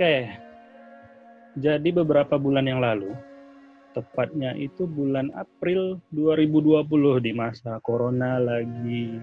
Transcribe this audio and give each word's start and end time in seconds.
Oke. 0.00 0.32
Jadi 1.60 1.92
beberapa 1.92 2.40
bulan 2.40 2.64
yang 2.64 2.80
lalu, 2.80 3.12
tepatnya 3.92 4.56
itu 4.56 4.88
bulan 4.88 5.28
April 5.36 6.00
2020 6.16 7.20
di 7.20 7.36
masa 7.36 7.76
corona 7.84 8.40
lagi 8.40 9.20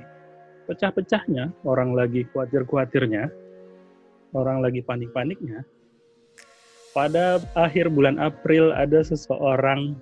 pecah-pecahnya, 0.69 1.49
orang 1.65 1.97
lagi 1.97 2.29
khawatir-khawatirnya, 2.29 3.25
orang 4.37 4.61
lagi 4.61 4.85
panik-paniknya. 4.85 5.65
Pada 6.93 7.41
akhir 7.57 7.89
bulan 7.89 8.21
April 8.21 8.69
ada 8.69 9.01
seseorang 9.01 9.97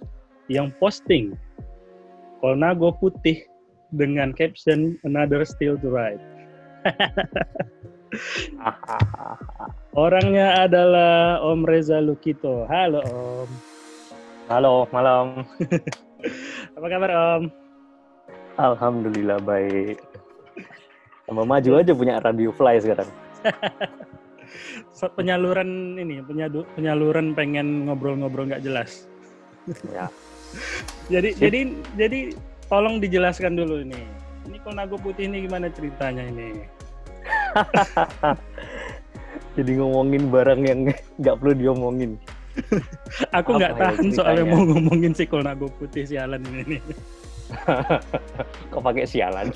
yang 0.52 0.76
posting 0.76 1.40
Kolnago 2.44 2.92
putih 3.00 3.48
dengan 3.96 4.36
caption 4.36 5.00
Another 5.08 5.48
Still 5.48 5.80
to 5.80 5.88
Ride. 5.88 6.20
Orangnya 10.06 10.68
adalah 10.68 11.40
Om 11.44 11.64
Reza 11.68 12.00
Lukito. 12.00 12.68
Halo 12.68 13.02
Om. 13.04 13.50
Halo, 14.46 14.86
malam. 14.94 15.48
Apa 16.78 16.88
kabar 16.88 17.12
Om? 17.12 17.44
Alhamdulillah 18.56 19.40
baik. 19.44 20.00
Tambah 21.26 21.46
maju 21.46 21.70
aja 21.82 21.92
punya 21.92 22.22
radio 22.22 22.54
fly 22.54 22.78
sekarang. 22.80 23.10
penyaluran 25.18 26.00
ini, 26.00 26.24
penyaluran 26.78 27.36
pengen 27.36 27.90
ngobrol-ngobrol 27.90 28.48
nggak 28.48 28.64
jelas. 28.64 29.10
Ya. 29.92 30.08
jadi 31.10 31.34
Sip. 31.34 31.42
jadi 31.42 31.60
jadi 31.98 32.20
tolong 32.70 33.02
dijelaskan 33.02 33.58
dulu 33.58 33.82
ini. 33.82 33.98
Ini 34.46 34.62
Konago 34.62 35.02
Putih 35.02 35.26
ini 35.26 35.50
gimana 35.50 35.74
ceritanya 35.74 36.22
ini? 36.30 36.70
jadi 39.58 39.72
ngomongin 39.80 40.24
barang 40.30 40.62
yang 40.66 40.80
nggak 41.22 41.36
perlu 41.40 41.54
diomongin. 41.56 42.12
Aku 43.38 43.60
nggak 43.60 43.76
ya 43.76 43.80
tahan 43.80 44.08
ya 44.08 44.16
soalnya 44.16 44.46
mau 44.48 44.64
ngomongin 44.64 45.12
si 45.12 45.28
Kolnago 45.28 45.68
putih 45.76 46.08
sialan 46.08 46.40
ini. 46.56 46.80
Kok 48.72 48.82
pakai 48.82 49.06
sialan? 49.06 49.52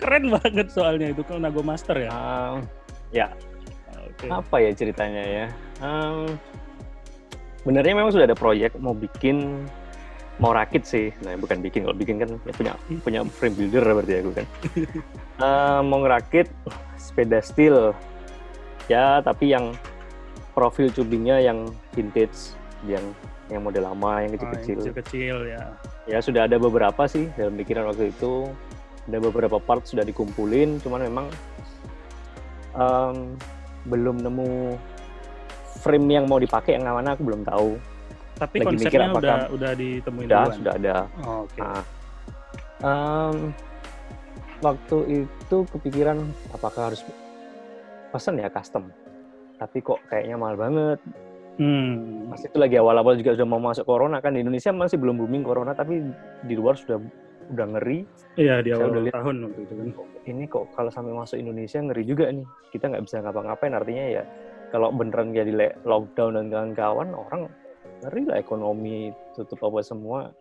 Keren 0.00 0.34
banget 0.34 0.68
soalnya 0.74 1.14
itu 1.14 1.22
Kolnago 1.22 1.62
Master 1.62 2.02
ya. 2.02 2.10
Um, 2.10 2.66
ya. 3.14 3.30
Okay. 4.14 4.30
Apa 4.30 4.56
ya 4.58 4.70
ceritanya 4.74 5.22
ya? 5.22 5.46
Um, 5.82 6.34
Benernya 7.64 7.96
memang 7.96 8.12
sudah 8.12 8.28
ada 8.28 8.36
proyek 8.36 8.76
mau 8.76 8.92
bikin 8.92 9.64
mau 10.42 10.50
rakit 10.50 10.82
sih, 10.82 11.14
nah 11.22 11.38
bukan 11.38 11.62
bikin 11.62 11.86
kalau 11.86 11.94
bikin 11.94 12.18
kan 12.18 12.30
ya 12.42 12.52
punya 12.58 12.72
punya 13.06 13.20
frame 13.22 13.54
builder 13.54 13.86
berarti 13.86 14.14
aku 14.18 14.30
kan. 14.34 14.46
uh, 15.38 15.80
mau 15.88 16.02
ngerakit 16.02 16.50
sepeda 16.98 17.38
steel 17.38 17.94
ya 18.90 19.22
tapi 19.22 19.54
yang 19.54 19.72
profil 20.54 20.90
tubingnya 20.90 21.38
yang 21.38 21.70
vintage 21.94 22.54
yang 22.86 23.02
yang 23.52 23.60
model 23.60 23.84
lama 23.84 24.24
yang 24.24 24.32
kecil-kecil. 24.34 24.76
Oh, 24.76 24.82
kecil-kecil 24.82 25.36
ya. 25.52 25.62
Ya 26.08 26.18
sudah 26.20 26.48
ada 26.48 26.56
beberapa 26.56 27.04
sih 27.04 27.28
dalam 27.36 27.54
pikiran 27.60 27.92
waktu 27.92 28.10
itu 28.10 28.48
ada 29.04 29.18
beberapa 29.20 29.60
part 29.60 29.84
sudah 29.84 30.02
dikumpulin, 30.02 30.80
cuman 30.80 31.00
memang 31.04 31.26
um, 32.72 33.36
belum 33.84 34.24
nemu 34.24 34.80
frame 35.84 36.08
yang 36.08 36.24
mau 36.24 36.40
dipakai 36.40 36.80
yang 36.80 36.88
mana 36.88 37.12
aku 37.12 37.22
belum 37.24 37.44
tahu. 37.44 37.76
Tapi 38.44 38.56
Lagi 38.60 38.66
konsepnya 38.68 39.08
apakah, 39.08 39.20
udah 39.24 39.38
udah 39.56 39.72
ditemuin 39.72 40.26
Sudah, 40.28 40.44
sudah 40.52 40.72
ada. 40.76 40.96
Oh, 41.24 41.48
Oke. 41.48 41.56
Okay. 41.56 41.62
Nah, 41.64 41.84
um, 42.84 43.36
waktu 44.64 44.96
itu 45.24 45.56
kepikiran 45.72 46.18
apakah 46.52 46.92
harus 46.92 47.00
pesan 48.12 48.40
ya 48.40 48.48
custom 48.48 48.88
tapi 49.60 49.84
kok 49.84 50.00
kayaknya 50.08 50.36
mahal 50.40 50.56
banget 50.56 50.98
hmm. 51.60 52.30
Pas 52.32 52.40
itu 52.40 52.56
lagi 52.58 52.76
awal-awal 52.80 53.14
juga 53.20 53.36
sudah 53.36 53.48
mau 53.48 53.60
masuk 53.60 53.84
corona 53.86 54.18
kan 54.24 54.34
di 54.34 54.40
Indonesia 54.42 54.72
masih 54.72 54.98
belum 54.98 55.20
booming 55.20 55.44
corona 55.44 55.76
tapi 55.76 56.00
di 56.46 56.54
luar 56.56 56.78
sudah 56.80 56.98
udah 57.44 57.66
ngeri 57.76 58.08
iya 58.40 58.64
di 58.64 58.72
awal 58.72 58.88
udah 58.88 59.02
lihat, 59.04 59.14
tahun 59.20 59.36
waktu 59.44 59.60
itu 59.68 59.74
kan 59.76 59.88
ini 60.24 60.42
kok 60.48 60.64
kalau 60.72 60.88
sampai 60.88 61.12
masuk 61.12 61.36
Indonesia 61.36 61.78
ngeri 61.84 62.02
juga 62.08 62.32
nih 62.32 62.46
kita 62.72 62.84
nggak 62.88 63.04
bisa 63.04 63.20
ngapa-ngapain 63.20 63.76
artinya 63.76 64.04
ya 64.08 64.22
kalau 64.72 64.88
beneran 64.90 65.36
jadi 65.36 65.76
lockdown 65.84 66.40
dan 66.40 66.46
kawan-kawan 66.50 67.08
orang 67.12 67.42
ngeri 68.02 68.22
lah 68.26 68.38
ekonomi 68.40 69.14
tutup 69.36 69.60
apa 69.62 69.80
semua. 69.84 70.32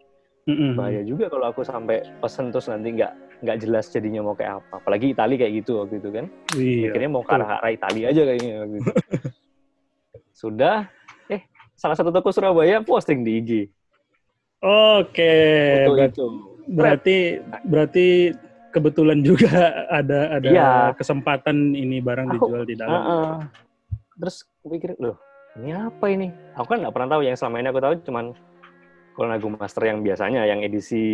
Mm-hmm. 0.44 0.76
bahaya 0.76 1.00
juga 1.08 1.32
kalau 1.32 1.56
aku 1.56 1.64
sampai 1.64 2.04
pesen 2.20 2.52
terus 2.52 2.68
nanti 2.68 2.92
nggak 3.00 3.16
nggak 3.48 3.64
jelas 3.64 3.88
jadinya 3.88 4.28
mau 4.28 4.36
kayak 4.36 4.60
apa. 4.60 4.84
Apalagi 4.84 5.16
Italia 5.16 5.40
kayak 5.40 5.54
gitu 5.64 5.72
waktu 5.80 5.96
itu 6.04 6.10
kan. 6.12 6.26
Iya, 6.60 6.92
akhirnya 6.92 7.10
mau 7.16 7.24
ke 7.24 7.32
arah 7.32 7.72
Italia 7.72 8.06
aja 8.12 8.22
kayaknya 8.28 8.52
waktu 8.60 8.76
itu. 8.84 8.92
Sudah. 10.44 10.92
Eh 11.32 11.48
salah 11.80 11.96
satu 11.96 12.12
toko 12.12 12.36
Surabaya 12.36 12.84
posting 12.84 13.24
di 13.24 13.32
IG 13.40 13.52
oke 14.64 15.36
berarti, 15.92 16.08
itu. 16.08 16.28
berarti 16.72 17.18
berarti 17.68 18.08
kebetulan 18.72 19.20
juga 19.22 19.76
ada 20.00 20.40
ada 20.40 20.50
iya. 20.50 20.72
kesempatan 20.96 21.76
ini 21.76 22.00
barang 22.00 22.28
aku, 22.32 22.34
dijual 22.34 22.64
di 22.66 22.76
dalam. 22.80 23.02
Uh, 23.04 23.12
uh, 23.12 23.36
terus 24.18 24.48
aku 24.64 24.80
pikir 24.80 24.96
loh 24.98 25.20
ini 25.62 25.70
apa 25.74 26.06
ini? 26.10 26.28
Aku 26.58 26.66
kan 26.66 26.82
nggak 26.82 26.94
pernah 26.94 27.10
tahu 27.18 27.22
yang 27.26 27.38
selama 27.38 27.62
ini 27.62 27.68
aku 27.70 27.82
tahu 27.82 27.94
cuman 28.10 28.26
kalau 29.14 29.28
lagu 29.30 29.48
master 29.54 29.84
yang 29.86 30.02
biasanya 30.02 30.50
yang 30.50 30.66
edisi 30.66 31.06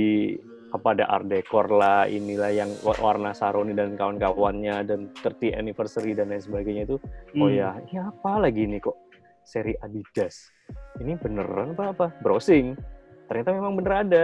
apa 0.69 0.94
ada 0.94 1.05
art 1.09 1.25
decor 1.27 1.67
lah 1.67 2.05
inilah 2.05 2.53
yang 2.53 2.69
warna 2.85 3.33
Saroni 3.33 3.73
dan 3.73 3.97
kawan-kawannya 3.97 4.85
dan 4.85 5.09
30 5.17 5.57
anniversary 5.57 6.13
dan 6.13 6.31
lain 6.31 6.39
sebagainya 6.39 6.88
itu. 6.88 6.97
Oh 7.35 7.35
hmm. 7.35 7.44
oh 7.44 7.50
ya 7.50 7.69
ini 7.83 7.95
apa 8.00 8.31
lagi 8.39 8.61
ini 8.63 8.77
kok? 8.79 8.95
Seri 9.44 9.73
Adidas. 9.81 10.53
Ini 11.01 11.17
beneran 11.17 11.73
apa 11.73 11.83
apa? 11.91 12.07
Browsing. 12.21 12.77
Ternyata 13.25 13.50
memang 13.57 13.73
bener 13.81 13.94
ada. 14.06 14.23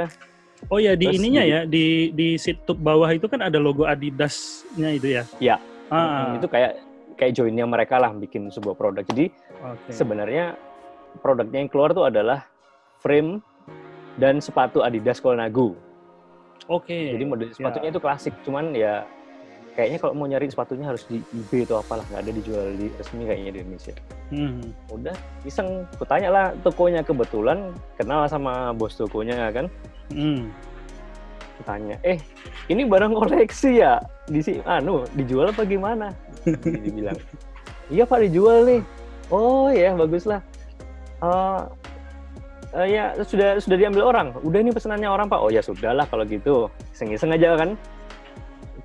Oh 0.69 0.77
ya 0.77 0.93
di 0.93 1.09
Terus 1.09 1.17
ininya 1.19 1.43
di, 1.43 1.51
ya 1.51 1.59
di 1.65 1.85
di 2.13 2.27
situ 2.39 2.71
bawah 2.77 3.09
itu 3.11 3.25
kan 3.27 3.41
ada 3.43 3.57
logo 3.57 3.83
Adidasnya 3.83 4.95
itu 4.95 5.17
ya? 5.17 5.23
Ya. 5.41 5.57
Ah. 5.89 6.33
itu 6.33 6.49
kayak 6.49 6.81
kayak 7.15 7.35
joinnya 7.39 7.63
mereka 7.63 7.99
lah 7.99 8.11
bikin 8.11 8.51
sebuah 8.51 8.75
produk 8.75 9.03
jadi 9.07 9.31
okay. 9.63 9.91
sebenarnya 9.91 10.59
produknya 11.19 11.63
yang 11.63 11.71
keluar 11.71 11.95
tuh 11.95 12.07
adalah 12.07 12.43
frame 12.99 13.39
dan 14.15 14.39
sepatu 14.39 14.81
Adidas 14.81 15.19
Colnago. 15.19 15.75
Oke. 16.71 16.89
Okay. 16.89 17.05
Jadi 17.15 17.23
model 17.27 17.47
sepatunya 17.51 17.89
ya. 17.91 17.93
itu 17.93 18.01
klasik, 18.01 18.33
cuman 18.41 18.65
ya 18.73 18.93
kayaknya 19.75 19.97
kalau 19.99 20.13
mau 20.15 20.25
nyari 20.25 20.47
sepatunya 20.47 20.87
harus 20.87 21.03
di 21.05 21.19
eBay 21.35 21.67
atau 21.67 21.83
apalah 21.83 22.07
nggak 22.07 22.21
ada 22.23 22.31
dijual 22.31 22.65
di 22.79 22.87
resmi 22.95 23.27
kayaknya 23.27 23.51
di 23.51 23.59
Indonesia. 23.61 23.95
Hmm. 24.31 24.63
Udah 24.89 25.15
iseng, 25.43 25.83
kutanya 25.99 26.29
lah 26.31 26.45
tokonya 26.63 27.03
kebetulan 27.03 27.75
kenal 27.99 28.25
sama 28.31 28.71
bos 28.71 28.95
tokonya 28.95 29.51
kan. 29.51 29.67
Hmm. 30.15 30.49
Tanya, 31.63 31.95
eh 32.03 32.19
ini 32.67 32.83
barang 32.83 33.15
koleksi 33.15 33.79
ya 33.79 34.03
di 34.27 34.43
sini, 34.43 34.59
anu 34.67 35.07
dijual 35.15 35.55
apa 35.55 35.63
gimana? 35.63 36.11
Dibilang, 36.45 37.17
iya 37.89 38.03
pak 38.05 38.21
dijual 38.21 38.65
nih. 38.65 38.81
Oh 39.33 39.73
ya 39.73 39.97
baguslah. 39.97 40.41
Uh, 41.23 41.65
uh, 42.75 42.85
ya 42.85 43.17
sudah 43.25 43.57
sudah 43.57 43.77
diambil 43.79 44.05
orang. 44.05 44.27
Udah 44.45 44.59
ini 44.61 44.69
pesanannya 44.69 45.09
orang 45.09 45.27
pak. 45.31 45.39
Oh 45.41 45.49
ya 45.49 45.65
sudahlah 45.65 46.05
kalau 46.05 46.27
gitu. 46.27 46.69
Iseng-iseng 46.93 47.33
aja 47.33 47.57
kan. 47.57 47.73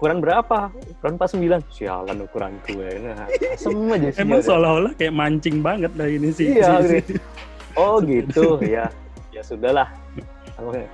Ukuran 0.00 0.24
berapa? 0.24 0.72
Ukuran 0.96 1.14
49. 1.20 1.76
Sialan 1.76 2.24
ukuran 2.24 2.56
gue. 2.64 2.88
Nah, 3.04 3.28
asem 3.28 3.76
aja 3.92 4.08
sih. 4.08 4.20
Emang 4.24 4.40
seolah-olah 4.40 4.96
kayak 4.96 5.12
mancing 5.12 5.60
banget 5.60 5.92
lah 5.92 6.08
ini 6.08 6.32
sih. 6.32 6.56
Iya. 6.56 6.80
Gitu. 6.88 7.20
Oh 7.78 8.02
gitu 8.02 8.58
ya. 8.64 8.88
Ya 9.30 9.42
sudahlah. 9.44 9.92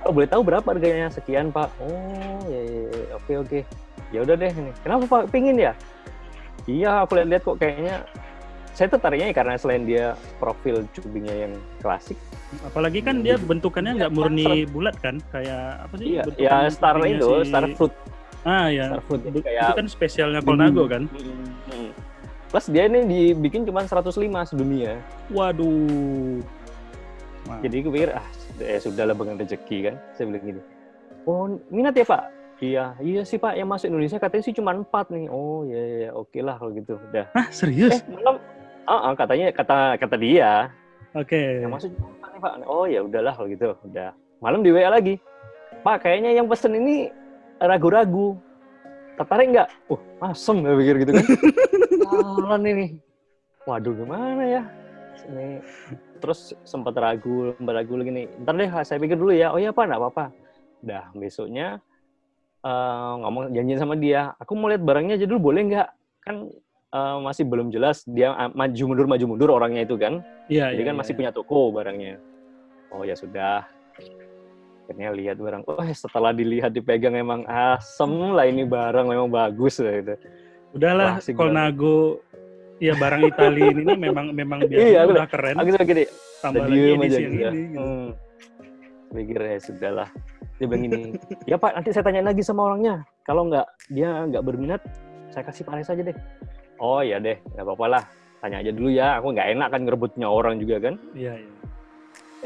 Oh 0.05 0.11
boleh 0.11 0.27
tahu 0.27 0.41
berapa 0.43 0.67
harganya? 0.67 1.07
Sekian 1.07 1.51
pak. 1.51 1.71
Oh 1.79 2.39
ya, 2.47 2.59
ya, 2.63 2.83
ya. 2.87 3.15
oke 3.15 3.33
oke. 3.47 3.59
Ya 4.11 4.19
udah 4.23 4.35
deh 4.39 4.51
ini. 4.51 4.71
Kenapa 4.83 5.03
pak? 5.07 5.23
Pingin 5.31 5.57
ya? 5.59 5.73
Iya 6.67 7.07
aku 7.07 7.11
lihat-lihat 7.15 7.43
kok 7.47 7.57
kayaknya 7.57 7.95
saya 8.75 8.87
tertariknya 8.93 9.33
karena 9.33 9.55
selain 9.57 9.83
dia 9.87 10.13
profil 10.37 10.85
cubingnya 10.93 11.47
yang 11.47 11.53
klasik 11.81 12.19
Apalagi 12.63 13.03
kan 13.03 13.19
dia 13.19 13.35
bentukannya 13.35 13.99
nggak 13.99 14.13
murni 14.15 14.63
bulat 14.71 14.95
kan, 15.03 15.19
kayak 15.35 15.83
apa 15.83 15.93
sih? 15.99 16.05
Iya, 16.15 16.23
ya 16.39 16.55
star 16.71 16.95
itu, 17.03 17.43
si... 17.43 17.51
star 17.51 17.65
fruit. 17.75 17.93
Ah 18.47 18.71
ya, 18.71 18.95
star 18.95 19.01
fruit. 19.03 19.21
Itu, 19.27 19.39
kayak... 19.43 19.63
itu 19.67 19.73
kan 19.75 19.87
spesialnya 19.91 20.39
Colnago 20.39 20.87
kan. 20.87 21.11
Hmm, 21.11 21.51
hmm. 21.67 21.89
Plus 22.47 22.65
dia 22.71 22.87
ini 22.87 23.03
dibikin 23.03 23.67
cuma 23.67 23.83
105 23.83 24.15
sedunia. 24.47 24.95
Waduh. 25.27 26.39
Wow. 27.51 27.59
Jadi 27.63 27.75
gue 27.83 27.91
pikir 27.91 28.11
ah 28.15 28.27
ya 28.63 28.79
sudah 28.79 29.03
lah 29.11 29.15
dengan 29.15 29.35
rezeki 29.43 29.77
kan. 29.91 29.95
Saya 30.15 30.31
bilang 30.31 30.43
gini. 30.47 30.61
Oh 31.27 31.51
minat 31.67 31.99
ya 31.99 32.07
pak? 32.07 32.31
Iya, 32.57 32.97
iya 32.97 33.21
sih 33.21 33.37
Pak, 33.37 33.53
yang 33.53 33.69
masuk 33.69 33.93
Indonesia 33.93 34.17
katanya 34.17 34.43
sih 34.49 34.55
cuma 34.57 34.73
empat 34.73 35.13
nih. 35.13 35.29
Oh 35.29 35.61
iya, 35.67 35.77
iya, 35.77 35.97
iya. 36.07 36.11
oke 36.11 36.39
lah 36.41 36.57
kalau 36.57 36.73
gitu. 36.73 36.97
Udah. 36.97 37.29
Hah, 37.37 37.47
serius? 37.53 38.01
Eh, 38.01 38.01
malam, 38.09 38.41
uh, 38.89 38.93
uh, 38.93 39.13
katanya 39.13 39.53
kata 39.53 40.01
kata 40.01 40.15
dia. 40.17 40.73
Oke. 41.13 41.37
Okay. 41.37 41.49
Yang 41.61 41.71
masuk 41.77 41.89
cuma 41.93 42.17
nih 42.37 42.41
pak 42.45 42.53
oh 42.69 42.85
ya 42.85 42.99
udahlah 43.01 43.33
kalau 43.33 43.49
gitu 43.49 43.73
udah 43.81 44.13
malam 44.37 44.61
di 44.61 44.69
WA 44.69 44.93
lagi 44.93 45.17
pak 45.81 46.05
kayaknya 46.05 46.37
yang 46.37 46.45
pesen 46.45 46.77
ini 46.77 47.09
ragu-ragu 47.57 48.37
tertarik 49.17 49.57
nggak 49.57 49.67
uh 49.89 50.01
asem 50.21 50.61
ya 50.61 50.73
pikir 50.77 50.95
gitu 51.01 51.11
kan 51.17 51.25
jalan 52.37 52.61
ini 52.69 52.87
waduh 53.65 53.93
gimana 53.97 54.43
ya 54.45 54.63
ini 55.33 55.65
terus 56.21 56.53
sempat 56.61 56.93
ragu 56.93 57.57
sempat 57.57 57.73
ragu 57.73 57.93
lagi 57.97 58.11
nih 58.13 58.25
ntar 58.45 58.53
deh 58.53 58.69
saya 58.85 59.01
pikir 59.01 59.17
dulu 59.17 59.33
ya 59.33 59.49
oh 59.49 59.57
ya 59.57 59.73
pak 59.73 59.89
nggak 59.89 59.97
apa-apa 59.97 60.29
dah 60.85 61.09
besoknya 61.17 61.81
uh, 62.67 63.11
ngomong 63.23 63.55
janjian 63.55 63.79
sama 63.79 63.95
dia 63.95 64.35
aku 64.35 64.51
mau 64.59 64.67
lihat 64.67 64.83
barangnya 64.83 65.15
aja 65.15 65.25
dulu 65.25 65.51
boleh 65.51 65.61
nggak? 65.71 65.89
Kan 66.27 66.35
uh, 66.91 67.17
masih 67.23 67.47
belum 67.47 67.71
jelas 67.71 68.03
dia 68.03 68.35
maju 68.51 68.83
mundur 68.83 69.07
maju 69.07 69.25
mundur 69.25 69.49
orangnya 69.55 69.87
itu 69.87 69.95
kan. 69.95 70.19
Iya 70.51 70.75
jadi 70.75 70.83
ya, 70.83 70.87
kan 70.91 70.95
ya, 70.95 70.99
masih 70.99 71.13
ya. 71.15 71.17
punya 71.23 71.31
toko 71.31 71.71
barangnya. 71.71 72.19
Oh 72.91 73.07
ya 73.07 73.15
sudah. 73.15 73.63
Akhirnya 74.87 75.11
lihat 75.15 75.37
barang. 75.39 75.63
Oh 75.67 75.83
setelah 75.91 76.31
dilihat 76.31 76.71
dipegang 76.71 77.15
emang 77.15 77.43
asem 77.47 78.11
lah 78.35 78.47
ini 78.47 78.63
barang 78.67 79.07
memang 79.07 79.31
bagus 79.31 79.79
lah 79.79 79.95
itu. 79.99 80.15
Udahlah 80.75 81.19
Colnago 81.35 82.23
ya 82.77 82.93
barang 82.93 83.21
Itali 83.27 83.73
ini 83.73 83.93
memang 83.97 84.31
memang 84.31 84.59
biasa 84.65 84.85
iya, 84.85 85.01
udah 85.09 85.25
keren. 85.25 85.57
aku 85.57 85.69
gini 85.81 86.05
tambah 86.41 86.65
lagi 86.69 86.77
edisi 86.93 87.21
yang 87.21 87.33
ini 87.33 87.41
gitu. 87.41 87.81
hmm. 87.81 88.07
Pikir 89.11 89.39
ya 89.39 89.57
sudahlah 89.59 90.09
dia 90.57 90.65
bilang 90.65 90.83
ini 90.89 91.01
ya 91.45 91.55
pak 91.55 91.77
nanti 91.77 91.89
saya 91.93 92.05
tanya 92.05 92.25
lagi 92.25 92.41
sama 92.41 92.73
orangnya. 92.73 93.05
Kalau 93.21 93.45
nggak 93.45 93.67
dia 93.93 94.25
nggak 94.25 94.43
berminat 94.43 94.81
saya 95.29 95.45
kasih 95.45 95.63
Paris 95.63 95.91
aja 95.93 96.01
deh. 96.01 96.17
Oh 96.81 97.05
ya 97.05 97.21
deh 97.21 97.37
nggak 97.53 97.65
apa-apa 97.65 97.85
lah. 97.85 98.03
Tanya 98.41 98.65
aja 98.65 98.71
dulu 98.73 98.89
ya. 98.89 99.21
Aku 99.21 99.37
nggak 99.37 99.47
enak 99.53 99.67
kan 99.69 99.81
ngerebutnya 99.85 100.27
orang 100.27 100.57
juga 100.57 100.89
kan. 100.89 100.95
Iya 101.13 101.37
iya. 101.37 101.51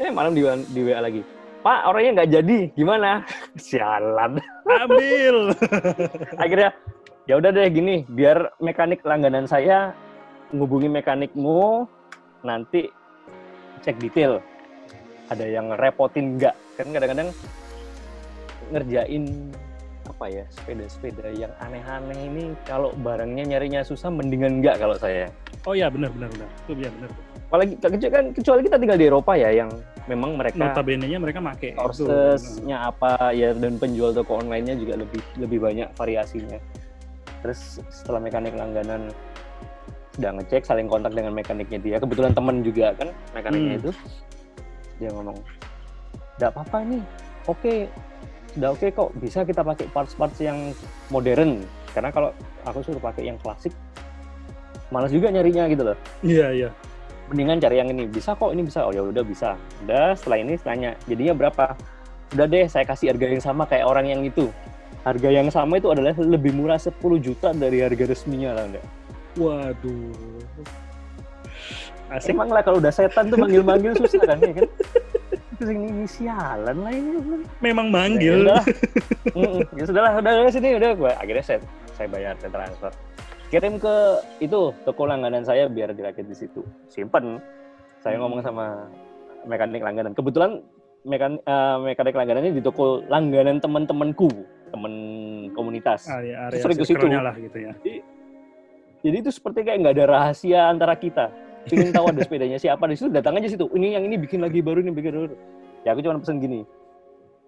Eh 0.00 0.10
malam 0.12 0.36
di, 0.36 0.44
di 0.72 0.80
WA 0.84 1.00
lagi 1.00 1.22
Pak, 1.62 1.80
orangnya 1.86 2.10
nggak 2.18 2.32
jadi, 2.42 2.58
gimana? 2.74 3.22
Sialan. 3.70 4.42
Ambil. 4.66 5.54
Akhirnya, 6.42 6.74
ya 7.30 7.38
udah 7.38 7.54
deh 7.54 7.70
gini, 7.70 8.02
biar 8.10 8.50
mekanik 8.58 9.06
langganan 9.06 9.46
saya 9.46 9.94
ngubungi 10.50 10.90
mekanikmu, 10.90 11.86
nanti 12.42 12.90
cek 13.86 13.94
detail. 14.02 14.42
Ada 15.32 15.46
yang 15.48 15.72
repotin 15.80 16.36
nggak? 16.36 16.54
Kan 16.76 16.88
kadang-kadang 16.92 17.28
ngerjain 18.72 19.24
apa 20.02 20.24
ya 20.28 20.44
sepeda-sepeda 20.50 21.30
yang 21.32 21.52
aneh-aneh 21.62 22.18
ini 22.26 22.44
kalau 22.66 22.92
barangnya 23.00 23.56
nyarinya 23.56 23.80
susah 23.86 24.12
mendingan 24.12 24.60
enggak 24.60 24.76
kalau 24.76 24.98
saya. 25.00 25.32
Oh 25.64 25.72
ya 25.72 25.88
benar 25.88 26.12
benar 26.12 26.28
benar. 26.36 26.48
Itu 26.68 26.76
ya 26.76 26.90
benar 26.92 27.10
apalagi 27.52 27.76
kan 28.08 28.32
kecuali 28.32 28.64
kita 28.64 28.80
tinggal 28.80 28.96
di 28.96 29.12
Eropa 29.12 29.36
ya 29.36 29.52
yang 29.52 29.68
memang 30.08 30.40
mereka 30.40 30.56
notabene-nya 30.56 31.20
mereka 31.20 31.36
make 31.44 31.76
sourcesnya 31.76 32.88
apa 32.88 33.28
ya 33.36 33.52
dan 33.52 33.76
penjual 33.76 34.16
toko 34.16 34.40
online-nya 34.40 34.72
juga 34.80 34.96
lebih 34.96 35.20
lebih 35.36 35.60
banyak 35.60 35.92
variasinya 35.92 36.56
terus 37.44 37.84
setelah 37.92 38.24
mekanik 38.24 38.56
langganan 38.56 39.12
sudah 40.16 40.32
ngecek 40.40 40.64
saling 40.64 40.88
kontak 40.88 41.12
dengan 41.12 41.36
mekaniknya 41.36 41.76
dia 41.76 41.96
kebetulan 42.00 42.32
temen 42.32 42.64
juga 42.64 42.96
kan 42.96 43.12
mekaniknya 43.36 43.76
hmm. 43.76 43.80
itu 43.84 43.90
dia 45.02 45.10
ngomong 45.10 45.38
tidak 46.38 46.54
apa-apa 46.54 46.78
nih 46.86 47.02
oke 47.50 47.58
okay. 47.58 47.78
sudah 48.54 48.70
oke 48.70 48.78
okay 48.78 48.90
kok 48.94 49.10
bisa 49.18 49.38
kita 49.42 49.60
pakai 49.64 49.86
parts-parts 49.90 50.38
yang 50.44 50.76
modern. 51.08 51.64
Karena 51.92 52.08
kalau 52.08 52.32
aku 52.64 52.80
suruh 52.80 53.00
pakai 53.00 53.28
yang 53.28 53.36
klasik 53.40 53.72
malas 54.92 55.08
juga 55.08 55.32
nyarinya 55.32 55.68
gitu 55.72 55.88
loh. 55.88 55.96
Iya 56.20 56.46
iya. 56.52 56.68
Mendingan 57.32 57.64
cari 57.64 57.80
yang 57.80 57.88
ini 57.92 58.04
bisa 58.08 58.36
kok 58.36 58.52
ini 58.52 58.64
bisa. 58.64 58.84
Oh 58.84 58.92
ya 58.92 59.04
udah 59.04 59.24
bisa. 59.24 59.56
Udah 59.84 60.12
setelah 60.16 60.38
ini 60.40 60.60
tanya 60.60 60.96
jadinya 61.08 61.32
berapa? 61.32 61.76
Udah 62.32 62.44
deh 62.48 62.64
saya 62.68 62.84
kasih 62.84 63.16
harga 63.16 63.24
yang 63.28 63.44
sama 63.44 63.64
kayak 63.64 63.88
orang 63.88 64.08
yang 64.08 64.20
itu. 64.20 64.52
Harga 65.04 65.28
yang 65.32 65.48
sama 65.48 65.80
itu 65.80 65.88
adalah 65.88 66.12
lebih 66.16 66.52
murah 66.52 66.76
10 66.76 66.96
juta 67.20 67.56
dari 67.56 67.80
harga 67.80 68.04
resminya 68.04 68.52
lah 68.52 68.64
enggak 68.68 68.86
waduh 69.40 70.12
Asik. 72.12 72.36
emang 72.36 72.48
lah 72.52 72.60
kalau 72.60 72.78
udah 72.78 72.92
setan 72.92 73.32
tuh 73.32 73.40
manggil-manggil 73.40 73.96
susah 73.96 74.20
kan 74.28 74.38
ya 74.44 74.52
kan? 74.52 74.68
Ini 75.62 76.04
sialan 76.10 76.76
lah 76.82 76.92
ini. 76.92 77.46
Memang 77.62 77.88
manggil. 77.88 78.50
Ya, 78.50 78.58
ya 79.78 79.84
sudah 79.86 80.02
lah 80.02 80.12
udah, 80.18 80.32
udah 80.44 80.52
sini 80.52 80.74
udah 80.76 80.90
gue 80.98 81.12
akhirnya 81.16 81.44
saya 81.44 81.58
saya 81.94 82.08
bayar 82.10 82.34
saya 82.42 82.50
transfer. 82.50 82.92
Kirim 83.48 83.76
ke 83.78 83.96
itu 84.42 84.72
toko 84.82 85.02
langganan 85.04 85.44
saya 85.44 85.68
biar 85.70 85.94
dirakit 85.94 86.26
di 86.26 86.36
situ. 86.36 86.66
Simpen. 86.90 87.38
Saya 88.02 88.18
ngomong 88.18 88.42
sama 88.42 88.90
mekanik 89.46 89.84
langganan. 89.84 90.12
Kebetulan 90.18 90.58
mekan, 91.06 91.38
uh, 91.46 91.78
mekanik 91.78 92.16
langganan 92.18 92.42
ini 92.48 92.58
di 92.58 92.62
toko 92.64 93.04
langganan 93.06 93.62
teman-temanku 93.62 94.32
teman 94.72 94.92
komunitas. 95.54 96.08
Area, 96.08 96.48
area 96.48 96.58
sering 96.58 96.78
ke 96.80 96.86
situ. 96.88 97.06
lah 97.06 97.36
gitu 97.36 97.58
ya. 97.60 97.72
Jadi, 97.78 97.94
jadi 99.04 99.16
itu 99.20 99.30
seperti 99.30 99.62
kayak 99.62 99.78
nggak 99.84 99.94
ada 100.00 100.06
rahasia 100.10 100.60
antara 100.66 100.96
kita 100.96 101.30
ingin 101.70 101.92
tahu 101.94 102.06
ada 102.10 102.20
sepedanya 102.24 102.58
siapa. 102.58 102.82
Di 102.90 102.96
situ 102.98 103.10
datang 103.12 103.38
aja 103.38 103.48
situ. 103.50 103.66
Ini 103.70 104.00
yang 104.00 104.04
ini 104.08 104.16
bikin 104.18 104.42
lagi 104.42 104.58
baru 104.64 104.82
ini 104.82 104.90
bikin 104.90 105.12
baru. 105.14 105.34
Ya 105.86 105.94
aku 105.94 106.02
cuma 106.02 106.18
pesen 106.18 106.42
gini. 106.42 106.66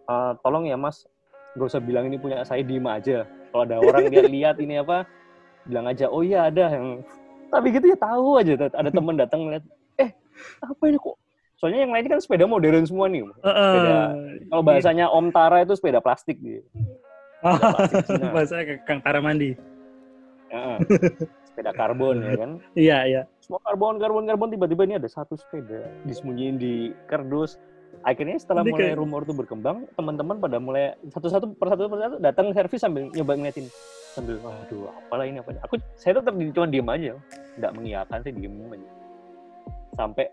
Uh, 0.07 0.37
tolong 0.45 0.69
ya 0.69 0.79
mas. 0.79 1.09
Gak 1.55 1.71
usah 1.71 1.83
bilang 1.83 2.11
ini 2.11 2.19
punya 2.19 2.43
saya 2.47 2.63
diem 2.63 2.85
aja. 2.87 3.27
Kalau 3.51 3.63
ada 3.67 3.79
orang 3.79 4.11
dia 4.11 4.27
lihat 4.27 4.59
ini 4.59 4.83
apa 4.83 5.07
bilang 5.65 5.89
aja 5.89 6.13
oh 6.13 6.21
iya 6.21 6.53
ada 6.53 6.69
yang 6.77 7.01
tapi 7.49 7.71
gitu 7.73 7.87
ya 7.91 7.99
tahu 7.99 8.39
aja. 8.39 8.71
Ada 8.71 8.91
teman 8.91 9.15
datang 9.19 9.47
ngeliat 9.47 9.65
eh 9.99 10.11
apa 10.63 10.83
ini 10.87 10.99
kok? 10.99 11.17
Soalnya 11.59 11.87
yang 11.87 11.95
lain 11.95 12.07
kan 12.11 12.19
sepeda 12.19 12.45
modern 12.51 12.85
semua 12.85 13.07
nih. 13.07 13.23
Sepeda 13.41 13.95
uh, 13.95 14.11
kalau 14.51 14.63
bahasanya 14.67 15.07
Om 15.09 15.31
Tara 15.31 15.63
itu 15.63 15.75
sepeda 15.79 16.03
plastik 16.03 16.37
gitu 16.43 16.67
oh, 17.45 18.31
bahasa 18.33 18.65
Kang 18.89 19.01
Tara 19.05 19.21
mandi. 19.21 19.55
Uh, 20.49 20.79
sepeda 21.55 21.71
karbon 21.71 22.19
ya 22.19 22.35
kan? 22.35 22.51
Iya 22.75 22.99
iya. 23.07 23.23
Semua 23.39 23.63
karbon 23.63 24.03
karbon 24.03 24.27
karbon 24.27 24.51
tiba-tiba 24.51 24.83
ini 24.91 24.99
ada 24.99 25.07
satu 25.07 25.39
sepeda 25.39 25.87
disembunyiin 26.03 26.59
di 26.59 26.91
kardus. 27.07 27.63
Akhirnya 28.03 28.35
setelah 28.43 28.67
mulai 28.67 28.99
rumor 28.99 29.23
itu 29.23 29.31
berkembang 29.31 29.87
teman-teman 29.95 30.43
pada 30.43 30.59
mulai 30.59 30.99
satu-satu 31.15 31.55
persatu 31.55 31.87
persatu 31.87 32.15
datang 32.19 32.51
servis 32.51 32.83
sambil 32.83 33.07
nyoba 33.15 33.39
ngeliatin. 33.39 33.71
Sambil 34.19 34.43
waduh 34.43 34.91
apalah 34.91 35.31
ini 35.31 35.39
apa 35.39 35.55
aku 35.63 35.79
saya 35.95 36.19
tetap 36.19 36.35
cuma 36.35 36.67
diem 36.67 36.89
aja. 36.91 37.15
Nggak 37.63 37.73
mengiyakan 37.79 38.19
sih 38.27 38.33
diem 38.35 38.55
aja. 38.75 38.91
Sampai 39.95 40.27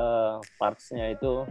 uh, 0.00 0.40
partsnya 0.56 1.12
itu 1.12 1.44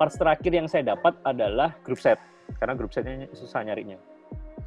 parts 0.00 0.16
terakhir 0.16 0.52
yang 0.56 0.66
saya 0.72 0.96
dapat 0.96 1.12
adalah 1.20 1.76
grup 1.84 2.00
set. 2.00 2.16
Karena 2.56 2.72
grup 2.72 2.96
setnya 2.96 3.28
susah 3.36 3.60
nyarinya 3.60 4.00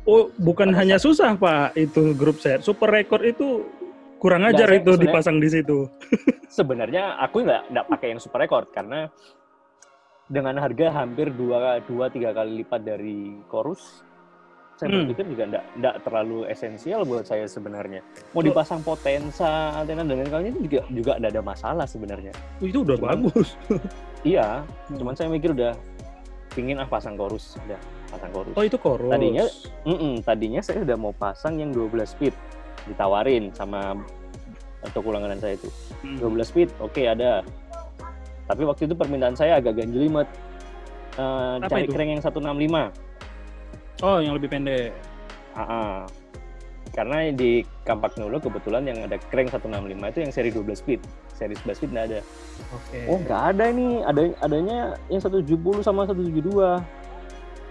oh 0.07 0.31
bukan 0.39 0.71
Pada 0.71 0.79
hanya 0.81 0.97
susah 0.97 1.35
pak 1.35 1.75
itu 1.75 2.15
grup 2.15 2.39
set 2.39 2.63
super 2.63 2.87
record 2.87 3.21
itu 3.27 3.67
kurang 4.17 4.47
ajar 4.47 4.71
itu 4.73 4.97
dipasang 4.97 5.37
di 5.37 5.51
situ 5.51 5.85
sebenarnya 6.57 7.19
aku 7.21 7.43
nggak 7.43 7.69
nggak 7.69 7.85
pakai 7.91 8.07
yang 8.15 8.21
super 8.23 8.41
record 8.41 8.71
karena 8.71 9.11
dengan 10.27 10.57
harga 10.59 11.03
hampir 11.03 11.31
dua 11.35 11.79
dua 11.85 12.07
tiga 12.09 12.33
kali 12.33 12.63
lipat 12.63 12.81
dari 12.83 13.35
chorus 13.51 14.07
saya 14.77 14.93
hmm. 14.93 15.09
berpikir 15.09 15.25
juga 15.33 15.43
enggak, 15.49 15.65
enggak 15.73 15.95
terlalu 16.05 16.39
esensial 16.53 17.01
buat 17.01 17.25
saya 17.25 17.49
sebenarnya. 17.49 18.05
Mau 18.37 18.45
dipasang 18.45 18.85
potensa, 18.85 19.73
antena 19.73 20.05
dan 20.05 20.21
lain-lain 20.21 20.53
itu 20.53 20.69
juga 20.69 20.81
juga 20.93 21.11
enggak 21.17 21.33
ada 21.33 21.41
masalah 21.41 21.85
sebenarnya. 21.89 22.29
Itu 22.61 22.85
udah 22.85 22.93
cuman, 23.01 23.25
bagus. 23.25 23.57
iya, 24.37 24.61
hmm. 24.61 25.01
cuman 25.01 25.13
saya 25.17 25.33
mikir 25.33 25.57
udah 25.57 25.73
pingin 26.53 26.77
ah 26.77 26.85
pasang 26.85 27.17
chorus, 27.17 27.57
udah 27.65 27.81
pasang 28.07 28.31
chorus. 28.31 28.53
Oh 28.55 28.63
itu 28.63 28.77
chorus. 28.79 29.11
Tadinya, 29.11 29.45
mm 29.83 29.97
-mm, 29.97 30.13
tadinya 30.23 30.61
saya 30.63 30.83
udah 30.83 30.97
mau 30.97 31.13
pasang 31.13 31.59
yang 31.59 31.71
12 31.75 32.07
speed, 32.07 32.33
ditawarin 32.87 33.51
sama 33.51 33.95
toko 34.95 35.11
langganan 35.11 35.39
saya 35.41 35.59
itu. 35.59 35.69
Hmm. 36.03 36.17
12 36.21 36.47
speed, 36.47 36.69
oke 36.79 36.95
okay, 36.95 37.11
ada. 37.11 37.43
Tapi 38.47 38.63
waktu 38.63 38.87
itu 38.87 38.95
permintaan 38.95 39.35
saya 39.35 39.59
agak 39.59 39.75
ganjelimet. 39.75 40.27
Uh, 41.17 41.57
cari 41.65 41.89
itu? 41.89 41.97
crank 41.97 42.09
yang 42.13 42.21
165 42.21 43.07
Oh, 44.05 44.21
yang 44.21 44.37
lebih 44.37 44.53
pendek. 44.53 44.93
Uh-uh. 45.57 46.05
Karena 46.93 47.33
di 47.33 47.65
Kampak 47.81 48.17
Nulu 48.21 48.37
kebetulan 48.37 48.85
yang 48.85 49.05
ada 49.05 49.17
crank 49.29 49.49
165 49.49 49.97
itu 50.13 50.19
yang 50.21 50.31
seri 50.33 50.49
12 50.53 50.77
speed. 50.77 51.01
Seri 51.33 51.57
11 51.57 51.77
speed 51.77 51.91
nggak 51.93 52.05
ada. 52.13 52.19
Oke. 52.73 52.85
Okay. 52.93 53.03
Oh, 53.09 53.17
nggak 53.21 53.41
ada 53.53 53.65
nih. 53.73 53.93
Ada 54.05 54.21
adanya 54.45 54.77
yang 55.09 55.21
170 55.21 55.81
sama 55.81 56.05
172. 56.05 56.77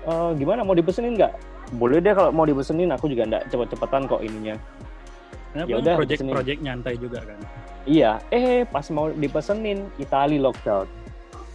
Uh, 0.06 0.30
gimana 0.38 0.62
mau 0.62 0.78
dipesenin 0.78 1.18
nggak? 1.18 1.34
Boleh 1.74 1.98
deh 1.98 2.14
kalau 2.14 2.30
mau 2.30 2.46
dipesenin. 2.46 2.94
Aku 2.94 3.10
juga 3.10 3.26
nggak 3.26 3.50
cepet-cepetan 3.50 4.06
kok 4.06 4.22
ininya. 4.22 4.54
Ya 5.64 5.80
udah 5.80 5.98
project-project 5.98 6.60
nyantai 6.62 6.94
juga 7.00 7.24
kan. 7.24 7.38
Iya, 7.88 8.20
eh 8.34 8.62
pas 8.68 8.86
mau 8.92 9.08
dipesenin 9.10 9.88
Itali 9.96 10.36
lockdown. 10.38 10.86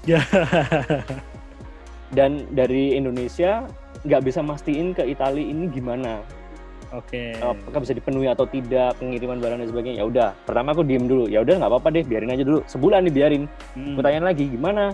Ya. 0.09 0.19
Dan 2.17 2.49
dari 2.51 2.97
Indonesia 2.97 3.63
nggak 4.03 4.21
bisa 4.25 4.43
mastiin 4.43 4.91
ke 4.91 5.05
Italia 5.05 5.45
ini 5.45 5.69
gimana. 5.69 6.19
Oke. 6.91 7.31
Okay. 7.31 7.39
Apakah 7.39 7.79
bisa 7.87 7.95
dipenuhi 7.95 8.27
atau 8.27 8.43
tidak 8.43 8.99
pengiriman 8.99 9.39
barang 9.39 9.63
dan 9.63 9.69
sebagainya? 9.71 10.03
Ya 10.03 10.05
udah. 10.11 10.29
Pertama 10.43 10.75
aku 10.75 10.83
diem 10.83 11.07
dulu. 11.07 11.31
Ya 11.31 11.39
udah 11.39 11.55
nggak 11.55 11.71
apa-apa 11.71 11.87
deh, 11.95 12.03
biarin 12.03 12.35
aja 12.35 12.43
dulu. 12.43 12.59
Sebulan 12.67 13.07
nih 13.07 13.13
biarin. 13.15 13.43
Hmm. 13.79 13.95
Aku 13.95 14.01
tanya 14.03 14.27
lagi 14.27 14.43
gimana? 14.51 14.91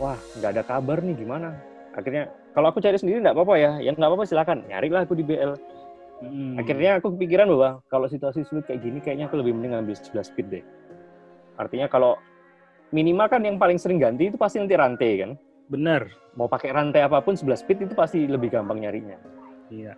Wah 0.00 0.16
nggak 0.40 0.50
ada 0.56 0.62
kabar 0.64 1.04
nih 1.04 1.20
gimana? 1.20 1.52
Akhirnya 1.94 2.30
kalau 2.52 2.74
aku 2.74 2.82
cari 2.82 2.98
sendiri 2.98 3.22
nggak 3.22 3.34
apa-apa 3.38 3.54
ya. 3.58 3.72
Ya 3.78 3.90
nggak 3.94 4.10
apa-apa 4.10 4.26
silakan. 4.26 4.66
Nyari 4.66 4.88
lah 4.90 5.02
aku 5.06 5.14
di 5.14 5.24
BL. 5.24 5.54
Hmm. 6.22 6.58
Akhirnya 6.58 6.98
aku 6.98 7.14
kepikiran 7.14 7.46
bahwa 7.50 7.82
kalau 7.90 8.06
situasi 8.10 8.46
sulit 8.46 8.66
kayak 8.66 8.82
gini, 8.82 8.98
kayaknya 9.02 9.26
aku 9.30 9.38
lebih 9.42 9.54
mending 9.54 9.74
ambil 9.74 9.94
11 9.94 10.30
speed 10.30 10.46
deh. 10.50 10.64
Artinya 11.58 11.86
kalau 11.86 12.18
minimal 12.90 13.26
kan 13.30 13.42
yang 13.42 13.58
paling 13.58 13.78
sering 13.78 14.02
ganti 14.02 14.30
itu 14.30 14.38
pasti 14.38 14.58
nanti 14.58 14.74
rantai 14.74 15.12
kan. 15.22 15.30
Benar. 15.70 16.06
Mau 16.34 16.50
pakai 16.50 16.74
rantai 16.74 17.06
apa 17.06 17.22
pun 17.22 17.38
11 17.38 17.62
speed 17.62 17.78
itu 17.86 17.94
pasti 17.94 18.26
lebih 18.26 18.50
gampang 18.50 18.82
nyarinya. 18.82 19.18
Iya. 19.70 19.94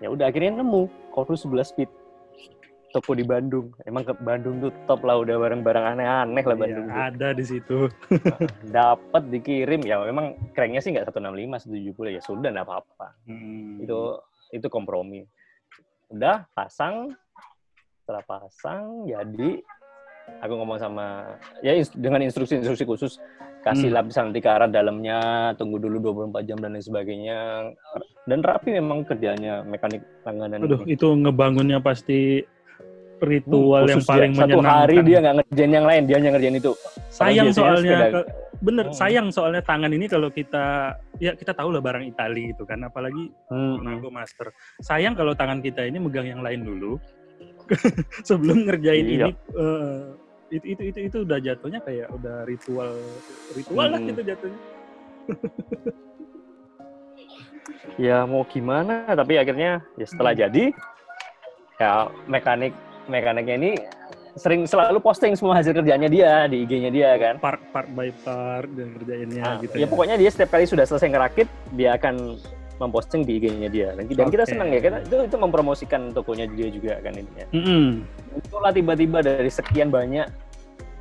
Ya 0.00 0.08
udah 0.12 0.28
akhirnya 0.28 0.60
nemu 0.60 0.88
Chorus 1.12 1.44
11 1.48 1.72
speed. 1.72 1.90
Toko 2.94 3.12
di 3.18 3.26
Bandung. 3.26 3.74
Emang 3.82 4.06
ke 4.06 4.14
Bandung 4.18 4.62
tuh 4.62 4.72
top 4.86 5.02
lah 5.02 5.20
udah 5.20 5.36
barang-barang 5.36 5.84
aneh-aneh 5.96 6.44
lah 6.46 6.56
iya, 6.56 6.62
Bandung. 6.62 6.86
Iya, 6.86 7.02
ada 7.10 7.28
di 7.34 7.44
situ. 7.44 7.78
Dapat 8.76 9.22
dikirim 9.30 9.82
ya 9.84 10.00
memang 10.06 10.38
cranknya 10.54 10.80
sih 10.80 10.94
nggak 10.94 11.10
165 11.10 11.66
170 11.66 12.16
ya 12.16 12.20
sudah 12.22 12.48
nggak 12.54 12.66
apa-apa. 12.66 13.08
Hmm. 13.26 13.82
Itu 13.82 14.22
itu 14.54 14.66
kompromi. 14.70 15.26
Udah 16.12 16.46
pasang 16.54 17.10
setelah 18.06 18.22
pasang 18.22 19.02
jadi 19.10 19.58
aku 20.42 20.52
ngomong 20.54 20.78
sama 20.78 21.38
ya 21.62 21.74
dengan 21.94 22.22
instruksi-instruksi 22.22 22.86
khusus 22.86 23.18
kasih 23.66 23.90
hmm. 23.90 23.98
lapisan 23.98 24.30
nanti 24.30 24.38
ke 24.38 24.46
arah 24.46 24.70
dalamnya 24.70 25.50
tunggu 25.58 25.82
dulu 25.82 26.14
24 26.14 26.46
jam 26.46 26.58
dan 26.62 26.78
lain 26.78 26.86
sebagainya 26.86 27.38
dan 28.30 28.38
rapi 28.46 28.78
memang 28.78 29.02
kerjanya 29.02 29.66
mekanik 29.66 30.06
langganan 30.22 30.62
Aduh, 30.62 30.86
ini. 30.86 30.94
itu 30.94 31.08
ngebangunnya 31.18 31.82
pasti 31.82 32.46
ritual 33.22 33.84
yang 33.88 34.04
paling 34.04 34.32
dia, 34.32 34.44
menyenangkan. 34.44 34.64
Satu 34.64 34.76
hari 34.76 34.96
dia 35.04 35.18
nggak 35.22 35.34
ngerjain 35.40 35.72
yang 35.72 35.86
lain, 35.86 36.02
dia 36.04 36.16
hanya 36.20 36.30
ngerjain 36.36 36.56
itu. 36.60 36.72
Sayang 37.08 37.48
soalnya, 37.52 37.98
ke, 38.12 38.20
bener, 38.60 38.86
hmm. 38.90 38.96
sayang 38.96 39.26
soalnya 39.32 39.62
tangan 39.64 39.92
ini 39.92 40.06
kalau 40.06 40.28
kita, 40.28 40.96
ya 41.16 41.32
kita 41.32 41.52
tahu 41.56 41.72
lah 41.72 41.80
barang 41.80 42.04
Itali 42.04 42.52
gitu 42.52 42.68
kan, 42.68 42.84
apalagi 42.84 43.32
hmm. 43.48 44.04
Master. 44.12 44.52
Sayang 44.84 45.16
kalau 45.16 45.32
tangan 45.32 45.64
kita 45.64 45.88
ini 45.88 45.96
megang 45.96 46.28
yang 46.28 46.44
lain 46.44 46.64
dulu, 46.64 47.00
sebelum 48.28 48.68
ngerjain 48.68 49.06
iya. 49.08 49.28
ini. 49.28 49.32
Uh, 49.56 50.16
itu 50.46 50.78
itu 50.78 50.82
itu 50.94 50.98
itu 51.10 51.16
udah 51.26 51.38
jatuhnya 51.42 51.82
kayak 51.82 52.06
udah 52.14 52.46
ritual 52.46 52.94
ritual 53.50 53.86
hmm. 53.90 53.94
lah 53.98 54.00
gitu 54.06 54.20
jatuhnya 54.22 54.60
ya 57.98 58.22
mau 58.28 58.46
gimana 58.46 59.10
tapi 59.10 59.42
akhirnya 59.42 59.82
ya 59.98 60.06
setelah 60.06 60.32
hmm. 60.38 60.42
jadi 60.46 60.64
ya 61.76 62.08
mekanik 62.30 62.72
mekaniknya 63.06 63.54
ini 63.56 63.72
sering 64.36 64.68
selalu 64.68 65.00
posting 65.00 65.32
semua 65.32 65.56
hasil 65.56 65.72
kerjanya 65.72 66.12
dia 66.12 66.44
di 66.44 66.68
IG-nya 66.68 66.90
dia 66.92 67.10
kan? 67.16 67.34
Part 67.40 67.60
part 67.72 67.88
by 67.96 68.12
part 68.20 68.68
dan 68.76 68.92
kerjainnya 69.00 69.42
nah, 69.42 69.56
gitu 69.64 69.74
ya, 69.80 69.84
ya. 69.84 69.86
pokoknya 69.88 70.16
dia 70.20 70.28
setiap 70.28 70.52
kali 70.52 70.68
sudah 70.68 70.84
selesai 70.84 71.08
ngerakit 71.08 71.48
dia 71.72 71.96
akan 71.96 72.36
memposting 72.76 73.24
di 73.24 73.40
IG-nya 73.40 73.72
dia. 73.72 73.88
Dan, 73.96 74.04
okay. 74.12 74.28
kita 74.28 74.44
senang 74.44 74.68
ya 74.68 74.80
kita 74.84 75.00
itu 75.08 75.16
itu 75.24 75.36
mempromosikan 75.40 76.12
tokonya 76.12 76.44
dia 76.52 76.68
juga 76.68 77.00
kan 77.00 77.16
ini 77.16 77.32
ya. 77.32 77.46
Mm 77.56 77.62
-hmm. 77.64 77.86
Itulah 78.44 78.72
tiba-tiba 78.76 79.18
dari 79.24 79.48
sekian 79.48 79.88
banyak 79.88 80.28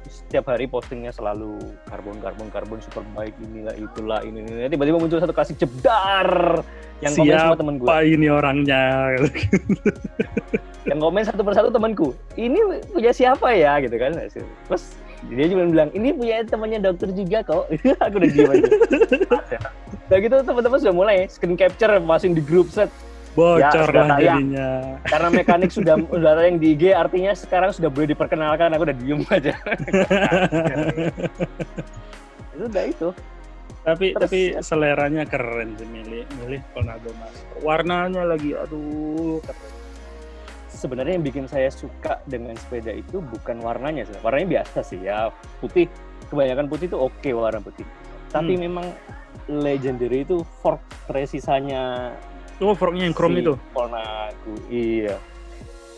setiap 0.05 0.53
hari 0.53 0.69
postingnya 0.69 1.11
selalu 1.11 1.57
karbon 1.89 2.17
karbon 2.21 2.47
karbon 2.53 2.79
super 2.79 3.01
baik 3.17 3.33
inilah 3.41 3.73
itulah 3.75 4.19
ini 4.21 4.45
ini 4.45 4.69
tiba-tiba 4.69 5.01
muncul 5.01 5.17
satu 5.17 5.33
kasih 5.33 5.57
jebdar 5.57 6.61
yang 7.01 7.13
Siapa 7.13 7.25
komen 7.25 7.41
semua 7.41 7.57
temen 7.57 7.75
gue 7.81 7.97
ini 8.05 8.27
orangnya 8.29 8.83
yang 10.85 11.01
komen 11.01 11.25
satu 11.25 11.41
persatu 11.41 11.69
temanku 11.73 12.13
ini 12.37 12.57
punya 12.93 13.11
siapa 13.13 13.53
ya 13.53 13.81
gitu 13.81 13.97
kan 13.97 14.13
terus 14.69 14.97
dia 15.25 15.49
juga 15.49 15.65
bilang 15.65 15.89
ini 15.97 16.13
punya 16.13 16.45
temannya 16.45 16.79
dokter 16.85 17.09
juga 17.13 17.41
kok 17.41 17.65
aku 18.05 18.15
udah 18.21 18.29
diem 18.29 18.49
aja 18.53 18.69
Udah 20.05 20.21
gitu 20.21 20.35
teman-teman 20.45 20.77
sudah 20.77 20.93
mulai 20.93 21.25
screen 21.25 21.57
capture 21.57 21.89
masukin 21.97 22.37
di 22.37 22.43
grup 22.45 22.69
set 22.69 22.93
bocor 23.35 23.89
ya, 23.91 24.03
lah 24.07 24.17
jadinya. 24.21 24.69
Karena 25.03 25.27
mekanik 25.27 25.69
sudah 25.73 25.99
udah 26.15 26.39
yang 26.39 26.57
di 26.61 26.71
IG 26.77 26.95
artinya 26.95 27.35
sekarang 27.35 27.75
sudah 27.75 27.91
boleh 27.91 28.15
diperkenalkan 28.15 28.71
aku 28.71 28.87
udah 28.87 28.95
diem 28.95 29.21
aja. 29.27 29.53
itu 32.55 32.63
udah 32.71 32.83
itu. 32.87 33.09
Tapi 33.85 34.17
Terus, 34.17 34.21
tapi 34.23 34.39
ya. 34.55 34.61
seleranya 34.65 35.23
keren 35.29 35.77
sih 35.77 35.85
milih 35.85 36.23
milih 36.41 36.61
Tornado 36.71 37.11
Mas. 37.19 37.35
Warnanya 37.59 38.23
lagi 38.23 38.55
aduh 38.55 39.43
keren. 39.43 39.74
Sebenarnya 40.85 41.17
yang 41.17 41.25
bikin 41.25 41.49
saya 41.49 41.73
suka 41.73 42.21
dengan 42.29 42.53
sepeda 42.53 42.93
itu 42.93 43.17
bukan 43.17 43.57
warnanya 43.65 44.05
sih. 44.05 44.13
Warnanya 44.21 44.61
biasa 44.61 44.85
sih 44.85 45.01
ya, 45.01 45.33
putih. 45.57 45.89
Kebanyakan 46.29 46.69
putih 46.69 46.93
itu 46.93 46.97
oke 47.01 47.17
okay, 47.17 47.33
warna 47.33 47.57
putih. 47.57 47.89
Tapi 48.29 48.53
hmm. 48.53 48.61
memang 48.69 48.85
legendary 49.49 50.21
itu 50.21 50.45
fork 50.61 50.85
presisanya 51.09 52.13
Oh, 52.63 52.71
forknya 52.71 53.03
yang 53.11 53.15
chrome 53.17 53.35
si 53.35 53.43
itu? 53.43 53.53
Polnaku, 53.75 54.53
iya. 54.71 55.19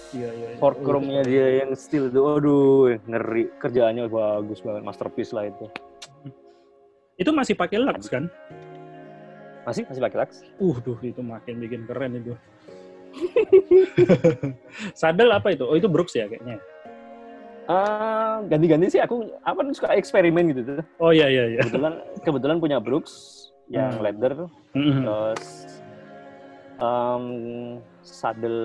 Iya, 0.10 0.30
iya. 0.34 0.48
iya. 0.56 0.58
Fork 0.58 0.82
chrome-nya 0.82 1.22
dia 1.22 1.62
yang 1.62 1.78
steel 1.78 2.10
itu, 2.10 2.18
aduh, 2.18 2.98
ngeri. 3.06 3.54
Kerjaannya 3.62 4.10
bagus 4.10 4.66
banget, 4.66 4.82
masterpiece 4.82 5.38
lah 5.38 5.54
itu. 5.54 5.70
Itu 7.22 7.30
masih 7.30 7.54
pakai 7.54 7.78
lux 7.78 8.10
kan? 8.10 8.26
Masih, 9.70 9.86
masih 9.86 10.02
pakai 10.02 10.18
lux. 10.26 10.42
Uh, 10.58 10.82
tuh 10.82 10.98
itu 11.06 11.22
makin 11.22 11.62
bikin 11.62 11.86
keren 11.86 12.26
itu. 12.26 12.34
Sadel 15.00 15.30
apa 15.34 15.54
itu? 15.54 15.64
Oh, 15.64 15.76
itu 15.76 15.90
Brooks 15.90 16.16
ya 16.16 16.28
kayaknya. 16.28 16.60
Uh, 17.68 18.48
ganti-ganti 18.48 18.96
sih 18.96 19.02
aku 19.04 19.28
apa 19.44 19.60
suka 19.76 19.92
eksperimen 19.96 20.56
gitu 20.56 20.62
tuh. 20.64 20.86
Oh 21.04 21.12
iya 21.12 21.28
iya 21.28 21.44
iya. 21.52 21.60
Kebetulan 21.68 21.94
kebetulan 22.24 22.58
punya 22.64 22.78
Brooks 22.80 23.48
yang 23.68 24.00
hmm. 24.00 24.04
leather 24.04 24.34
hmm. 24.72 25.04
terus 25.04 25.44
um, 26.80 27.26
sadel 28.02 28.58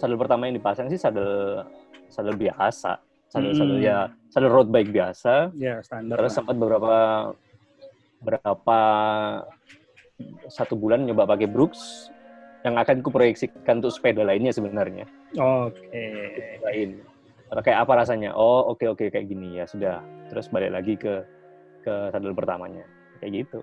sadel 0.00 0.16
pertama 0.16 0.48
yang 0.48 0.56
dipasang 0.56 0.88
sih 0.88 0.98
sadel 0.98 1.62
sadel 2.08 2.34
biasa 2.34 2.98
sadel 3.28 3.52
hmm. 3.52 3.60
sadel 3.60 3.78
ya 3.84 3.98
sadel 4.32 4.50
road 4.50 4.68
bike 4.72 4.90
biasa 4.90 5.52
ya 5.60 5.84
standar 5.84 6.16
terus 6.18 6.32
sempat 6.32 6.56
beberapa 6.56 6.96
berapa 8.24 8.80
satu 10.48 10.74
bulan 10.78 11.04
nyoba 11.04 11.28
pakai 11.28 11.50
Brooks 11.50 12.08
yang 12.64 12.80
akan 12.80 13.04
kuproyeksikan 13.04 13.84
untuk 13.84 13.92
sepeda 13.92 14.24
lainnya 14.24 14.50
sebenarnya. 14.50 15.04
Oke. 15.36 15.84
Okay. 15.92 16.58
Lain. 16.64 16.90
Kayak 17.60 17.86
apa 17.86 17.92
rasanya? 18.02 18.32
Oh, 18.32 18.72
oke 18.72 18.82
okay, 18.82 18.88
oke 18.88 19.04
okay, 19.04 19.08
kayak 19.12 19.28
gini 19.28 19.60
ya 19.60 19.68
sudah. 19.68 20.00
Terus 20.32 20.48
balik 20.48 20.72
lagi 20.72 20.96
ke 20.96 21.20
ke 21.84 21.94
sadel 22.10 22.32
pertamanya. 22.32 22.88
Kayak 23.20 23.44
gitu. 23.44 23.58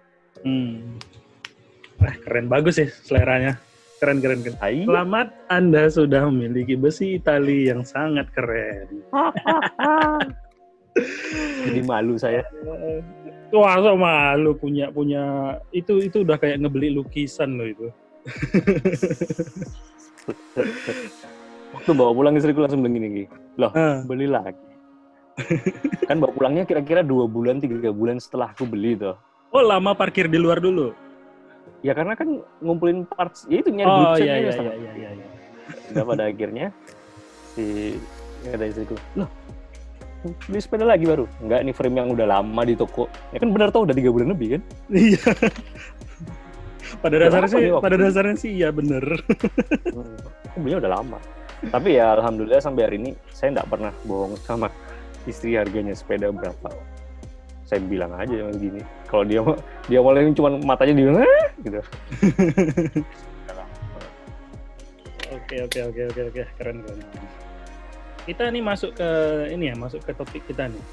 Hmm. 0.46 1.02
Nah, 1.98 2.14
keren 2.22 2.46
bagus 2.46 2.78
sih 2.78 2.90
seleranya. 3.04 3.58
Keren, 3.98 4.22
keren, 4.22 4.46
keren. 4.46 4.58
Hai. 4.62 4.86
Selamat 4.86 5.34
Anda 5.50 5.90
sudah 5.90 6.30
memiliki 6.30 6.78
besi 6.78 7.18
Itali 7.18 7.70
yang 7.70 7.82
sangat 7.82 8.30
keren. 8.34 9.02
Jadi 11.66 11.82
malu 11.86 12.18
saya. 12.18 12.42
Wah, 13.52 13.76
so 13.78 13.94
malu 13.98 14.58
punya 14.58 14.90
punya 14.90 15.56
itu 15.76 16.02
itu 16.02 16.24
udah 16.24 16.40
kayak 16.40 16.62
ngebeli 16.62 16.98
lukisan 16.98 17.58
loh 17.58 17.68
itu. 17.68 17.88
Waktu 21.72 21.92
bawa 21.96 22.12
pulang 22.12 22.36
istriku 22.36 22.62
langsung 22.62 22.84
bilang 22.84 23.00
gini, 23.00 23.26
loh 23.58 23.72
uh. 23.74 24.04
beli 24.06 24.28
lagi. 24.28 24.70
kan 26.10 26.20
bawa 26.20 26.36
pulangnya 26.36 26.68
kira-kira 26.68 27.02
dua 27.02 27.26
bulan 27.26 27.64
tiga 27.64 27.90
bulan 27.90 28.20
setelah 28.20 28.52
aku 28.52 28.68
beli 28.68 29.00
tuh. 29.00 29.16
Oh 29.56 29.64
lama 29.64 29.96
parkir 29.96 30.28
di 30.28 30.38
luar 30.38 30.60
dulu? 30.60 30.92
ya 31.82 31.94
karena 31.98 32.14
kan 32.14 32.42
ngumpulin 32.62 33.06
parts 33.10 33.50
ya 33.50 33.62
itu 33.62 33.74
nyari 33.74 33.90
oh, 33.90 34.16
iya, 34.18 34.36
iya, 34.38 34.52
iya, 34.54 34.54
iya, 34.54 34.92
iya, 34.94 35.10
iya. 35.18 35.26
Nah, 35.98 36.04
pada 36.06 36.30
akhirnya 36.30 36.68
si 37.58 37.98
kata 38.46 38.66
istriku 38.70 38.96
loh 39.18 39.30
beli 40.22 40.62
sepeda 40.62 40.86
lagi 40.86 41.10
baru 41.10 41.26
enggak 41.42 41.60
ini 41.66 41.72
frame 41.74 41.98
yang 41.98 42.10
udah 42.14 42.28
lama 42.30 42.62
di 42.62 42.78
toko 42.78 43.10
ya 43.34 43.42
kan 43.42 43.50
benar 43.50 43.74
tau 43.74 43.90
udah 43.90 43.98
tiga 43.98 44.14
bulan 44.14 44.30
lebih 44.38 44.58
kan 44.58 44.62
iya 44.94 45.22
pada 47.00 47.16
dasarnya 47.22 47.50
sih 47.50 47.64
pada 47.80 47.96
dasarnya 47.96 48.36
sih 48.36 48.52
iya 48.52 48.70
bener. 48.74 49.04
Hmm, 49.88 50.18
belinya 50.60 50.80
udah 50.84 50.92
lama. 51.00 51.20
Tapi 51.62 52.02
ya 52.02 52.18
alhamdulillah 52.18 52.58
sampai 52.58 52.82
hari 52.90 52.98
ini 52.98 53.12
saya 53.30 53.54
nggak 53.60 53.70
pernah 53.70 53.94
bohong 54.04 54.34
sama 54.42 54.68
istri 55.30 55.54
harganya 55.56 55.94
sepeda 55.94 56.34
berapa. 56.34 56.74
Saya 57.70 57.80
bilang 57.86 58.12
aja 58.18 58.34
yang 58.34 58.52
gini. 58.58 58.82
Kalau 59.08 59.24
dia 59.24 59.40
dia 59.88 60.00
mulai 60.02 60.28
cuma 60.34 60.58
matanya 60.60 60.94
di 60.98 61.04
eh, 61.08 61.48
gitu. 61.64 61.80
Oke 65.32 65.64
oke 65.64 65.80
oke 65.88 66.02
oke 66.12 66.22
oke. 66.28 66.42
Keren 66.60 66.78
keren. 66.84 67.00
Kita 68.28 68.52
nih 68.52 68.64
masuk 68.64 68.92
ke 69.00 69.10
ini 69.56 69.72
ya 69.72 69.76
masuk 69.80 70.04
ke 70.04 70.12
topik 70.12 70.44
kita 70.44 70.68
nih. 70.68 70.84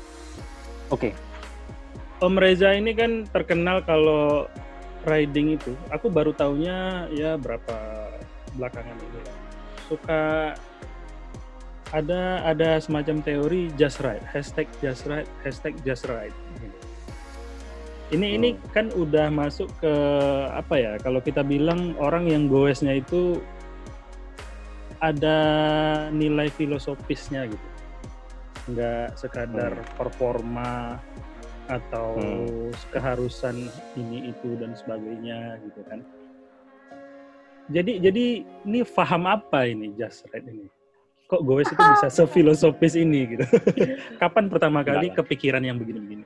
Oke. 0.95 1.11
Okay. 1.11 1.12
Om 2.19 2.35
Reza 2.35 2.75
ini 2.75 2.95
kan 2.99 3.31
terkenal 3.31 3.87
kalau 3.87 4.50
riding 5.07 5.59
itu 5.61 5.73
aku 5.93 6.11
baru 6.11 6.35
tahunya 6.35 7.11
ya 7.14 7.38
berapa 7.38 7.76
belakangan 8.57 8.97
ini 8.99 9.21
suka 9.87 10.55
ada 11.95 12.45
ada 12.45 12.76
semacam 12.83 13.25
teori 13.25 13.73
just 13.81 14.05
right 14.05 14.21
hashtag 14.28 14.69
just 14.85 15.09
right 15.09 15.28
hashtag 15.40 15.73
just 15.87 16.05
right 16.05 16.35
ini 18.12 18.26
hmm. 18.28 18.37
ini 18.40 18.49
kan 18.76 18.93
udah 18.93 19.33
masuk 19.33 19.69
ke 19.81 19.95
apa 20.52 20.75
ya 20.76 20.93
kalau 21.00 21.25
kita 21.25 21.40
bilang 21.40 21.97
orang 21.97 22.28
yang 22.28 22.45
goesnya 22.50 23.00
itu 23.00 23.40
ada 24.99 25.38
nilai 26.11 26.50
filosofisnya 26.52 27.49
gitu 27.49 27.69
nggak 28.69 29.17
sekadar 29.17 29.73
hmm. 29.73 29.88
performa 29.97 31.00
atau 31.68 32.16
hmm. 32.16 32.72
keharusan 32.96 33.68
ini 33.94 34.32
itu 34.32 34.56
dan 34.56 34.72
sebagainya 34.72 35.60
gitu 35.68 35.80
kan. 35.87 36.00
Jadi 37.68 38.00
jadi 38.00 38.25
ini 38.64 38.80
paham 38.88 39.28
apa 39.28 39.68
ini 39.68 39.92
just 40.00 40.25
right 40.32 40.44
ini? 40.48 40.72
Kok 41.28 41.44
gue 41.44 41.60
itu 41.60 41.76
bisa 41.76 42.08
sefilosofis 42.25 42.96
ini 42.96 43.37
gitu? 43.37 43.44
Kapan 44.22 44.48
pertama 44.48 44.80
kali 44.80 45.12
kepikiran 45.12 45.60
yang 45.60 45.76
begini-begini? 45.76 46.25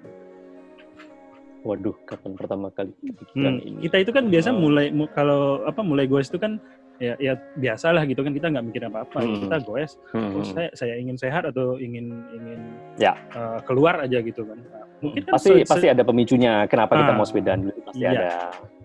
Waduh 1.63 1.95
kapan 2.07 2.35
pertama 2.35 2.75
kali 2.75 2.91
kepikiran 2.99 3.55
hmm, 3.63 3.67
ini? 3.67 3.79
kita 3.87 4.03
itu 4.03 4.11
kan 4.11 4.27
biasa 4.27 4.51
oh. 4.51 4.59
mulai 4.59 4.91
mu, 4.91 5.07
kalau 5.15 5.63
apa 5.63 5.79
mulai 5.79 6.11
gue 6.11 6.19
itu 6.19 6.35
kan 6.35 6.59
ya 7.01 7.15
ya 7.19 7.33
biasalah 7.57 8.05
gitu 8.05 8.21
kan 8.21 8.33
kita 8.37 8.47
nggak 8.53 8.65
mikir 8.69 8.83
apa-apa 8.87 9.19
hmm. 9.25 9.49
kita 9.49 9.57
goes 9.65 9.97
hmm. 10.13 10.33
oh, 10.39 10.45
saya 10.45 10.69
saya 10.77 10.95
ingin 11.01 11.17
sehat 11.17 11.49
atau 11.49 11.81
ingin 11.81 12.23
ingin 12.37 12.61
ya 13.01 13.17
uh, 13.33 13.59
keluar 13.65 14.03
aja 14.05 14.21
gitu 14.21 14.45
kan 14.45 14.59
nah, 14.61 14.87
mungkin 15.01 15.23
kan 15.25 15.33
pasti 15.35 15.51
se 15.65 15.67
pasti 15.67 15.87
ada 15.89 16.03
pemicunya 16.05 16.69
kenapa 16.69 16.93
ah, 16.95 16.99
kita 17.03 17.13
mau 17.17 17.27
sepedaan 17.27 17.61
dulu 17.67 17.79
pasti 17.89 18.03
iya. 18.05 18.11
ada 18.13 18.31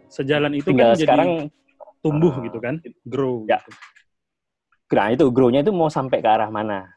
sejalan 0.07 0.51
itu 0.55 0.69
Tinggal 0.71 0.95
kan 0.95 0.99
sekarang 0.99 1.29
jadi 1.29 1.55
tumbuh 2.01 2.33
uh, 2.33 2.43
gitu 2.47 2.57
kan 2.63 2.75
grow 3.03 3.43
ya 3.45 3.59
gitu. 3.59 4.93
nah 4.95 5.07
itu 5.11 5.25
grow-nya 5.27 5.61
itu 5.61 5.73
mau 5.75 5.91
sampai 5.91 6.23
ke 6.23 6.29
arah 6.29 6.47
mana 6.47 6.87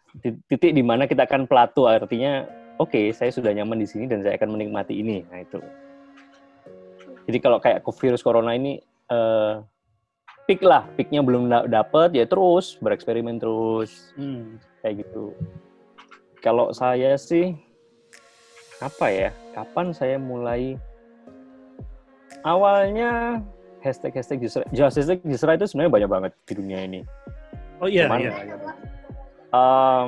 titik 0.47 0.73
di 0.75 0.83
mana 0.83 1.07
kita 1.11 1.27
akan 1.27 1.51
plato 1.51 1.91
artinya 1.91 2.47
oke 2.79 2.91
okay, 2.91 3.11
saya 3.11 3.35
sudah 3.35 3.51
nyaman 3.53 3.83
di 3.83 3.87
sini 3.87 4.07
dan 4.07 4.23
saya 4.23 4.39
akan 4.39 4.57
menikmati 4.57 4.95
ini 4.99 5.27
nah 5.29 5.43
itu 5.43 5.59
jadi 7.29 7.39
kalau 7.39 7.59
kayak 7.63 7.85
virus 7.85 8.25
corona 8.25 8.57
ini 8.57 8.81
uh, 9.13 9.63
peak 10.51 10.67
lah, 10.67 10.83
peaknya 10.99 11.23
belum 11.23 11.47
dapet 11.71 12.11
ya 12.11 12.27
terus 12.27 12.75
bereksperimen 12.83 13.39
terus 13.39 14.11
hmm. 14.19 14.59
kayak 14.83 15.07
gitu. 15.07 15.31
Kalau 16.43 16.75
saya 16.75 17.15
sih 17.15 17.55
apa 18.83 19.07
ya? 19.15 19.31
Kapan 19.55 19.95
saya 19.95 20.19
mulai? 20.19 20.75
Awalnya 22.43 23.39
hashtag 23.79 24.19
hashtag 24.19 24.43
justru 24.43 24.67
hashtag 24.75 25.23
justru 25.23 25.55
itu 25.55 25.71
sebenarnya 25.71 25.93
banyak 26.03 26.11
banget 26.11 26.33
di 26.51 26.53
dunia 26.59 26.79
ini. 26.83 27.01
Oh 27.79 27.87
iya 27.87 28.11
Cuman, 28.11 28.19
iya. 28.19 28.33
iya. 28.43 28.57
Um, 29.55 30.07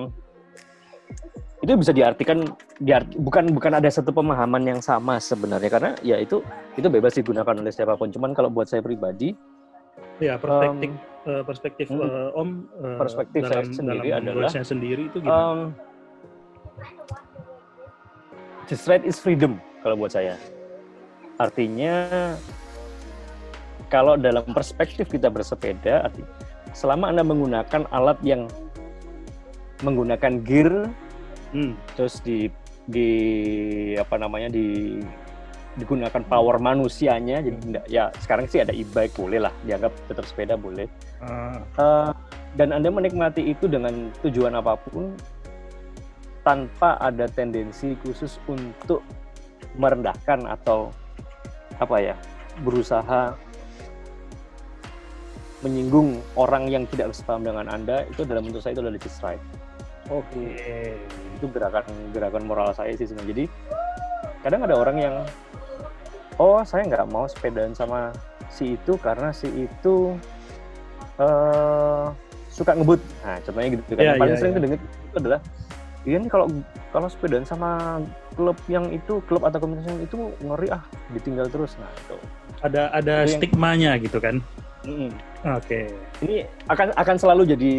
itu 1.63 1.71
bisa 1.79 1.95
diartikan 1.95 2.51
diart, 2.83 3.07
bukan 3.15 3.55
bukan 3.55 3.79
ada 3.79 3.87
satu 3.87 4.11
pemahaman 4.11 4.67
yang 4.67 4.81
sama 4.83 5.23
sebenarnya 5.23 5.71
karena 5.71 5.91
ya 6.03 6.19
itu 6.19 6.43
itu 6.75 6.91
bebas 6.91 7.15
digunakan 7.15 7.55
oleh 7.55 7.71
siapa 7.71 7.95
pun. 7.95 8.11
Cuman 8.11 8.35
kalau 8.35 8.51
buat 8.51 8.67
saya 8.67 8.83
pribadi 8.83 9.39
Ya, 10.21 10.35
perspektif 10.37 10.91
um, 10.93 11.31
uh, 11.31 11.43
perspektif 11.47 11.87
uh, 11.89 12.31
Om 12.37 12.49
uh, 12.79 12.99
perspektif 13.01 13.41
dalam, 13.47 13.65
saya 13.65 13.65
sendiri 13.73 14.09
dalam 14.11 14.23
adalah 14.27 14.51
sendiri 14.53 15.03
itu 15.09 15.19
gimana? 15.23 15.41
Um, 15.41 15.61
just 18.69 18.85
right 18.91 19.05
is 19.05 19.17
freedom 19.17 19.57
kalau 19.81 19.97
buat 19.97 20.13
saya. 20.13 20.37
Artinya 21.41 21.95
kalau 23.89 24.17
dalam 24.17 24.45
perspektif 24.53 25.09
kita 25.09 25.29
bersepeda, 25.29 26.09
arti 26.09 26.25
selama 26.73 27.13
Anda 27.13 27.25
menggunakan 27.25 27.89
alat 27.93 28.19
yang 28.25 28.49
menggunakan 29.85 30.41
gear 30.47 30.89
hmm. 31.53 31.75
terus 31.99 32.23
di 32.25 32.49
di 32.89 33.09
apa 33.99 34.17
namanya 34.19 34.51
di 34.51 34.99
digunakan 35.81 36.23
power 36.29 36.61
manusianya 36.61 37.41
jadi 37.41 37.57
enggak, 37.57 37.87
ya 37.89 38.13
sekarang 38.21 38.45
sih 38.45 38.61
ada 38.61 38.77
e-bike 38.77 39.17
boleh 39.17 39.41
lah 39.49 39.55
dianggap 39.65 39.93
tetap 40.05 40.25
sepeda 40.29 40.55
boleh 40.55 40.85
uh. 41.25 41.57
Uh, 41.81 42.13
dan 42.61 42.77
anda 42.77 42.93
menikmati 42.93 43.57
itu 43.57 43.65
dengan 43.65 44.13
tujuan 44.21 44.53
apa 44.53 44.77
pun 44.77 45.17
tanpa 46.45 46.99
ada 47.01 47.25
tendensi 47.31 47.97
khusus 48.05 48.37
untuk 48.51 49.01
merendahkan 49.79 50.45
atau 50.45 50.93
apa 51.81 51.97
ya 52.13 52.17
berusaha 52.61 53.33
menyinggung 55.63 56.19
orang 56.35 56.67
yang 56.69 56.85
tidak 56.91 57.15
sepaham 57.15 57.47
dengan 57.47 57.71
anda 57.71 58.05
itu 58.11 58.27
dalam 58.27 58.45
bentuk 58.45 58.61
saya 58.61 58.75
itu 58.75 58.83
adalah 58.83 58.99
just 58.99 59.23
right. 59.23 59.41
Oke, 60.11 60.27
okay. 60.35 60.99
itu 61.39 61.47
gerakan 61.47 61.87
gerakan 62.11 62.43
moral 62.45 62.75
saya 62.75 62.91
sih 62.99 63.07
sebenarnya. 63.07 63.31
Jadi 63.31 63.45
kadang 64.43 64.67
ada 64.67 64.75
orang 64.75 64.97
yang 64.99 65.15
oh 66.39 66.61
saya 66.65 66.87
nggak 66.89 67.09
mau 67.11 67.29
sepedaan 67.29 67.75
sama 67.77 68.13
si 68.53 68.77
itu 68.77 68.97
karena 69.01 69.33
si 69.33 69.49
itu 69.49 70.17
uh, 71.21 72.13
suka 72.53 72.77
ngebut. 72.77 73.01
Nah 73.25 73.37
contohnya 73.45 73.69
gitu 73.77 73.93
kan. 73.97 74.03
Yeah, 74.05 74.17
paling 74.21 74.35
yeah, 74.37 74.41
sering 74.41 74.53
yeah. 74.55 74.63
dengar 74.65 74.79
itu 74.81 75.17
adalah 75.17 75.41
iya 76.03 76.17
nih 76.19 76.31
kalau 76.31 76.47
kalau 76.91 77.09
sepedaan 77.09 77.47
sama 77.47 78.03
klub 78.35 78.59
yang 78.67 78.91
itu 78.91 79.23
klub 79.31 79.47
atau 79.47 79.63
komunitas 79.63 79.89
yang 79.89 80.03
itu 80.03 80.19
ngeri 80.45 80.69
ah 80.73 80.83
ditinggal 81.17 81.47
terus. 81.49 81.77
Nah 81.81 81.89
itu 81.89 82.17
ada 82.63 82.83
ada 82.93 83.25
Jadi 83.25 83.33
stigmanya 83.41 83.97
yang, 83.97 84.05
gitu 84.05 84.19
kan? 84.21 84.37
Mm, 84.83 85.11
oke. 85.47 85.63
Okay. 85.63 85.87
ini 86.27 86.43
akan 86.67 86.91
akan 86.99 87.17
selalu 87.17 87.43
jadi 87.55 87.73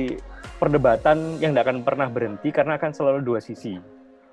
perdebatan 0.57 1.37
yang 1.43 1.51
tidak 1.51 1.67
akan 1.67 1.79
pernah 1.83 2.07
berhenti 2.07 2.49
karena 2.49 2.79
akan 2.79 2.91
selalu 2.95 3.19
dua 3.19 3.39
sisi 3.43 3.75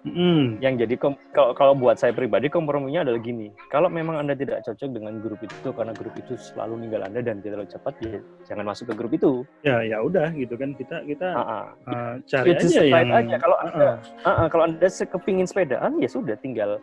Mm. 0.01 0.65
Yang 0.65 0.75
jadi 0.87 0.95
kalau 1.37 1.53
kalau 1.53 1.73
buat 1.77 2.01
saya 2.01 2.17
pribadi 2.17 2.49
komprominya 2.49 3.05
adalah 3.05 3.21
gini. 3.21 3.53
Kalau 3.69 3.93
memang 3.93 4.17
anda 4.17 4.33
tidak 4.33 4.65
cocok 4.65 4.89
dengan 4.97 5.21
grup 5.21 5.41
itu 5.45 5.69
karena 5.77 5.93
grup 5.93 6.15
itu 6.17 6.33
selalu 6.41 6.87
ninggal 6.87 7.05
anda 7.05 7.21
dan 7.21 7.45
tidak 7.45 7.61
terlalu 7.61 7.69
cepat, 7.69 7.95
ya 8.01 8.19
jangan 8.49 8.65
masuk 8.65 8.85
ke 8.89 8.95
grup 8.97 9.13
itu. 9.13 9.33
Ya 9.61 9.85
ya 9.85 10.01
udah 10.01 10.33
gitu 10.33 10.57
kan 10.57 10.73
kita 10.73 11.05
kita 11.05 11.29
uh 11.37 11.69
-uh. 11.85 12.13
Cari 12.25 12.57
aja 12.57 12.81
yang 12.81 13.13
aja. 13.13 13.37
Kalau 13.37 13.57
uh 13.61 13.65
-uh. 13.65 13.69
anda 13.69 13.89
uh 14.25 14.31
-uh, 14.33 14.47
kalau 14.49 14.65
anda 14.65 14.89
kepingin 14.89 15.45
sepedaan 15.45 16.01
ya 16.01 16.09
sudah 16.09 16.37
tinggal 16.41 16.81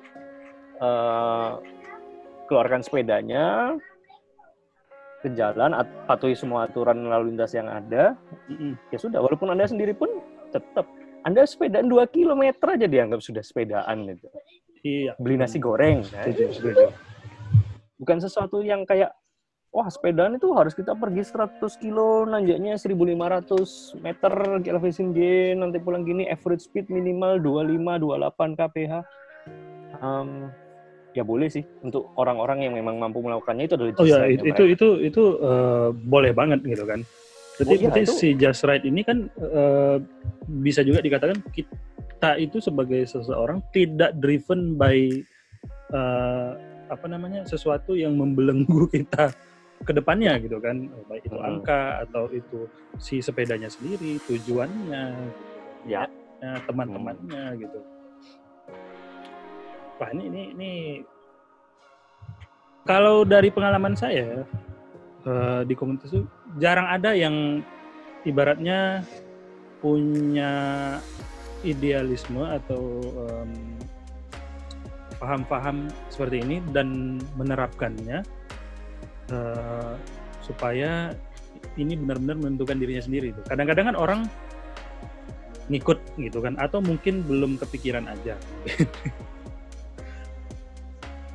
uh, 0.78 1.58
keluarkan 2.46 2.86
sepedanya 2.86 3.74
ke 5.26 5.34
jalan, 5.34 5.74
patuhi 6.06 6.38
semua 6.38 6.70
aturan 6.70 7.10
lalu 7.10 7.34
lintas 7.34 7.50
yang 7.58 7.66
ada. 7.66 8.14
Mm 8.46 8.56
-hmm. 8.56 8.72
Ya 8.94 8.98
sudah, 9.02 9.18
walaupun 9.18 9.50
anda 9.50 9.66
sendiri 9.66 9.98
pun 9.98 10.22
tetap 10.54 10.86
anda 11.28 11.44
sepedaan 11.44 11.92
2 11.92 12.08
km 12.08 12.56
aja 12.72 12.88
dianggap 12.88 13.20
sudah 13.20 13.44
sepedaan 13.44 14.08
gitu. 14.08 14.28
Iya. 14.88 15.12
Beli 15.20 15.36
nasi 15.36 15.60
goreng. 15.60 16.08
Nah, 16.08 16.24
Bukan 18.00 18.24
sesuatu 18.24 18.64
yang 18.64 18.88
kayak 18.88 19.12
wah 19.76 19.92
sepedaan 19.92 20.40
itu 20.40 20.48
harus 20.56 20.72
kita 20.72 20.96
pergi 20.96 21.28
100 21.28 21.60
kilo, 21.84 22.24
nanjaknya 22.24 22.80
1500 22.80 24.00
meter 24.00 24.34
elevation 24.64 25.12
gain, 25.12 25.60
nanti 25.60 25.84
pulang 25.84 26.08
gini 26.08 26.32
average 26.32 26.64
speed 26.64 26.88
minimal 26.88 27.36
25 27.44 28.00
28 28.24 28.56
kph. 28.56 28.94
Um, 30.00 30.48
ya 31.12 31.26
boleh 31.26 31.50
sih 31.50 31.66
untuk 31.82 32.14
orang-orang 32.16 32.70
yang 32.70 32.74
memang 32.78 33.02
mampu 33.02 33.20
melakukannya 33.20 33.66
itu 33.66 33.76
adalah 33.76 33.92
Oh 33.98 34.06
ya, 34.06 34.30
itu, 34.30 34.46
itu 34.46 34.64
itu 34.78 34.88
itu 35.12 35.24
uh, 35.42 35.90
boleh 35.92 36.32
banget 36.32 36.64
gitu 36.64 36.86
kan. 36.88 37.04
Jadi 37.58 37.74
oh, 37.90 37.94
iya, 37.98 38.06
si 38.06 38.38
Just 38.38 38.62
Right 38.70 38.86
ini 38.86 39.02
kan 39.02 39.34
uh, 39.42 39.98
bisa 40.46 40.86
juga 40.86 41.02
dikatakan 41.02 41.42
kita 41.50 42.38
itu 42.38 42.62
sebagai 42.62 43.02
seseorang 43.10 43.66
tidak 43.74 44.14
driven 44.22 44.78
by 44.78 45.10
uh, 45.94 46.54
apa 46.88 47.06
namanya 47.10 47.44
sesuatu 47.50 47.98
yang 47.98 48.16
membelenggu 48.16 48.88
kita 48.96 49.34
ke 49.86 49.92
depannya 49.94 50.42
gitu 50.42 50.58
kan 50.58 50.90
baik 51.06 51.30
itu 51.30 51.38
hmm. 51.38 51.46
angka 51.46 52.02
atau 52.10 52.26
itu 52.34 52.66
si 52.98 53.22
sepedanya 53.22 53.70
sendiri 53.70 54.18
tujuannya 54.26 55.14
ya 55.86 56.10
teman-temannya 56.66 57.44
hmm. 57.54 57.58
gitu 57.62 57.80
wah 60.02 60.10
ini 60.18 60.24
ini 60.34 60.44
ini 60.58 60.72
kalau 62.90 63.22
dari 63.22 63.54
pengalaman 63.54 63.94
saya 63.94 64.48
uh, 65.26 65.62
di 65.66 65.74
komunitas 65.74 66.14
itu 66.14 66.26
jarang 66.62 66.86
ada 66.86 67.16
yang 67.18 67.66
ibaratnya 68.28 69.02
punya 69.82 70.52
idealisme 71.66 72.44
atau 72.44 73.02
um, 73.16 73.52
paham-paham 75.18 75.90
seperti 76.14 76.46
ini 76.46 76.58
dan 76.76 77.18
menerapkannya 77.38 78.22
uh, 79.34 79.94
supaya 80.46 81.14
ini 81.78 81.98
benar-benar 81.98 82.38
menentukan 82.38 82.78
dirinya 82.78 83.02
sendiri. 83.02 83.34
Kadang-kadang 83.50 83.94
kan 83.94 83.98
orang 83.98 84.22
ngikut 85.68 86.00
gitu 86.22 86.40
kan, 86.40 86.56
atau 86.62 86.80
mungkin 86.80 87.26
belum 87.26 87.60
kepikiran 87.60 88.08
aja. 88.08 88.38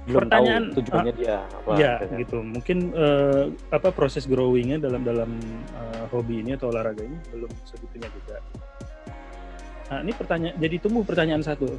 belum 0.03 0.19
pertanyaan 0.27 0.65
tahu 0.75 0.77
tujuannya 0.83 1.13
uh, 1.15 1.19
dia 1.19 1.37
apa 1.47 1.71
ya 1.79 1.93
gitu, 2.03 2.15
gitu. 2.19 2.39
Mungkin 2.43 2.79
uh, 2.91 3.45
apa 3.71 3.89
proses 3.95 4.27
growingnya 4.27 4.83
dalam 4.83 5.07
dalam 5.07 5.31
uh, 5.79 6.05
hobi 6.11 6.43
ini 6.43 6.59
atau 6.59 6.75
olahraga 6.75 7.07
ini 7.07 7.15
belum 7.31 7.51
segitunya 7.63 8.11
juga. 8.11 8.37
Nah 9.93 9.99
ini 10.03 10.13
pertanyaan 10.17 10.55
jadi 10.59 10.77
tumbuh 10.83 11.07
pertanyaan 11.07 11.43
satu. 11.47 11.71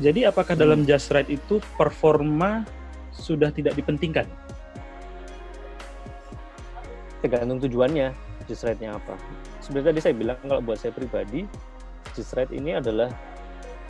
Jadi 0.00 0.28
apakah 0.28 0.56
hmm. 0.56 0.62
dalam 0.64 0.80
just 0.88 1.12
right 1.12 1.28
itu 1.28 1.60
performa 1.76 2.64
sudah 3.12 3.52
tidak 3.52 3.76
dipentingkan? 3.76 4.24
Tergantung 7.20 7.60
tujuannya 7.64 8.12
just 8.46 8.62
right-nya 8.62 8.96
apa? 8.96 9.18
Sebenarnya 9.60 9.92
tadi 9.92 10.00
saya 10.00 10.14
bilang 10.14 10.38
kalau 10.40 10.62
buat 10.62 10.78
saya 10.78 10.94
pribadi, 10.94 11.44
just 12.14 12.32
right 12.38 12.48
ini 12.54 12.78
adalah 12.78 13.10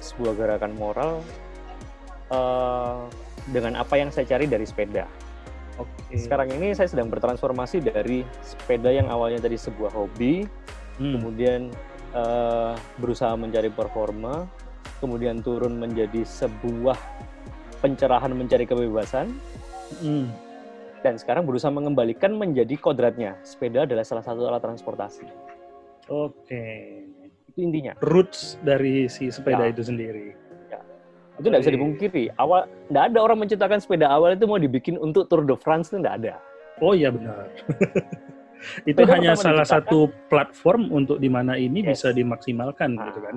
sebuah 0.01 0.33
gerakan 0.37 0.73
moral 0.77 1.21
uh, 2.33 3.09
dengan 3.51 3.79
apa 3.79 3.95
yang 3.99 4.11
saya 4.11 4.27
cari 4.27 4.51
dari 4.51 4.67
sepeda. 4.67 5.07
Okay. 5.77 6.17
Sekarang 6.17 6.49
ini 6.57 6.73
saya 6.73 6.89
sedang 6.89 7.13
bertransformasi 7.13 7.85
dari 7.85 8.25
sepeda 8.41 8.89
yang 8.89 9.13
awalnya 9.13 9.45
tadi 9.45 9.61
sebuah 9.61 9.93
hobi, 9.93 10.49
hmm. 10.97 11.13
kemudian 11.21 11.61
uh, 12.17 12.73
berusaha 12.97 13.37
mencari 13.37 13.69
performa, 13.69 14.49
kemudian 15.05 15.45
turun 15.45 15.77
menjadi 15.77 16.25
sebuah 16.25 16.97
pencerahan 17.85 18.33
mencari 18.33 18.65
kebebasan, 18.65 19.37
hmm. 20.01 20.27
dan 21.05 21.21
sekarang 21.21 21.45
berusaha 21.45 21.69
mengembalikan 21.69 22.33
menjadi 22.33 22.73
kodratnya. 22.81 23.37
Sepeda 23.45 23.85
adalah 23.85 24.03
salah 24.09 24.25
satu 24.25 24.49
alat 24.49 24.65
transportasi. 24.65 25.29
Oke. 26.09 26.65
Itu 27.53 27.59
intinya. 27.61 27.93
Roots 28.01 28.57
dari 28.65 29.13
si 29.13 29.29
sepeda 29.29 29.69
ya. 29.69 29.77
itu 29.77 29.85
sendiri 29.85 30.46
itu 31.37 31.47
tidak 31.53 31.61
bisa 31.65 31.73
dipungkiri. 31.77 32.25
Awal 32.41 32.61
tidak 32.89 33.03
ada 33.13 33.19
orang 33.21 33.39
menciptakan 33.45 33.79
sepeda 33.81 34.09
awal 34.09 34.33
itu 34.33 34.45
mau 34.49 34.57
dibikin 34.57 34.97
untuk 34.97 35.29
Tour 35.29 35.45
de 35.45 35.57
France 35.61 35.93
itu 35.93 36.01
tidak 36.01 36.15
ada. 36.25 36.33
Oh 36.81 36.97
iya 36.97 37.13
benar. 37.13 37.53
itu 38.89 38.97
sepeda 38.97 39.13
hanya 39.13 39.33
salah 39.37 39.67
satu 39.69 40.09
platform 40.33 40.89
untuk 40.89 41.21
di 41.21 41.29
mana 41.29 41.61
ini 41.61 41.85
yes. 41.85 42.01
bisa 42.01 42.09
dimaksimalkan 42.17 42.97
nah, 42.97 43.13
gitu 43.13 43.21
kan. 43.21 43.37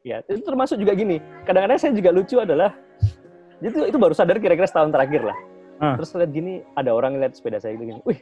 Ya, 0.00 0.24
itu 0.24 0.40
termasuk 0.44 0.80
juga 0.80 0.96
gini. 0.96 1.20
Kadang-kadang 1.44 1.76
saya 1.80 1.92
juga 1.92 2.10
lucu 2.12 2.36
adalah 2.40 2.72
itu 3.60 3.84
itu 3.84 3.96
baru 4.00 4.16
sadar 4.16 4.40
kira-kira 4.40 4.68
setahun 4.68 4.92
terakhir 4.92 5.24
lah. 5.24 5.38
Ah. 5.80 5.96
Terus 5.96 6.12
lihat 6.16 6.32
gini, 6.32 6.60
ada 6.76 6.92
orang 6.92 7.16
lihat 7.20 7.36
sepeda 7.36 7.60
saya 7.60 7.76
gitu 7.76 7.88
gini. 7.88 8.00
Wih, 8.04 8.20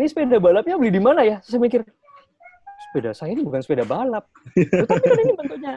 ini 0.00 0.06
sepeda 0.08 0.40
balapnya 0.40 0.76
beli 0.80 0.92
di 0.92 1.00
mana 1.00 1.24
ya? 1.24 1.40
Terus 1.44 1.56
saya 1.56 1.60
mikir, 1.60 1.80
sepeda 2.88 3.10
saya 3.12 3.30
ini 3.36 3.44
bukan 3.44 3.60
sepeda 3.60 3.84
balap. 3.84 4.24
Tapi 4.88 5.00
kan 5.04 5.18
ini 5.20 5.32
bentuknya 5.36 5.72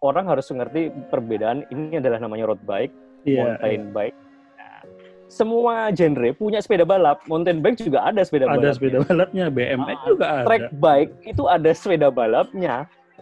orang 0.00 0.24
harus 0.28 0.48
mengerti 0.52 0.88
perbedaan 1.12 1.68
ini 1.68 2.00
adalah 2.00 2.18
namanya 2.20 2.52
road 2.52 2.62
bike, 2.64 2.92
yeah, 3.28 3.56
mountain 3.56 3.80
yeah. 3.88 3.92
bike. 3.92 4.16
Nah, 4.56 4.80
semua 5.28 5.74
genre 5.92 6.28
punya 6.36 6.58
sepeda 6.64 6.84
balap. 6.88 7.20
Mountain 7.28 7.60
bike 7.60 7.78
juga 7.84 8.08
ada 8.08 8.24
sepeda 8.24 8.48
balap. 8.48 8.64
Ada 8.64 8.70
sepeda 8.76 8.98
balapnya, 9.04 9.44
BMX 9.52 9.96
ah, 9.96 10.06
juga 10.08 10.26
ada. 10.26 10.46
Track 10.48 10.64
bike 10.80 11.12
itu 11.28 11.42
ada 11.46 11.70
sepeda 11.76 12.08
balapnya. 12.08 12.76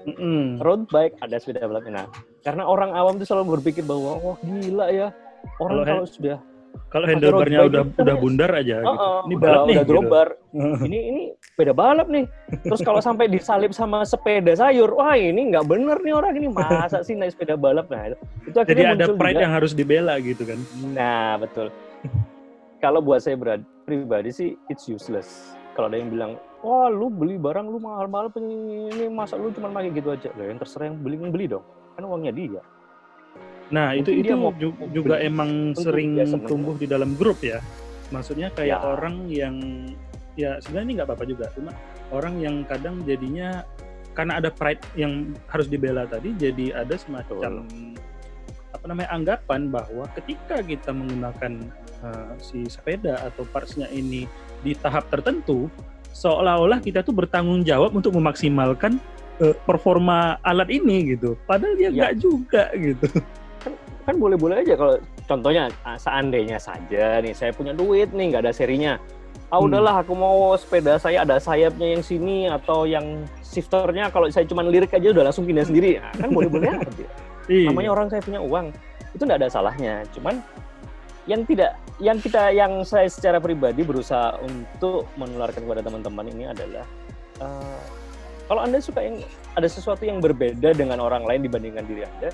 Mm 0.07 0.15
-hmm. 0.15 0.43
Road 0.63 0.87
bike 0.89 1.19
ada 1.19 1.37
sepeda 1.43 1.67
balapnya. 1.67 1.93
Nah, 2.03 2.07
karena 2.47 2.63
orang 2.65 2.95
awam 2.95 3.19
itu 3.19 3.27
selalu 3.27 3.59
berpikir 3.59 3.83
bahwa 3.83 4.15
wah 4.23 4.35
oh, 4.35 4.37
gila 4.47 4.87
ya. 4.95 5.11
Orang 5.59 5.83
kalau, 5.83 5.85
kalau 5.87 6.07
sudah 6.07 6.39
kalau 6.89 7.05
handlebarnya 7.05 7.69
udah 7.69 7.83
udah 8.01 8.17
bundar 8.17 8.51
aja 8.57 8.81
uh, 8.81 8.89
gitu. 8.89 9.05
Ini 9.29 9.35
balap 9.37 9.61
udah, 9.61 9.69
nih. 9.69 9.77
Udah 9.77 9.85
gitu. 9.85 10.87
ini 10.89 10.99
ini 11.13 11.23
sepeda 11.37 11.73
balap 11.77 12.09
nih. 12.09 12.25
Terus 12.65 12.81
kalau 12.81 13.01
sampai 13.05 13.29
disalip 13.29 13.77
sama 13.77 14.09
sepeda 14.09 14.57
sayur, 14.57 14.89
wah 14.97 15.13
ini 15.13 15.53
nggak 15.53 15.69
bener 15.69 16.01
nih 16.01 16.15
orang 16.17 16.33
ini 16.41 16.49
masa 16.49 17.05
sih 17.05 17.13
naik 17.13 17.37
sepeda 17.37 17.61
balap 17.61 17.93
nah 17.93 18.09
itu 18.49 18.57
akhirnya 18.57 18.97
Jadi 18.97 19.05
ada 19.05 19.07
pride 19.21 19.37
juga. 19.37 19.45
yang 19.45 19.53
harus 19.53 19.73
dibela 19.77 20.15
gitu 20.25 20.43
kan. 20.49 20.59
Nah, 20.97 21.37
betul. 21.37 21.69
kalau 22.83 23.05
buat 23.05 23.21
saya 23.21 23.37
pribadi 23.85 24.33
sih 24.33 24.49
it's 24.73 24.89
useless. 24.89 25.53
Kalau 25.77 25.93
ada 25.93 26.01
yang 26.01 26.09
bilang, 26.09 26.41
"Wah, 26.65 26.89
lu 26.89 27.13
beli 27.13 27.37
barang 27.37 27.69
lu 27.69 27.79
mahal-mahal 27.79 28.33
ini 28.41 29.13
masa 29.13 29.37
lu 29.37 29.53
cuma 29.53 29.69
pakai 29.69 29.93
gitu 29.93 30.09
aja." 30.09 30.33
Lah 30.41 30.49
yang 30.49 30.57
terserah 30.57 30.89
yang 30.89 30.97
beli 31.05 31.21
beli 31.21 31.53
dong. 31.53 31.63
Kan 32.01 32.09
uangnya 32.09 32.33
dia. 32.33 32.63
Nah, 33.69 33.93
Mungkin 33.93 34.01
itu 34.01 34.11
itu 34.25 34.33
mau, 34.33 34.53
juga 34.93 35.21
emang 35.21 35.77
sering 35.77 36.17
tumbuh 36.49 36.77
di 36.81 36.89
dalam 36.89 37.13
grup 37.21 37.45
ya. 37.45 37.61
Maksudnya 38.09 38.49
kayak 38.57 38.81
ya. 38.81 38.85
orang 38.85 39.29
yang 39.29 39.57
ya 40.39 40.57
sebenarnya 40.65 40.87
ini 40.89 40.95
nggak 40.97 41.09
apa-apa 41.13 41.27
juga, 41.29 41.45
cuma 41.53 41.77
orang 42.09 42.41
yang 42.41 42.65
kadang 42.65 43.05
jadinya 43.05 43.67
karena 44.17 44.41
ada 44.41 44.49
pride 44.49 44.81
yang 44.97 45.37
harus 45.53 45.69
dibela 45.69 46.09
tadi, 46.09 46.33
jadi 46.33 46.81
ada 46.81 46.97
semacam 46.97 47.37
Betul. 47.37 47.59
apa 48.73 48.85
namanya 48.89 49.11
anggapan 49.13 49.61
bahwa 49.69 50.05
ketika 50.17 50.63
kita 50.65 50.91
menggunakan 50.95 51.53
uh, 52.01 52.33
si 52.41 52.65
sepeda 52.71 53.21
atau 53.29 53.45
partsnya 53.51 53.91
ini 53.93 54.25
di 54.65 54.73
tahap 54.79 55.11
tertentu, 55.13 55.69
seolah-olah 56.17 56.81
kita 56.81 57.05
tuh 57.05 57.13
bertanggung 57.13 57.67
jawab 57.67 57.93
untuk 57.93 58.17
memaksimalkan 58.17 58.97
uh, 59.45 59.55
performa 59.69 60.41
alat 60.47 60.73
ini 60.73 61.13
gitu. 61.19 61.37
Padahal 61.45 61.77
dia 61.77 61.91
ya. 61.91 61.91
nggak 61.93 62.15
juga 62.17 62.73
gitu 62.73 63.07
kan 64.09 64.17
boleh-boleh 64.17 64.65
aja 64.65 64.73
kalau 64.73 64.97
contohnya 65.29 65.69
ah, 65.85 66.01
seandainya 66.01 66.57
saja 66.57 67.21
nih 67.21 67.37
saya 67.37 67.53
punya 67.53 67.77
duit 67.77 68.09
nih 68.17 68.33
nggak 68.33 68.49
ada 68.49 68.57
serinya 68.57 68.97
ah 69.53 69.61
hmm. 69.61 69.69
udahlah 69.69 70.01
aku 70.01 70.17
mau 70.17 70.57
sepeda 70.57 70.97
saya 70.97 71.29
ada 71.29 71.37
sayapnya 71.37 71.93
yang 71.93 72.01
sini 72.01 72.49
atau 72.49 72.89
yang 72.89 73.29
shifternya 73.45 74.09
kalau 74.09 74.33
saya 74.33 74.49
cuma 74.49 74.65
lirik 74.65 74.97
aja 74.97 75.13
udah 75.13 75.29
langsung 75.29 75.45
pindah 75.45 75.69
sendiri 75.69 76.01
nah, 76.01 76.09
kan 76.17 76.33
boleh-boleh 76.33 76.73
aja 76.89 77.07
iya. 77.53 77.69
namanya 77.69 77.91
orang 77.93 78.09
saya 78.09 78.25
punya 78.25 78.41
uang 78.41 78.73
itu 79.13 79.23
nggak 79.29 79.41
ada 79.45 79.49
salahnya 79.53 80.09
cuman 80.17 80.41
yang 81.29 81.45
tidak 81.45 81.77
yang 82.01 82.17
kita 82.17 82.49
yang 82.57 82.73
saya 82.89 83.13
secara 83.13 83.37
pribadi 83.37 83.85
berusaha 83.85 84.41
untuk 84.41 85.05
menularkan 85.21 85.69
kepada 85.69 85.85
teman-teman 85.85 86.33
ini 86.33 86.49
adalah 86.49 86.89
uh, 87.45 87.85
kalau 88.49 88.65
anda 88.65 88.81
suka 88.81 89.05
yang 89.05 89.21
ada 89.53 89.69
sesuatu 89.69 90.01
yang 90.09 90.25
berbeda 90.25 90.73
dengan 90.73 90.97
orang 91.05 91.29
lain 91.29 91.45
dibandingkan 91.45 91.85
diri 91.85 92.09
anda 92.09 92.33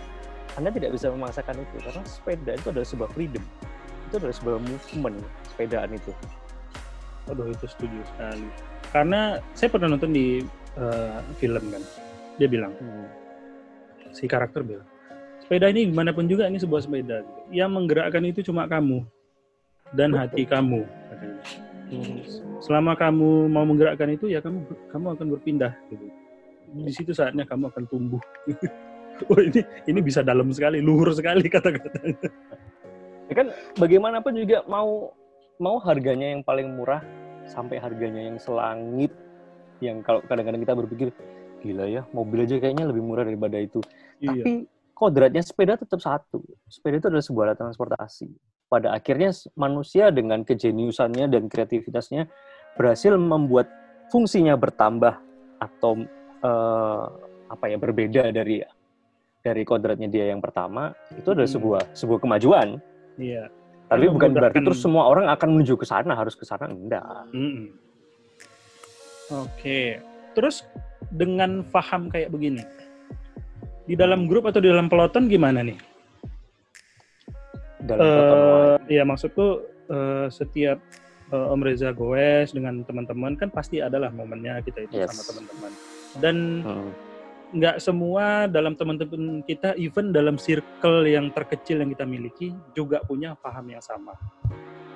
anda 0.54 0.70
tidak 0.70 0.94
bisa 0.94 1.10
memaksakan 1.10 1.56
itu 1.58 1.76
karena 1.82 2.02
sepeda 2.06 2.52
itu 2.54 2.66
adalah 2.70 2.86
sebuah 2.86 3.10
freedom. 3.10 3.44
Itu 4.10 4.14
adalah 4.22 4.34
sebuah 4.34 4.58
movement 4.62 5.16
sepedaan 5.50 5.90
itu. 5.90 6.12
Aduh 7.26 7.50
itu 7.50 7.66
setuju 7.66 7.98
sekali. 8.14 8.46
Karena 8.94 9.42
saya 9.58 9.68
pernah 9.74 9.88
nonton 9.90 10.14
di 10.14 10.46
uh, 10.78 11.18
film 11.42 11.64
kan, 11.74 11.82
dia 12.38 12.46
bilang 12.46 12.70
hmm. 12.78 13.06
si 14.14 14.30
karakter 14.30 14.62
bilang 14.62 14.86
sepeda 15.42 15.68
ini 15.68 15.90
gimana 15.90 16.14
pun 16.14 16.30
juga 16.30 16.46
ini 16.46 16.62
sebuah 16.62 16.86
sepeda. 16.86 17.26
Yang 17.50 17.70
menggerakkan 17.74 18.22
itu 18.22 18.46
cuma 18.46 18.70
kamu 18.70 19.02
dan 19.98 20.14
Betul. 20.14 20.20
hati 20.22 20.42
kamu. 20.46 20.82
Hmm. 21.90 22.18
Selama 22.62 22.94
kamu 22.94 23.50
mau 23.50 23.66
menggerakkan 23.66 24.08
itu 24.14 24.30
ya 24.30 24.38
kamu 24.38 24.62
kamu 24.94 25.06
akan 25.18 25.26
berpindah 25.34 25.74
gitu. 25.90 26.06
Di 26.74 26.92
situ 26.94 27.10
saatnya 27.10 27.42
kamu 27.42 27.74
akan 27.74 27.84
tumbuh. 27.90 28.22
oh 29.30 29.40
ini 29.40 29.60
ini 29.86 30.00
bisa 30.02 30.20
dalam 30.20 30.50
sekali, 30.50 30.82
luhur 30.82 31.10
sekali 31.14 31.46
kata-katanya. 31.54 32.28
Ya 33.30 33.34
kan 33.34 33.46
bagaimanapun 33.78 34.36
juga 34.36 34.62
mau 34.68 35.14
mau 35.62 35.78
harganya 35.80 36.34
yang 36.34 36.42
paling 36.42 36.74
murah 36.74 37.00
sampai 37.46 37.78
harganya 37.78 38.26
yang 38.26 38.36
selangit 38.40 39.12
yang 39.78 40.00
kalau 40.02 40.24
kadang-kadang 40.24 40.62
kita 40.64 40.74
berpikir 40.74 41.08
gila 41.64 41.88
ya 41.88 42.02
mobil 42.12 42.44
aja 42.44 42.60
kayaknya 42.60 42.88
lebih 42.88 43.02
murah 43.04 43.24
daripada 43.24 43.56
itu. 43.56 43.80
Iya. 44.20 44.44
Tapi 44.44 44.52
kodratnya 44.92 45.42
sepeda 45.42 45.74
tetap 45.80 46.00
satu. 46.00 46.40
Sepeda 46.68 47.00
itu 47.00 47.06
adalah 47.10 47.24
sebuah 47.24 47.44
alat 47.50 47.58
transportasi. 47.58 48.28
Pada 48.68 48.92
akhirnya 48.96 49.30
manusia 49.54 50.08
dengan 50.10 50.42
kejeniusannya 50.42 51.30
dan 51.30 51.46
kreativitasnya 51.46 52.26
berhasil 52.74 53.14
membuat 53.14 53.70
fungsinya 54.10 54.58
bertambah 54.58 55.14
atau 55.62 56.04
uh, 56.42 57.06
apa 57.48 57.64
ya 57.70 57.76
berbeda 57.78 58.34
dari 58.34 58.60
dari 59.44 59.62
kodratnya 59.62 60.08
dia 60.08 60.32
yang 60.32 60.40
pertama 60.40 60.96
itu 61.12 61.28
adalah 61.28 61.44
hmm. 61.44 61.56
sebuah 61.60 61.82
sebuah 61.92 62.18
kemajuan. 62.24 62.80
Iya. 63.20 63.52
Tapi 63.84 64.08
bukan 64.08 64.32
berarti 64.32 64.64
terus 64.64 64.80
semua 64.80 65.04
orang 65.04 65.28
akan 65.28 65.60
menuju 65.60 65.76
ke 65.76 65.84
sana 65.84 66.16
harus 66.16 66.32
ke 66.32 66.48
sana 66.48 66.72
enggak. 66.72 67.04
Hmm. 67.30 67.76
Oke. 69.44 70.00
Terus 70.32 70.64
dengan 71.12 71.62
paham 71.68 72.08
kayak 72.08 72.32
begini, 72.32 72.64
di 73.84 73.94
dalam 73.94 74.24
grup 74.26 74.48
atau 74.48 74.58
di 74.58 74.72
dalam 74.72 74.88
peloton 74.88 75.28
gimana 75.28 75.60
nih? 75.62 75.78
Dalam 77.84 78.02
uh, 78.02 78.76
ya 78.88 79.04
maksudku 79.04 79.62
uh, 79.92 80.26
setiap 80.32 80.80
uh, 81.30 81.52
Om 81.52 81.60
Reza 81.60 81.92
goes 81.92 82.56
dengan 82.56 82.82
teman-teman 82.82 83.36
kan 83.36 83.52
pasti 83.52 83.84
adalah 83.84 84.08
momennya 84.10 84.64
kita 84.64 84.88
itu 84.88 85.04
yes. 85.04 85.12
sama 85.12 85.22
teman-teman. 85.28 85.72
Dan 86.18 86.36
hmm 86.64 87.13
nggak 87.54 87.78
semua 87.78 88.50
dalam 88.50 88.74
teman-teman 88.74 89.40
kita, 89.46 89.78
even 89.78 90.10
dalam 90.10 90.34
circle 90.34 91.06
yang 91.06 91.30
terkecil 91.30 91.78
yang 91.78 91.90
kita 91.94 92.02
miliki 92.02 92.50
juga 92.74 92.98
punya 93.06 93.38
paham 93.38 93.70
yang 93.70 93.80
sama. 93.80 94.18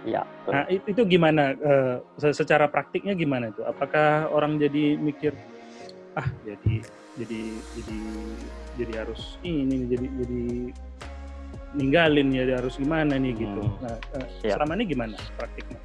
Ya. 0.02 0.26
Nah 0.50 0.66
itu, 0.66 0.90
itu 0.90 1.02
gimana? 1.06 1.54
Uh, 1.58 1.96
secara 2.34 2.66
praktiknya 2.66 3.14
gimana 3.14 3.54
itu? 3.54 3.62
Apakah 3.62 4.26
orang 4.34 4.58
jadi 4.58 4.98
mikir, 4.98 5.38
ah 6.18 6.26
jadi 6.42 6.82
jadi 7.14 7.42
jadi 7.78 7.98
jadi 8.78 8.92
harus 9.06 9.38
ini 9.42 9.86
jadi 9.90 10.06
jadi 10.22 10.42
ninggalin 11.78 12.28
ya 12.34 12.58
harus 12.58 12.74
gimana 12.74 13.14
nih 13.18 13.38
gitu. 13.38 13.62
Hmm. 13.62 13.86
Nah 13.86 13.96
uh, 14.18 14.26
ya. 14.42 14.58
selama 14.58 14.72
ini 14.82 14.84
gimana 14.86 15.16
praktiknya? 15.38 15.78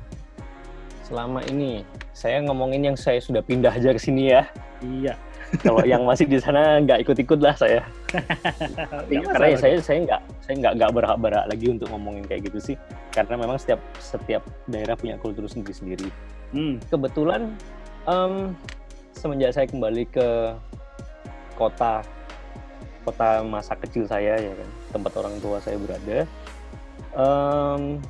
Selama 1.03 1.39
ini 1.51 1.85
saya 2.15 2.41
ngomongin 2.41 2.93
yang 2.93 2.97
saya 2.97 3.21
sudah 3.21 3.45
pindah 3.45 3.73
aja 3.73 3.93
ke 3.93 4.01
sini 4.01 4.33
ya. 4.33 4.47
Iya 4.81 5.13
kalau 5.61 5.85
yang 5.85 6.01
masih 6.07 6.25
di 6.25 6.41
sana 6.41 6.81
nggak 6.81 7.05
ikut-ikut 7.05 7.39
lah 7.43 7.53
saya. 7.53 7.85
ya, 9.13 9.21
karena 9.21 9.47
ya 9.53 9.57
saya 9.59 9.75
saya 9.83 9.97
nggak 10.07 10.21
saya 10.41 10.55
nggak 10.57 10.73
nggak 10.81 10.91
berhak-berhak 10.95 11.45
lagi 11.45 11.65
untuk 11.69 11.87
ngomongin 11.93 12.25
kayak 12.25 12.49
gitu 12.49 12.73
sih. 12.73 12.75
Karena 13.13 13.37
memang 13.37 13.61
setiap 13.61 13.81
setiap 14.01 14.41
daerah 14.65 14.97
punya 14.97 15.19
kultur 15.21 15.45
sendiri-sendiri. 15.45 16.09
Hmm. 16.53 16.81
Kebetulan 16.89 17.53
Um, 18.03 18.51
semenjak 19.15 19.55
saya 19.55 19.63
kembali 19.71 20.03
ke 20.11 20.27
kota 21.55 22.03
kota 23.07 23.39
masa 23.47 23.79
kecil 23.79 24.03
saya 24.11 24.35
ya 24.35 24.51
kan 24.51 24.69
tempat 24.91 25.11
orang 25.23 25.35
tua 25.39 25.63
saya 25.63 25.79
berada 25.79 26.27
um, 27.15 28.03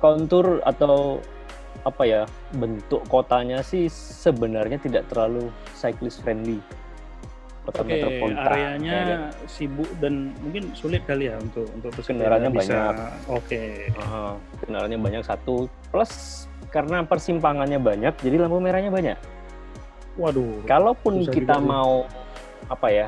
kontur 0.00 0.64
atau 0.64 1.20
apa 1.86 2.02
ya 2.04 2.22
bentuk 2.56 3.04
kotanya 3.06 3.62
sih 3.62 3.86
sebenarnya 3.92 4.78
tidak 4.82 5.06
terlalu 5.12 5.52
cyclist 5.78 6.22
friendly. 6.22 6.58
Kota 7.68 7.84
Oke, 7.84 8.00
metropolitan 8.00 8.48
areanya 8.48 8.94
ya, 8.96 9.04
kan? 9.04 9.20
sibuk 9.44 9.90
dan 10.00 10.32
mungkin 10.40 10.72
sulit 10.72 11.04
kali 11.04 11.28
ya 11.28 11.36
untuk 11.36 11.68
untuk 11.76 11.92
kendaraannya 12.00 12.48
banyak. 12.48 12.94
Oke. 13.28 13.92
Uh, 13.92 14.40
kendaraannya 14.64 14.96
banyak 14.96 15.22
satu. 15.28 15.68
Plus 15.92 16.44
karena 16.72 17.04
persimpangannya 17.04 17.76
banyak 17.76 18.16
jadi 18.24 18.48
lampu 18.48 18.56
merahnya 18.60 18.88
banyak. 18.88 19.18
Waduh 20.16 20.64
kalaupun 20.64 21.28
kita 21.28 21.60
mau 21.60 22.08
apa 22.68 22.88
ya 22.90 23.06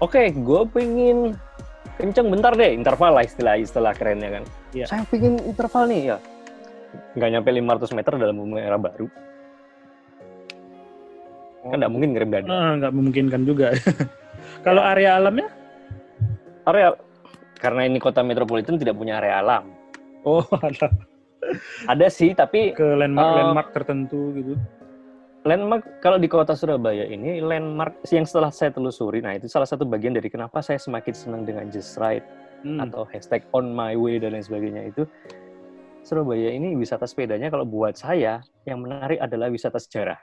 oke 0.00 0.16
okay, 0.16 0.32
gue 0.32 0.60
pengen 0.72 1.36
kenceng 2.00 2.30
bentar 2.32 2.54
deh 2.56 2.72
interval 2.72 3.20
lah 3.20 3.24
istilah 3.26 3.58
istilah 3.58 3.92
kerennya 3.92 4.40
kan. 4.40 4.44
Ya. 4.74 4.86
saya 4.90 5.06
pengen 5.06 5.38
interval 5.46 5.86
nih 5.86 6.14
ya 6.14 6.16
nggak 7.14 7.30
nyampe 7.30 7.50
500 7.50 7.96
meter 7.96 8.12
dalam 8.18 8.36
bumi 8.38 8.58
era 8.60 8.78
baru. 8.78 9.06
Kan 11.64 11.76
nggak 11.80 11.92
mungkin 11.92 12.08
ngirim 12.12 12.30
dana. 12.30 12.48
Ah, 12.50 12.72
nggak 12.76 12.92
memungkinkan 12.92 13.42
juga. 13.48 13.72
Kalau 14.66 14.82
ya. 14.84 14.92
area 14.92 15.10
alamnya? 15.16 15.48
Area 16.68 16.88
karena 17.56 17.88
ini 17.88 17.96
kota 17.96 18.20
metropolitan 18.20 18.76
tidak 18.76 18.98
punya 18.98 19.22
area 19.22 19.40
alam. 19.40 19.72
Oh 20.28 20.44
ada. 20.66 20.92
Ada 21.88 22.06
sih 22.08 22.32
tapi 22.32 22.72
ke 22.72 22.84
landmark 22.84 23.28
uh, 23.28 23.36
landmark 23.40 23.68
tertentu 23.76 24.32
gitu. 24.36 24.54
landmark 25.44 26.00
kalau 26.00 26.16
di 26.16 26.24
kota 26.24 26.56
Surabaya 26.56 27.04
ini 27.04 27.44
landmark 27.44 28.00
yang 28.08 28.24
setelah 28.24 28.48
saya 28.48 28.72
telusuri, 28.72 29.20
nah 29.20 29.36
itu 29.36 29.44
salah 29.44 29.68
satu 29.68 29.84
bagian 29.84 30.16
dari 30.16 30.32
kenapa 30.32 30.64
saya 30.64 30.80
semakin 30.80 31.12
senang 31.12 31.42
dengan 31.44 31.68
Just 31.68 32.00
Right 32.00 32.24
hmm. 32.64 32.80
atau 32.80 33.04
hashtag 33.12 33.44
On 33.52 33.68
My 33.68 33.92
Way 33.92 34.24
dan 34.24 34.32
lain 34.32 34.44
sebagainya 34.44 34.88
itu 34.88 35.04
Surabaya 36.04 36.52
ini 36.52 36.76
wisata 36.76 37.08
sepedanya 37.08 37.48
kalau 37.48 37.64
buat 37.64 37.96
saya 37.96 38.44
yang 38.68 38.84
menarik 38.84 39.16
adalah 39.24 39.48
wisata 39.48 39.80
sejarah. 39.80 40.20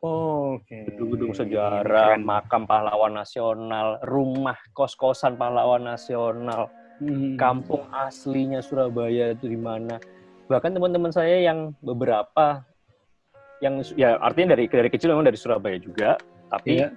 Oh, 0.00 0.58
oke. 0.58 0.66
Okay. 0.66 0.88
Gedung-gedung 0.88 1.36
sejarah, 1.36 1.84
Keren. 1.84 2.24
makam 2.24 2.64
pahlawan 2.64 3.14
nasional, 3.14 4.00
rumah 4.08 4.56
kos-kosan 4.72 5.36
pahlawan 5.36 5.84
nasional, 5.84 6.72
hmm. 6.98 7.36
kampung 7.36 7.84
aslinya 7.92 8.64
Surabaya 8.64 9.36
itu 9.36 9.46
di 9.46 9.60
mana. 9.60 10.00
Bahkan 10.48 10.74
teman-teman 10.74 11.12
saya 11.14 11.38
yang 11.38 11.76
beberapa 11.84 12.64
yang 13.62 13.78
ya 13.94 14.18
artinya 14.18 14.58
dari 14.58 14.66
dari 14.66 14.90
kecil 14.90 15.14
memang 15.14 15.28
dari 15.28 15.38
Surabaya 15.38 15.78
juga, 15.78 16.18
tapi 16.50 16.82
yeah. 16.82 16.90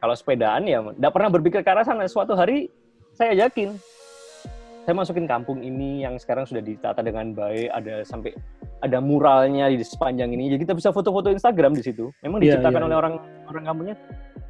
kalau 0.00 0.16
sepedaan 0.16 0.64
ya 0.64 0.80
tidak 0.80 1.12
pernah 1.12 1.28
berpikir 1.28 1.60
ke 1.60 1.68
arah 1.68 1.84
sana. 1.84 2.08
Suatu 2.08 2.32
hari 2.32 2.72
saya 3.12 3.36
yakin 3.36 3.76
saya 4.82 4.94
masukin 4.98 5.30
kampung 5.30 5.62
ini 5.62 6.02
yang 6.02 6.18
sekarang 6.18 6.42
sudah 6.42 6.62
ditata 6.62 7.00
dengan 7.02 7.30
baik, 7.32 7.70
ada 7.70 8.02
sampai 8.02 8.34
ada 8.82 8.98
muralnya 8.98 9.70
di 9.70 9.78
sepanjang 9.86 10.34
ini, 10.34 10.50
jadi 10.54 10.60
kita 10.66 10.74
bisa 10.74 10.90
foto-foto 10.90 11.30
Instagram 11.30 11.78
di 11.78 11.86
situ. 11.86 12.10
Memang 12.26 12.42
yeah, 12.42 12.58
diciptakan 12.58 12.80
yeah, 12.82 12.86
oleh 12.90 12.96
yeah. 12.96 13.02
orang 13.02 13.14
orang 13.46 13.64
kampungnya. 13.64 13.96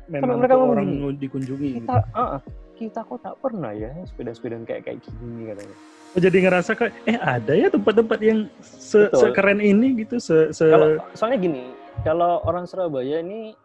Memang 0.09 0.41
mereka 0.41 0.57
orang 0.57 0.89
dikunjungi. 1.17 1.71
Kita, 1.85 2.01
uh, 2.17 2.41
kita 2.77 3.01
kok 3.07 3.21
tak 3.23 3.35
pernah 3.39 3.71
ya 3.71 3.93
sepeda-sepedaan 4.09 4.65
kayak 4.67 4.83
kayak 4.89 4.99
gini 5.07 5.55
katanya 5.55 5.77
jadi 6.13 6.39
ngerasa 6.45 6.71
kayak 6.77 6.93
eh 7.09 7.17
ada 7.17 7.53
ya 7.57 7.69
tempat-tempat 7.73 8.19
yang 8.21 8.51
se 8.61 9.09
sekeren 9.17 9.63
ini 9.63 10.05
gitu 10.05 10.21
se, 10.21 10.53
se... 10.53 10.69
Kalau, 10.69 11.01
soalnya 11.17 11.39
gini 11.41 11.63
kalau 12.05 12.45
orang 12.45 12.69
Surabaya 12.69 13.25
ini 13.25 13.57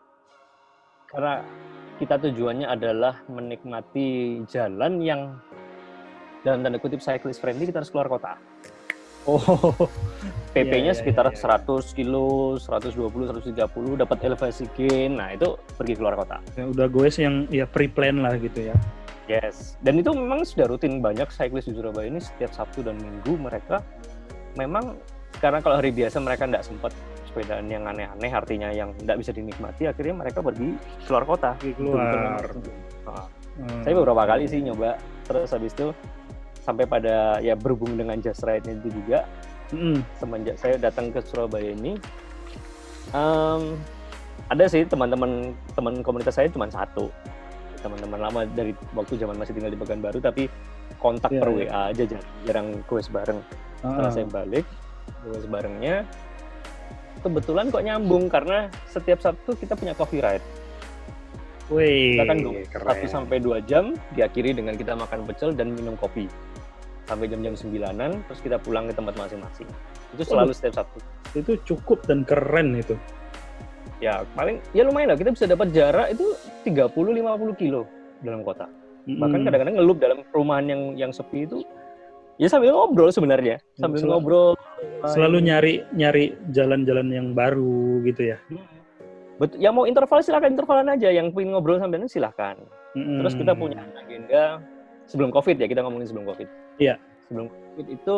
karena 1.12 1.44
kita 1.98 2.16
tujuannya 2.22 2.68
adalah 2.70 3.20
menikmati 3.28 4.40
jalan 4.48 5.02
yang 5.02 5.22
dalam 6.48 6.64
tanda 6.64 6.80
kutip 6.80 7.04
cyclist 7.04 7.44
friendly 7.44 7.68
kita 7.68 7.84
harus 7.84 7.92
keluar 7.92 8.08
kota. 8.08 8.40
Oh, 9.28 9.44
PP-nya 10.56 10.72
iya, 10.72 10.80
iya, 10.88 10.94
sekitar 10.96 11.28
iya, 11.28 11.36
iya. 11.36 11.60
100 11.68 12.00
kilo, 12.00 12.56
120, 12.56 13.52
130 13.52 14.00
dapat 14.00 14.18
elevasi 14.24 14.72
gain. 14.80 15.20
Nah, 15.20 15.36
itu 15.36 15.60
pergi 15.76 16.00
keluar 16.00 16.16
kota. 16.16 16.40
Ya, 16.56 16.64
udah 16.64 16.88
gue 16.88 17.08
yang 17.20 17.44
ya 17.52 17.68
pre-plan 17.68 18.24
lah 18.24 18.40
gitu 18.40 18.72
ya. 18.72 18.76
Yes, 19.28 19.76
dan 19.84 20.00
itu 20.00 20.16
memang 20.16 20.48
sudah 20.48 20.72
rutin 20.72 21.04
banyak 21.04 21.28
cyclist 21.36 21.68
di 21.68 21.76
Surabaya 21.76 22.08
ini 22.08 22.24
setiap 22.24 22.56
Sabtu 22.56 22.80
dan 22.80 22.96
Minggu 22.96 23.36
mereka 23.36 23.84
memang 24.56 24.96
karena 25.44 25.60
kalau 25.60 25.84
hari 25.84 25.92
biasa 25.92 26.24
mereka 26.24 26.48
tidak 26.48 26.64
sempat 26.64 26.96
sepedaan 27.28 27.68
yang 27.68 27.84
aneh-aneh 27.84 28.32
artinya 28.32 28.72
yang 28.72 28.96
tidak 28.96 29.20
bisa 29.20 29.36
dinikmati 29.36 29.84
akhirnya 29.84 30.16
mereka 30.16 30.40
pergi 30.40 30.80
keluar 31.04 31.24
kota 31.28 31.60
keluar 31.60 32.40
nah, 33.04 33.28
hmm. 33.60 33.84
saya 33.84 33.94
beberapa 34.00 34.24
kali 34.26 34.48
sih 34.48 34.64
nyoba 34.64 34.96
terus 35.28 35.52
habis 35.52 35.76
itu 35.76 35.92
sampai 36.68 36.84
pada 36.84 37.40
ya 37.40 37.56
berhubung 37.56 37.96
dengan 37.96 38.20
just 38.20 38.44
ride 38.44 38.68
itu 38.68 38.92
juga 38.92 39.24
hmm. 39.72 40.04
semenjak 40.20 40.60
saya 40.60 40.76
datang 40.76 41.16
ke 41.16 41.24
Surabaya 41.24 41.72
ini 41.72 41.96
um, 43.16 43.80
ada 44.52 44.68
sih 44.68 44.84
teman-teman 44.84 45.56
teman 45.72 46.04
komunitas 46.04 46.36
saya 46.36 46.52
cuma 46.52 46.68
satu 46.68 47.08
teman-teman 47.80 48.20
lama 48.20 48.42
dari 48.52 48.76
waktu 48.92 49.16
zaman 49.16 49.40
masih 49.40 49.56
tinggal 49.56 49.72
di 49.72 49.80
Pekanbaru 49.80 50.20
tapi 50.20 50.52
kontak 51.00 51.32
yeah, 51.32 51.40
per 51.40 51.50
yeah. 51.56 51.72
WA 51.72 51.82
aja 51.94 52.04
jarang, 52.04 52.28
jarang 52.44 52.68
kuis 52.90 53.08
bareng. 53.08 53.40
Uh-huh. 53.40 53.88
Setelah 53.94 54.12
saya 54.12 54.28
balik 54.28 54.66
kuis 55.24 55.48
barengnya 55.48 56.04
kebetulan 57.22 57.74
kok 57.74 57.84
nyambung 57.84 58.30
karena 58.30 58.70
setiap 58.90 59.20
Sabtu 59.22 59.58
kita 59.58 59.74
punya 59.74 59.94
coffee 59.98 60.22
ride. 60.22 60.46
Wih, 61.68 62.16
kita 62.16 62.24
kan 62.32 62.38
satu 62.72 63.06
sampai 63.12 63.44
dua 63.44 63.60
jam 63.60 63.92
diakhiri 64.16 64.56
dengan 64.56 64.80
kita 64.80 64.96
makan 64.96 65.28
pecel 65.28 65.52
dan 65.52 65.76
minum 65.76 66.00
kopi 66.00 66.32
sampai 67.08 67.26
jam-jam 67.32 67.56
sembilanan 67.56 68.20
terus 68.28 68.40
kita 68.44 68.60
pulang 68.60 68.92
ke 68.92 68.94
tempat 68.94 69.16
masing-masing. 69.16 69.68
Itu 70.14 70.24
selalu 70.28 70.52
oh, 70.52 70.56
setiap 70.56 70.84
Sabtu 70.84 71.00
itu 71.36 71.60
cukup 71.64 72.06
dan 72.06 72.24
keren 72.24 72.78
itu. 72.78 72.96
Ya 74.04 74.24
paling 74.38 74.62
ya 74.76 74.86
lumayan 74.86 75.16
lah. 75.16 75.18
Kita 75.18 75.34
bisa 75.34 75.50
dapat 75.50 75.74
jarak 75.74 76.14
itu 76.14 76.36
30-50 76.68 76.94
kilo 77.58 77.88
dalam 78.22 78.44
kota. 78.46 78.68
Hmm. 79.08 79.24
bahkan 79.24 79.48
kadang-kadang 79.48 79.80
ngelup 79.80 79.98
dalam 80.04 80.20
perumahan 80.36 80.68
yang 80.68 80.82
yang 81.00 81.12
sepi 81.16 81.48
itu 81.48 81.64
ya 82.36 82.52
sambil 82.52 82.76
ngobrol 82.76 83.08
sebenarnya. 83.08 83.56
Sambil 83.80 84.04
Sel 84.04 84.12
ngobrol 84.12 84.60
selalu 85.08 85.48
nyari 85.48 85.74
nyari 85.96 86.36
jalan-jalan 86.52 87.08
yang 87.16 87.28
baru 87.32 88.04
gitu 88.04 88.36
ya? 88.36 88.38
Betul 89.40 89.64
ya 89.64 89.72
mau 89.72 89.88
interval 89.88 90.20
silahkan 90.20 90.52
intervalan 90.52 90.92
aja. 90.92 91.08
Yang 91.08 91.32
pengen 91.32 91.56
ngobrol 91.56 91.80
sambil 91.80 92.04
silahkan 92.12 92.60
hmm. 93.00 93.24
terus 93.24 93.34
kita 93.40 93.56
punya 93.56 93.80
agenda 93.96 94.60
sebelum 95.08 95.32
covid 95.32 95.56
ya. 95.56 95.72
Kita 95.72 95.88
ngomongin 95.88 96.12
sebelum 96.12 96.28
covid 96.28 96.67
iya. 96.78 96.96
Sebelum 97.28 97.52
covid 97.52 97.88
itu 97.92 98.18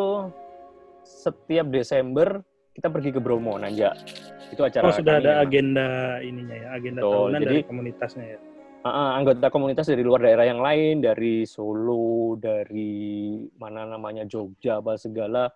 setiap 1.04 1.66
Desember 1.68 2.40
kita 2.76 2.88
pergi 2.88 3.10
ke 3.12 3.20
Bromo 3.20 3.58
nanjak 3.58 3.98
itu 4.50 4.62
acara 4.62 4.88
oh 4.88 4.94
sudah 4.94 5.18
ada 5.18 5.42
agenda 5.42 6.18
ininya 6.22 6.56
ya 6.56 6.68
agenda 6.74 7.00
Tuh, 7.02 7.12
tahunan 7.12 7.40
jadi, 7.42 7.46
dari 7.46 7.62
komunitasnya 7.66 8.24
ya? 8.24 8.38
Uh, 8.80 9.12
anggota 9.20 9.52
komunitas 9.52 9.92
dari 9.92 10.00
luar 10.00 10.24
daerah 10.24 10.48
yang 10.48 10.64
lain 10.64 11.04
dari 11.04 11.44
Solo 11.44 12.40
dari 12.40 13.44
mana 13.60 13.84
namanya 13.84 14.24
Jogja 14.24 14.80
apa 14.80 14.96
segala 14.96 15.52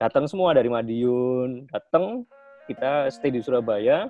datang 0.00 0.24
semua 0.30 0.54
dari 0.56 0.70
Madiun. 0.72 1.68
Datang 1.68 2.24
kita 2.70 3.10
stay 3.12 3.34
di 3.34 3.42
Surabaya. 3.44 4.08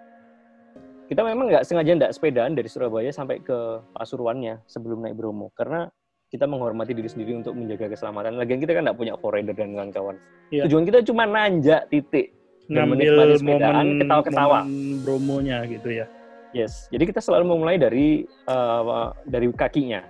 Kita 1.08 1.24
memang 1.24 1.48
nggak 1.48 1.64
sengaja 1.64 1.96
nggak 1.96 2.14
sepedaan 2.14 2.52
dari 2.52 2.68
Surabaya 2.68 3.08
sampai 3.08 3.40
ke 3.40 3.82
Pasuruannya 3.96 4.60
sebelum 4.68 5.02
naik 5.02 5.16
Bromo 5.16 5.48
karena 5.56 5.88
kita 6.28 6.44
menghormati 6.44 6.92
diri 6.92 7.08
sendiri 7.08 7.40
untuk 7.40 7.56
menjaga 7.56 7.88
keselamatan. 7.88 8.36
Lagian 8.36 8.60
kita 8.60 8.76
kan 8.76 8.84
nggak 8.84 8.98
punya 9.00 9.16
forader 9.16 9.56
dan 9.56 9.72
kawan-kawan. 9.72 10.16
Ya. 10.52 10.68
Tujuan 10.68 10.84
kita 10.84 11.00
cuma 11.08 11.24
nanjak 11.24 11.88
titik. 11.88 12.36
Ngambil 12.68 13.40
momen 13.40 14.04
ketawa-ketawa. 14.04 14.68
bromonya 15.00 15.64
gitu 15.64 15.88
ya. 15.88 16.06
Yes. 16.52 16.88
Jadi 16.92 17.08
kita 17.08 17.24
selalu 17.24 17.56
memulai 17.56 17.80
dari 17.80 18.28
uh, 18.44 19.16
dari 19.24 19.48
kakinya. 19.56 20.04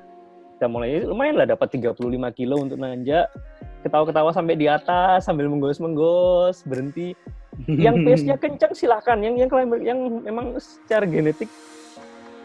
Kita 0.58 0.66
mulai 0.66 1.06
lumayan 1.06 1.38
lah 1.38 1.46
dapat 1.46 1.70
35 1.70 1.94
kilo 2.34 2.58
untuk 2.58 2.82
nanjak. 2.82 3.30
Ketawa-ketawa 3.86 4.34
sampai 4.34 4.58
di 4.58 4.66
atas 4.66 5.30
sambil 5.30 5.46
menggos-menggos, 5.46 6.66
berhenti. 6.66 7.14
Yang 7.70 7.94
pace-nya 8.10 8.36
kencang 8.42 8.74
silahkan. 8.74 9.22
Yang 9.22 9.46
yang 9.46 9.50
yang 9.78 9.98
memang 10.26 10.58
secara 10.58 11.06
genetik 11.06 11.46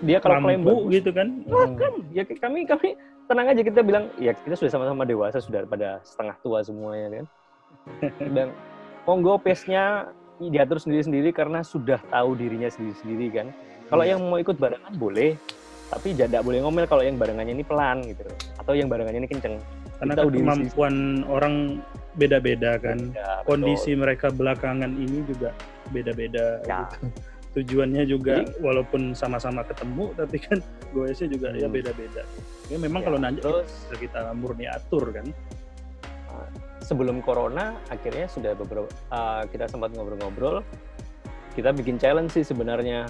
dia 0.03 0.21
kalau 0.21 0.45
klaim 0.45 0.61
gitu 0.93 1.09
kan. 1.09 1.41
Silahkan. 1.41 1.93
Ya 2.13 2.21
kami 2.27 2.69
kami 2.69 2.93
tenang 3.27 3.47
aja 3.55 3.61
kita 3.63 3.79
bilang 3.81 4.11
ya 4.19 4.35
kita 4.35 4.55
sudah 4.59 4.71
sama-sama 4.71 5.07
dewasa 5.07 5.39
sudah 5.39 5.63
pada 5.67 6.03
setengah 6.03 6.35
tua 6.43 6.59
semuanya 6.63 7.21
kan? 7.21 7.25
Dan 8.35 8.47
monggo 9.07 9.39
pace-nya 9.39 10.11
diatur 10.39 10.79
sendiri-sendiri 10.81 11.31
karena 11.31 11.63
sudah 11.63 11.99
tahu 12.11 12.35
dirinya 12.35 12.67
sendiri-sendiri 12.67 13.27
kan? 13.31 13.47
Kalau 13.87 14.03
yang 14.03 14.19
mau 14.23 14.39
ikut 14.39 14.57
barengan 14.57 14.93
boleh. 14.97 15.35
Tapi 15.93 16.17
tidak 16.17 16.41
boleh 16.41 16.57
ngomel 16.65 16.89
kalau 16.89 17.05
yang 17.05 17.21
barengannya 17.21 17.53
ini 17.53 17.61
pelan 17.61 18.01
gitu. 18.01 18.25
Atau 18.57 18.73
yang 18.73 18.89
barengannya 18.89 19.21
ini 19.21 19.29
kenceng. 19.29 19.61
Karena 20.01 20.13
kan 20.17 20.25
kemampuan 20.33 21.21
orang 21.29 21.85
beda-beda 22.17 22.81
kan? 22.81 23.13
Beda, 23.13 23.45
kondisi 23.45 23.93
betul. 23.93 24.01
mereka 24.01 24.27
belakangan 24.33 24.89
ini 24.97 25.21
juga 25.29 25.53
beda-beda 25.93 26.65
ya. 26.65 26.89
gitu. 26.89 27.13
Tujuannya 27.53 28.03
juga 28.09 28.41
Jadi, 28.41 28.59
walaupun 28.65 29.13
sama-sama 29.13 29.61
ketemu 29.61 30.09
tapi 30.17 30.37
kan 30.41 30.57
goesnya 30.89 31.27
juga 31.29 31.53
ya 31.53 31.55
hmm. 31.55 31.63
ya 31.63 31.67
beda-beda. 31.69 32.23
Ya 32.71 32.77
memang 32.81 33.01
ya, 33.01 33.05
kalau 33.05 33.19
nanti 33.21 33.41
terus? 33.45 33.69
kita 33.93 34.33
murni 34.33 34.65
atur 34.65 35.13
kan? 35.13 35.25
Ah, 36.33 36.49
sebelum 36.81 37.21
corona 37.21 37.77
akhirnya 37.93 38.25
sudah 38.25 38.57
beberapa 38.57 38.89
uh, 39.13 39.45
kita 39.47 39.69
sempat 39.69 39.93
ngobrol-ngobrol. 39.93 40.65
Kita 41.53 41.69
bikin 41.69 42.01
challenge 42.01 42.33
sih 42.33 42.41
sebenarnya. 42.41 43.05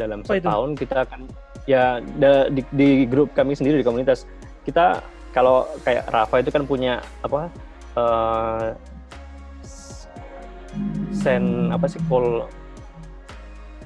Dalam 0.00 0.24
Apa 0.24 0.40
setahun 0.40 0.72
itu? 0.72 0.88
kita 0.88 1.04
akan 1.04 1.20
ya 1.68 2.00
di, 2.48 2.62
di 2.74 2.90
grup 3.06 3.36
kami 3.36 3.54
sendiri 3.54 3.78
di 3.78 3.86
komunitas 3.86 4.26
kita 4.66 4.98
kalau 5.30 5.66
kayak 5.86 6.10
Rafa 6.10 6.42
itu 6.42 6.50
kan 6.50 6.66
punya 6.66 6.98
apa 7.22 7.46
uh, 7.94 8.74
sen 11.12 11.70
apa 11.70 11.86
sih 11.86 12.00
call 12.08 12.48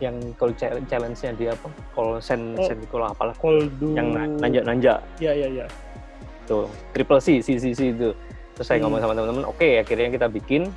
yang 0.02 0.16
call 0.36 0.52
challenge-nya 0.58 1.30
dia 1.36 1.50
apa? 1.52 1.68
Call 1.92 2.20
sen 2.20 2.54
oh, 2.56 2.66
sen 2.66 2.78
call 2.88 3.06
apalah. 3.06 3.34
Call 3.36 3.68
do 3.80 3.96
yang 3.96 4.12
nanjak 4.40 4.64
nanjak 4.64 4.98
ya 5.20 5.32
ya 5.32 5.48
ya. 5.50 5.66
Tuh 6.46 6.70
triple 6.94 7.20
C 7.20 7.40
C 7.42 7.56
C, 7.56 7.72
C 7.72 7.80
itu. 7.92 8.10
Terus 8.56 8.66
saya 8.66 8.78
hmm. 8.80 8.84
ngomong 8.88 9.00
sama 9.02 9.12
teman-teman 9.16 9.44
oke 9.46 9.58
okay, 9.58 9.80
akhirnya 9.80 10.08
kita 10.08 10.26
bikin 10.32 10.72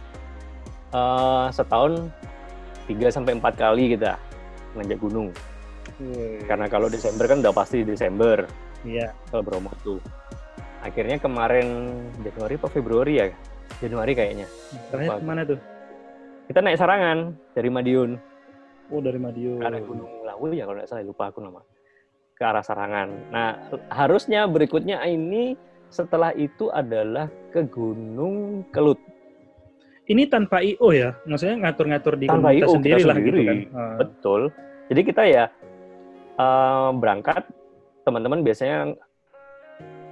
uh, 0.92 1.48
setahun 1.54 2.12
3 2.90 2.98
sampai 3.14 3.38
empat 3.38 3.54
kali 3.56 3.96
kita 3.96 4.18
nanjak 4.74 5.00
gunung. 5.00 5.30
Hmm. 6.00 6.40
karena 6.48 6.70
kalau 6.72 6.88
Desember 6.88 7.28
kan 7.28 7.44
udah 7.44 7.52
pasti 7.52 7.84
Desember. 7.84 8.48
Iya. 8.88 9.12
Kalau 9.28 9.44
Bromo 9.44 9.72
tuh. 9.84 10.00
Akhirnya 10.80 11.20
kemarin 11.20 11.92
Januari 12.24 12.56
atau 12.56 12.72
Februari 12.72 13.14
ya? 13.20 13.26
Januari 13.84 14.16
kayaknya. 14.16 14.48
Terakhir 14.92 15.20
ke 15.20 15.26
mana 15.28 15.42
tuh? 15.44 15.60
Kita 16.48 16.60
naik 16.64 16.80
Sarangan 16.80 17.36
dari 17.52 17.70
Madiun. 17.70 18.16
Oh 18.90 19.02
dari 19.02 19.22
Madiun. 19.22 19.62
Ke 19.62 19.68
arah 19.70 19.82
Gunung 19.82 20.12
Lawu 20.26 20.50
ya 20.54 20.66
kalau 20.66 20.78
nggak 20.82 20.90
salah 20.90 21.06
lupa 21.06 21.30
aku 21.30 21.40
nama. 21.42 21.62
Ke 22.34 22.44
arah 22.46 22.64
Sarangan. 22.66 23.08
Nah 23.30 23.50
harusnya 23.94 24.50
berikutnya 24.50 25.02
ini 25.06 25.54
setelah 25.90 26.34
itu 26.38 26.70
adalah 26.70 27.30
ke 27.50 27.66
Gunung 27.70 28.66
Kelut. 28.70 29.02
Ini 30.10 30.26
tanpa 30.26 30.66
IO 30.66 30.90
ya, 30.90 31.14
maksudnya 31.30 31.70
ngatur-ngatur 31.70 32.18
di 32.18 32.26
tanpa 32.26 32.50
IO 32.50 32.66
sendiri 32.74 33.06
lah 33.06 33.14
gitu 33.22 33.46
kan. 33.46 33.58
Ah. 33.78 33.98
Betul. 34.02 34.50
Jadi 34.90 35.02
kita 35.06 35.22
ya 35.30 35.46
uh, 36.42 36.90
berangkat, 36.98 37.46
teman-teman 38.10 38.42
biasanya 38.42 38.98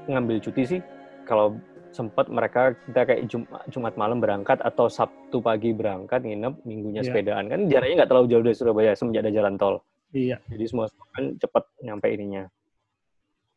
ngambil 0.05 0.37
cuti 0.37 0.77
sih. 0.77 0.81
Kalau 1.25 1.57
sempat 1.97 2.29
mereka 2.29 2.77
kita 2.85 3.01
kayak 3.09 3.21
Jumat, 3.25 3.65
Jumat 3.73 3.93
malam 3.97 4.21
berangkat 4.21 4.61
atau 4.61 4.85
Sabtu 4.85 5.41
pagi 5.41 5.73
berangkat 5.73 6.21
nginep 6.21 6.61
minggunya 6.61 7.01
yeah. 7.01 7.09
sepedaan 7.09 7.49
kan 7.49 7.65
jaraknya 7.65 8.05
nggak 8.05 8.09
terlalu 8.13 8.27
jauh 8.29 8.43
dari 8.45 8.55
Surabaya 8.55 8.93
semenjak 8.93 9.25
ada 9.25 9.33
jalan 9.33 9.57
tol. 9.57 9.75
Iya. 10.13 10.37
Jadi 10.45 10.63
semua 10.69 10.85
kan 11.17 11.33
cepat 11.41 11.63
nyampe 11.81 12.07
ininya. 12.13 12.45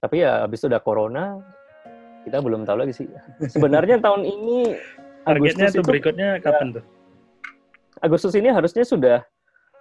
Tapi 0.01 0.25
ya 0.25 0.49
habis 0.49 0.65
itu 0.65 0.73
udah 0.73 0.81
corona 0.81 1.25
kita 2.25 2.41
belum 2.41 2.65
tahu 2.65 2.77
lagi 2.81 2.97
sih. 2.97 3.07
Sebenarnya 3.53 4.01
tahun 4.05 4.25
ini 4.25 4.73
targetnya 5.29 5.69
tuh 5.77 5.85
berikutnya 5.85 6.41
kapan 6.41 6.81
tuh? 6.81 6.85
Agustus 8.01 8.33
ini 8.33 8.49
harusnya 8.49 8.81
sudah 8.89 9.21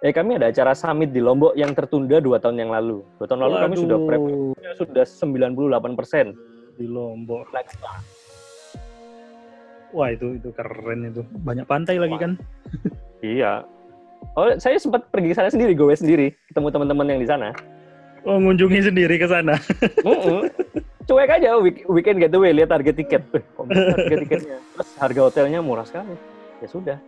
eh 0.04 0.12
kami 0.12 0.36
ada 0.36 0.52
acara 0.52 0.76
summit 0.76 1.12
di 1.12 1.20
Lombok 1.24 1.56
yang 1.56 1.72
tertunda 1.72 2.20
dua 2.20 2.36
tahun 2.36 2.60
yang 2.60 2.70
lalu. 2.72 3.00
Dua 3.16 3.26
tahun 3.28 3.40
lalu 3.48 3.54
Waduh. 3.56 3.64
kami 3.64 3.76
sudah 3.80 3.98
prep 4.04 4.22
sudah 4.76 5.04
98 5.08 5.98
persen 5.98 6.26
di 6.76 6.84
Lombok. 6.84 7.48
Wah 9.90 10.08
itu 10.14 10.38
itu 10.38 10.48
keren 10.54 11.10
itu. 11.10 11.22
Banyak 11.42 11.66
pantai 11.66 11.98
lagi 11.98 12.16
kan? 12.18 12.32
iya. 13.24 13.66
Oh 14.38 14.46
saya 14.60 14.78
sempat 14.78 15.08
pergi 15.10 15.32
ke 15.32 15.36
sana 15.36 15.50
sendiri, 15.50 15.72
gue 15.74 15.96
sendiri, 15.96 16.26
ketemu 16.52 16.68
teman-teman 16.70 17.06
yang 17.10 17.20
di 17.20 17.28
sana. 17.28 17.48
Oh 18.22 18.36
ngunjungi 18.36 18.92
sendiri 18.92 19.16
ke 19.16 19.26
sana. 19.26 19.56
Cuek 21.08 21.30
aja 21.30 21.58
week, 21.58 21.82
weekend 21.90 22.22
getaway 22.22 22.54
lihat 22.54 22.70
harga 22.70 22.92
tiket. 22.94 23.22
harga 23.58 24.16
tiketnya. 24.22 24.56
Terus 24.62 24.88
harga 25.00 25.20
hotelnya 25.26 25.58
murah 25.64 25.82
sekali. 25.82 26.14
Ya 26.60 26.68
sudah, 26.68 26.98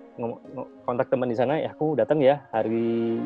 kontak 0.88 1.12
teman 1.12 1.28
di 1.28 1.36
sana 1.36 1.60
ya 1.60 1.76
aku 1.76 1.94
datang 1.94 2.24
ya 2.24 2.40
hari 2.50 3.20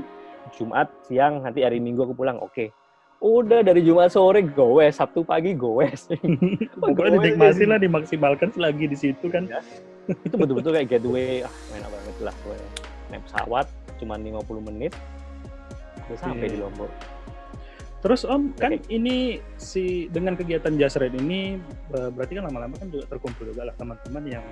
Jumat 0.58 0.90
siang 1.06 1.46
nanti 1.46 1.62
hari 1.62 1.78
Minggu 1.78 2.10
aku 2.10 2.14
pulang. 2.18 2.42
Oke. 2.42 2.68
Okay 2.68 2.68
Udah 3.16 3.64
dari 3.64 3.80
Jumat 3.80 4.12
sore 4.12 4.44
gowes, 4.44 5.00
Sabtu 5.00 5.24
pagi 5.24 5.56
gowes. 5.56 6.12
Pokoknya 6.82 7.16
dinikmati 7.16 7.64
lah, 7.64 7.78
dimaksimalkan 7.80 8.52
selagi 8.52 8.92
di 8.92 8.96
situ 8.96 9.32
kan. 9.32 9.48
Ya. 9.48 9.64
Itu 10.22 10.36
betul-betul 10.36 10.76
kayak 10.76 10.88
getaway, 10.92 11.40
ah 11.40 11.54
enak 11.72 11.88
banget 11.88 12.16
lah 12.20 12.34
gue. 12.44 12.58
Naik 13.08 13.22
pesawat 13.24 13.66
cuma 13.96 14.20
50 14.20 14.68
menit, 14.68 14.92
udah 16.06 16.18
sampai 16.20 16.46
yeah. 16.46 16.52
di 16.52 16.58
Lombok. 16.60 16.92
Terus 18.04 18.22
Om, 18.28 18.52
kan 18.60 18.76
okay. 18.76 18.84
ini 18.92 19.40
si 19.56 20.06
dengan 20.12 20.36
kegiatan 20.36 20.76
Jasred 20.76 21.16
ini 21.16 21.56
berarti 21.90 22.38
kan 22.38 22.44
lama-lama 22.46 22.76
kan 22.76 22.92
juga 22.92 23.08
terkumpul 23.08 23.50
juga 23.50 23.66
lah 23.66 23.74
teman-teman 23.74 24.22
yang 24.28 24.44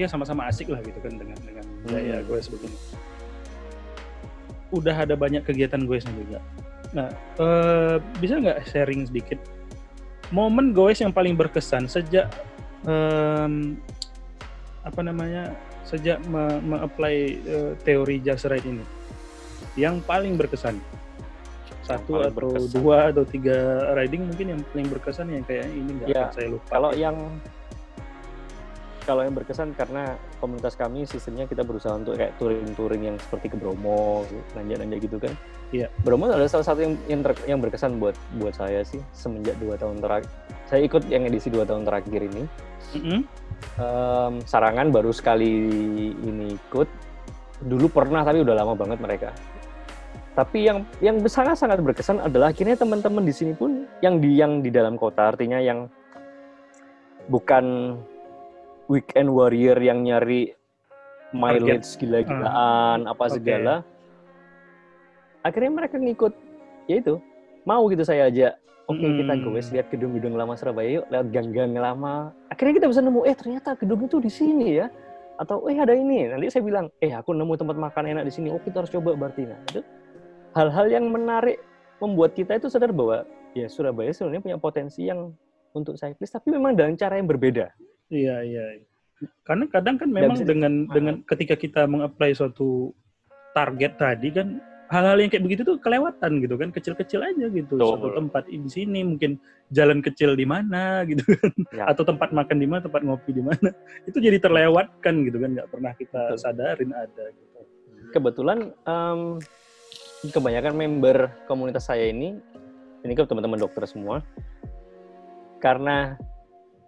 ya 0.00 0.08
sama-sama 0.08 0.48
asik 0.48 0.72
lah 0.72 0.80
gitu 0.80 0.96
kan 1.04 1.14
dengan 1.14 1.36
dengan 1.44 1.62
gaya 1.86 2.18
hmm. 2.18 2.26
gue 2.26 2.38
sebetulnya. 2.40 2.80
Udah 4.72 4.96
ada 4.96 5.14
banyak 5.14 5.44
kegiatan 5.44 5.84
gue 5.84 5.98
juga 6.00 6.40
Nah, 6.90 7.08
uh, 7.38 8.02
bisa 8.18 8.42
nggak 8.42 8.66
sharing 8.66 9.06
sedikit 9.06 9.38
momen 10.30 10.70
goes 10.70 11.02
yang 11.02 11.10
paling 11.10 11.34
berkesan 11.34 11.90
sejak 11.90 12.30
um, 12.86 13.74
apa 14.86 15.00
namanya 15.02 15.52
sejak 15.86 16.22
me-apply 16.62 17.16
uh, 17.50 17.72
teori 17.82 18.22
just 18.22 18.46
right 18.46 18.62
ini? 18.62 18.82
Yang 19.74 20.02
paling 20.06 20.38
berkesan? 20.38 20.78
Satu 21.82 22.22
paling 22.22 22.30
atau 22.30 22.50
berkesan. 22.54 22.72
dua 22.78 22.96
atau 23.10 23.24
tiga 23.26 23.90
riding 23.98 24.22
mungkin 24.30 24.46
yang 24.56 24.60
paling 24.70 24.88
berkesan 24.88 25.26
yang 25.34 25.42
kayak 25.42 25.66
ini 25.66 25.90
nggak 25.98 26.08
ya, 26.14 26.30
saya 26.30 26.48
lupa. 26.54 26.66
kalau 26.70 26.90
yang 26.94 27.16
kalau 29.04 29.24
yang 29.24 29.34
berkesan 29.34 29.72
karena 29.74 30.16
komunitas 30.38 30.76
kami 30.76 31.08
sistemnya 31.08 31.48
kita 31.48 31.64
berusaha 31.64 31.96
untuk 31.96 32.16
kayak 32.16 32.36
touring-touring 32.36 33.12
yang 33.12 33.16
seperti 33.18 33.52
ke 33.52 33.56
Bromo, 33.56 34.24
nanjak-nanjak 34.54 34.98
gitu 35.04 35.16
kan. 35.16 35.32
Iya. 35.70 35.86
Bromo 36.02 36.26
adalah 36.26 36.50
salah 36.50 36.66
satu 36.66 36.82
yang 36.82 36.94
yang, 37.06 37.20
ter, 37.22 37.32
yang 37.46 37.58
berkesan 37.62 38.02
buat 38.02 38.14
buat 38.38 38.54
saya 38.54 38.82
sih 38.82 38.98
semenjak 39.14 39.56
dua 39.62 39.78
tahun 39.78 40.02
terakhir. 40.02 40.30
Saya 40.66 40.80
ikut 40.86 41.02
yang 41.10 41.26
edisi 41.26 41.48
dua 41.50 41.64
tahun 41.66 41.86
terakhir 41.86 42.20
ini. 42.20 42.42
Mm 42.90 43.00
-hmm. 43.00 43.20
um, 43.78 44.34
Sarangan 44.44 44.88
baru 44.90 45.10
sekali 45.14 45.52
ini 46.14 46.54
ikut. 46.54 46.88
Dulu 47.60 47.86
pernah 47.92 48.24
tapi 48.24 48.40
udah 48.40 48.54
lama 48.56 48.74
banget 48.74 48.98
mereka. 48.98 49.30
Tapi 50.34 50.64
yang 50.64 50.86
yang 51.04 51.20
sangat-sangat 51.20 51.82
berkesan 51.82 52.22
adalah 52.22 52.54
akhirnya 52.54 52.78
teman-teman 52.78 53.26
di 53.26 53.34
sini 53.34 53.52
pun 53.52 53.84
yang 54.00 54.22
di 54.22 54.38
yang 54.38 54.62
di 54.62 54.70
dalam 54.70 54.94
kota 54.96 55.34
artinya 55.34 55.58
yang 55.58 55.90
bukan 57.28 57.94
weekend 58.90 59.30
warrior 59.30 59.78
yang 59.78 60.02
nyari 60.02 60.50
mileage 61.30 61.86
gila-gilaan 61.94 63.06
uh, 63.06 63.14
apa 63.14 63.24
okay. 63.30 63.34
segala. 63.38 63.74
Akhirnya 65.46 65.70
mereka 65.70 65.96
ngikut 66.02 66.34
ya 66.90 66.98
itu. 66.98 67.22
Mau 67.62 67.86
gitu 67.86 68.02
saya 68.02 68.26
aja. 68.26 68.58
Oke 68.90 69.06
okay, 69.06 69.08
hmm. 69.14 69.18
kita 69.22 69.32
gue 69.38 69.62
lihat 69.78 69.86
gedung-gedung 69.94 70.34
lama 70.34 70.58
Surabaya 70.58 71.00
yuk 71.00 71.06
lihat 71.06 71.30
gang-gang 71.30 71.70
lama. 71.78 72.34
Akhirnya 72.50 72.82
kita 72.82 72.86
bisa 72.90 72.98
nemu 72.98 73.22
eh 73.22 73.36
ternyata 73.38 73.78
gedung 73.78 74.02
itu 74.02 74.18
di 74.18 74.26
sini 74.26 74.82
ya. 74.82 74.90
Atau 75.38 75.70
eh 75.70 75.78
ada 75.78 75.94
ini. 75.94 76.26
Nanti 76.26 76.50
saya 76.50 76.66
bilang 76.66 76.90
eh 76.98 77.14
aku 77.14 77.30
nemu 77.30 77.54
tempat 77.54 77.78
makan 77.78 78.10
enak 78.10 78.26
di 78.26 78.32
sini. 78.34 78.50
Oh 78.50 78.58
kita 78.58 78.82
harus 78.82 78.90
coba 78.90 79.14
berarti. 79.14 79.46
Nah 79.46 79.58
itu 79.70 79.86
hal-hal 80.58 80.90
yang 80.90 81.06
menarik 81.06 81.62
membuat 82.02 82.34
kita 82.34 82.58
itu 82.58 82.66
sadar 82.66 82.90
bahwa 82.90 83.22
ya 83.54 83.70
Surabaya 83.70 84.10
sebenarnya 84.10 84.42
punya 84.42 84.58
potensi 84.58 85.06
yang 85.06 85.30
untuk 85.70 85.94
cyclist 85.94 86.34
tapi 86.34 86.50
memang 86.50 86.74
dengan 86.74 86.98
cara 86.98 87.14
yang 87.14 87.30
berbeda 87.30 87.70
Iya, 88.10 88.36
iya. 88.42 88.64
Karena 89.46 89.64
kadang 89.70 89.96
kan 90.00 90.08
memang 90.10 90.36
bisa, 90.36 90.48
dengan 90.48 90.88
dengan 90.90 91.14
ketika 91.24 91.54
kita 91.54 91.86
mengapply 91.86 92.34
suatu 92.34 92.90
target 93.54 93.98
tadi 94.00 94.28
kan 94.32 94.58
hal-hal 94.90 95.22
yang 95.22 95.30
kayak 95.30 95.46
begitu 95.46 95.62
tuh 95.62 95.78
kelewatan 95.78 96.42
gitu 96.42 96.58
kan 96.58 96.74
kecil-kecil 96.74 97.22
aja 97.22 97.46
gitu 97.46 97.78
Tuh. 97.78 97.94
suatu 97.94 98.10
tempat 98.10 98.50
di 98.50 98.66
sini 98.66 99.06
mungkin 99.06 99.38
jalan 99.70 100.02
kecil 100.02 100.34
di 100.34 100.42
mana 100.42 101.00
gitu 101.10 101.22
kan 101.22 101.52
ya. 101.70 101.84
atau 101.86 102.02
tempat 102.02 102.34
makan 102.34 102.58
di 102.58 102.66
mana 102.66 102.82
tempat 102.82 103.06
ngopi 103.06 103.30
di 103.30 103.42
mana 103.42 103.70
itu 104.10 104.18
jadi 104.18 104.42
terlewatkan 104.42 105.22
gitu 105.30 105.38
kan 105.38 105.50
nggak 105.54 105.70
pernah 105.70 105.92
kita 105.94 106.34
Betul. 106.34 106.42
sadarin 106.42 106.90
ada 106.90 107.24
gitu 107.30 107.58
kebetulan 108.10 108.58
um, 108.90 109.38
kebanyakan 110.26 110.74
member 110.74 111.30
komunitas 111.46 111.86
saya 111.86 112.10
ini 112.10 112.34
ini 113.06 113.12
kan 113.14 113.30
teman-teman 113.30 113.62
dokter 113.62 113.86
semua 113.86 114.26
karena 115.62 116.18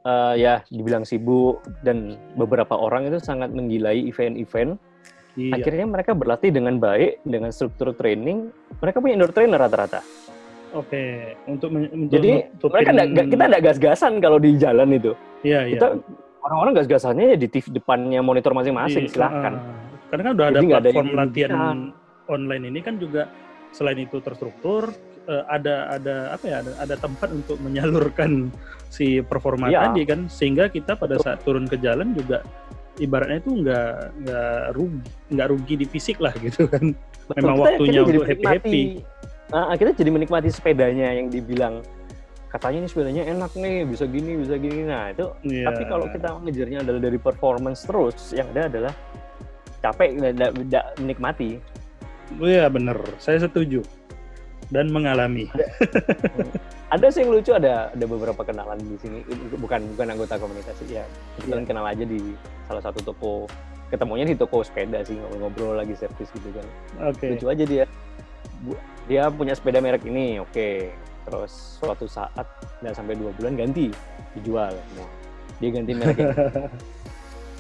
uh, 0.07 0.35
ya 0.35 0.63
dibilang 0.69 1.07
sibuk 1.07 1.63
dan 1.87 2.19
beberapa 2.35 2.75
orang 2.75 3.09
itu 3.11 3.19
sangat 3.23 3.51
menggilai 3.55 3.97
event-event. 4.09 4.79
Iya. 5.33 5.57
Akhirnya 5.57 5.87
mereka 5.89 6.13
berlatih 6.13 6.53
dengan 6.53 6.77
baik 6.77 7.25
dengan 7.25 7.49
struktur 7.51 7.97
training. 7.97 8.53
Mereka 8.85 9.01
punya 9.01 9.17
indoor 9.17 9.33
trainer 9.33 9.57
rata-rata. 9.57 10.05
Oke, 10.73 11.37
untuk, 11.45 11.69
untuk 11.69 12.09
jadi 12.09 12.49
untuk 12.49 12.73
mereka 12.73 12.91
enggak, 12.97 13.29
kita 13.29 13.45
enggak 13.45 13.65
gas-gasan 13.65 14.13
kalau 14.25 14.41
di 14.41 14.57
jalan 14.57 14.89
itu. 14.97 15.13
Iya, 15.45 15.69
iya. 15.69 15.77
Kita 15.77 15.87
orang-orang 16.41 16.73
gas-gasannya 16.81 17.25
ya 17.33 17.37
di 17.37 17.49
TV 17.49 17.77
depannya 17.77 18.21
monitor 18.25 18.57
masing-masing, 18.57 19.05
iya, 19.05 19.13
silahkan. 19.13 19.53
Uh, 19.57 19.77
Karena 20.09 20.23
kan 20.25 20.33
udah 20.33 20.47
Jadi 20.49 20.57
ada 20.57 20.69
platform 20.69 21.09
ada 21.09 21.17
latihan 21.25 21.77
online 22.29 22.65
ini 22.73 22.81
kan 22.81 22.95
juga 22.97 23.23
selain 23.73 24.01
itu 24.01 24.17
terstruktur 24.21 24.93
uh, 25.29 25.45
ada 25.51 25.99
ada 25.99 26.16
apa 26.35 26.45
ya 26.47 26.57
ada, 26.64 26.73
ada 26.81 26.95
tempat 26.99 27.29
untuk 27.31 27.59
menyalurkan 27.61 28.51
si 28.93 29.25
performa 29.25 29.73
ya. 29.73 29.89
tadi 29.91 30.03
kan 30.05 30.27
sehingga 30.29 30.68
kita 30.68 30.99
pada 30.99 31.16
Betul. 31.16 31.25
saat 31.25 31.39
turun 31.45 31.66
ke 31.66 31.77
jalan 31.81 32.12
juga 32.12 32.45
ibaratnya 33.01 33.41
itu 33.41 33.51
nggak 33.64 33.93
nggak 34.27 34.61
rugi 34.77 35.11
nggak 35.33 35.49
rugi 35.49 35.75
di 35.81 35.87
fisik 35.89 36.20
lah 36.20 36.35
gitu 36.45 36.68
kan 36.68 36.93
Betul. 36.93 37.37
memang 37.41 37.57
kita, 37.57 37.64
waktunya 37.64 38.01
kita 38.01 38.09
untuk 38.12 38.25
happy 38.29 38.45
happy 38.45 38.83
nah, 39.49 39.75
kita 39.77 39.91
jadi 39.97 40.11
menikmati 40.12 40.49
sepedanya 40.53 41.09
yang 41.16 41.33
dibilang 41.33 41.81
katanya 42.53 42.85
ini 42.85 42.89
sepedanya 42.93 43.23
enak 43.33 43.53
nih 43.57 43.89
bisa 43.89 44.05
gini 44.05 44.37
bisa 44.37 44.61
gini 44.61 44.85
nah 44.85 45.09
itu 45.09 45.25
yeah. 45.49 45.73
tapi 45.73 45.89
kalau 45.89 46.05
kita 46.12 46.37
ngejarnya 46.37 46.79
adalah 46.85 47.01
dari 47.01 47.16
performance 47.16 47.81
terus 47.89 48.37
yang 48.37 48.53
ada 48.53 48.68
adalah 48.68 48.95
capek 49.81 50.20
tidak 50.68 50.85
menikmati 51.01 51.57
iya 52.45 52.68
bener 52.68 53.01
saya 53.16 53.41
setuju 53.41 53.81
dan 54.73 54.89
mengalami. 54.89 55.53
Ada, 55.53 55.66
ada 56.97 57.07
sih 57.12 57.20
yang 57.25 57.31
lucu 57.37 57.53
ada 57.53 57.93
ada 57.93 58.05
beberapa 58.09 58.41
kenalan 58.41 58.81
di 58.81 58.97
sini 58.97 59.20
bukan 59.61 59.85
bukan 59.97 60.07
anggota 60.16 60.41
komunitas 60.41 60.77
ya 60.89 61.05
kebetulan 61.37 61.64
yeah. 61.64 61.68
kenal 61.68 61.85
aja 61.85 62.05
di 62.09 62.20
salah 62.68 62.83
satu 62.85 63.01
toko 63.05 63.49
ketemunya 63.93 64.25
di 64.25 64.37
toko 64.37 64.64
sepeda 64.64 65.05
sih 65.05 65.20
ngobrol-ngobrol 65.20 65.77
lagi 65.77 65.93
servis 65.93 66.33
gitu 66.33 66.49
kan. 66.57 66.66
Okay. 67.12 67.37
Lucu 67.37 67.47
aja 67.53 67.64
dia 67.68 67.85
dia 69.11 69.29
punya 69.29 69.53
sepeda 69.53 69.85
merek 69.85 70.09
ini 70.09 70.41
oke 70.41 70.49
okay. 70.53 70.97
terus 71.29 71.81
suatu 71.81 72.09
saat 72.09 72.49
nggak 72.81 72.97
sampai 72.97 73.14
dua 73.18 73.31
bulan 73.37 73.59
ganti 73.59 73.93
dijual 74.39 74.73
dia 75.61 75.70
ganti 75.70 75.93
merek 75.93 76.16
ini. 76.16 76.33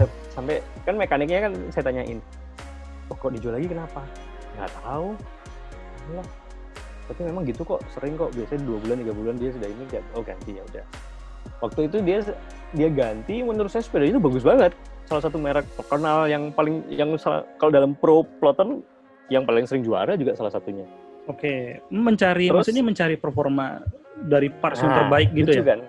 sampai 0.34 0.64
kan 0.88 0.96
mekaniknya 0.96 1.50
kan 1.50 1.52
saya 1.68 1.84
tanyain 1.92 2.18
oh, 3.12 3.16
kok 3.18 3.32
dijual 3.36 3.58
lagi 3.58 3.68
kenapa 3.68 4.00
nggak 4.56 4.70
tahu 4.80 5.12
Allah 6.08 6.41
tapi 7.10 7.20
memang 7.26 7.42
gitu 7.44 7.66
kok 7.66 7.82
sering 7.90 8.14
kok. 8.14 8.30
Biasanya 8.34 8.62
dua 8.62 8.78
bulan 8.78 8.96
tiga 9.02 9.12
bulan 9.14 9.34
dia 9.38 9.50
sudah 9.50 9.68
ini 9.68 9.84
oh 10.14 10.22
ganti 10.22 10.50
ya 10.54 10.62
udah. 10.62 10.84
Waktu 11.62 11.80
itu 11.90 11.96
dia 12.02 12.18
dia 12.74 12.88
ganti 12.90 13.42
menurut 13.42 13.70
saya 13.70 13.82
sepeda 13.82 14.06
itu 14.06 14.20
bagus 14.22 14.46
banget. 14.46 14.72
Salah 15.10 15.22
satu 15.22 15.36
merek 15.38 15.66
terkenal 15.74 16.30
yang 16.30 16.54
paling 16.54 16.86
yang 16.88 17.14
kalau 17.58 17.72
dalam 17.74 17.98
pro 17.98 18.22
plotter 18.38 18.80
yang 19.30 19.42
paling 19.42 19.66
sering 19.66 19.82
juara 19.82 20.14
juga 20.14 20.38
salah 20.38 20.52
satunya. 20.54 20.86
Oke 21.26 21.78
mencari 21.90 22.50
Terus, 22.50 22.66
maksudnya 22.66 22.84
mencari 22.86 23.14
performa 23.18 23.82
dari 24.26 24.50
parts 24.50 24.82
nah, 24.82 24.86
yang 24.86 24.94
terbaik 25.04 25.28
gitu 25.34 25.50
ya? 25.58 25.62
kan? 25.62 25.80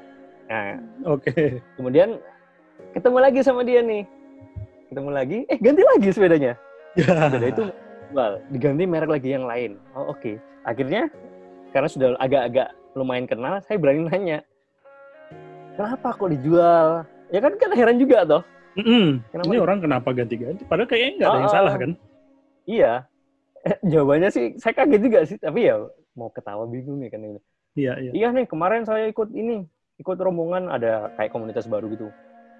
Nah. 0.49 0.75
Oke. 1.13 1.61
Kemudian 1.77 2.17
ketemu 2.93 3.17
lagi 3.21 3.39
sama 3.45 3.61
dia 3.65 3.81
nih. 3.81 4.05
Ketemu 4.89 5.09
lagi 5.09 5.37
eh 5.49 5.57
ganti 5.61 5.81
lagi 5.81 6.09
sepedanya. 6.09 6.53
Ya. 6.93 7.25
sepeda 7.25 7.47
itu 7.49 7.63
jual 8.13 8.33
diganti 8.53 8.83
merek 8.85 9.09
lagi 9.09 9.29
yang 9.33 9.45
lain. 9.49 9.81
Oh 9.97 10.13
oke. 10.13 10.21
okay 10.21 10.37
akhirnya 10.63 11.11
karena 11.75 11.89
sudah 11.89 12.07
agak-agak 12.19 12.71
lumayan 12.93 13.25
kenal 13.25 13.59
saya 13.65 13.77
berani 13.81 14.05
nanya 14.07 14.39
kenapa 15.75 16.13
kok 16.13 16.29
dijual? 16.29 16.87
Ya 17.33 17.39
kan 17.41 17.53
kan 17.57 17.71
heran 17.73 17.97
juga 17.97 18.23
toh. 18.23 18.43
Mm 18.73 18.85
-hmm. 18.85 19.45
ini 19.53 19.57
orang 19.61 19.79
kenapa 19.85 20.09
ganti-ganti? 20.13 20.65
Padahal 20.65 20.89
kayaknya 20.89 21.11
nggak 21.21 21.29
ada 21.29 21.37
yang 21.37 21.49
oh, 21.49 21.53
salah 21.53 21.73
kan? 21.77 21.91
Iya. 22.65 22.93
Eh, 23.63 23.77
jawabannya 23.85 24.29
sih 24.33 24.45
saya 24.57 24.73
kaget 24.75 25.01
juga 25.01 25.19
sih 25.29 25.37
tapi 25.37 25.69
ya 25.69 25.77
mau 26.17 26.29
ketawa 26.33 26.65
bingung 26.65 27.01
ya 27.05 27.09
kan 27.13 27.21
ini. 27.21 27.39
Iya 27.77 27.93
iya. 28.01 28.11
Iya 28.13 28.27
nih 28.33 28.45
kemarin 28.49 28.85
saya 28.85 29.09
ikut 29.09 29.29
ini 29.33 29.65
ikut 30.01 30.17
rombongan 30.17 30.73
ada 30.73 31.13
kayak 31.17 31.31
komunitas 31.33 31.69
baru 31.69 31.85
gitu. 31.93 32.09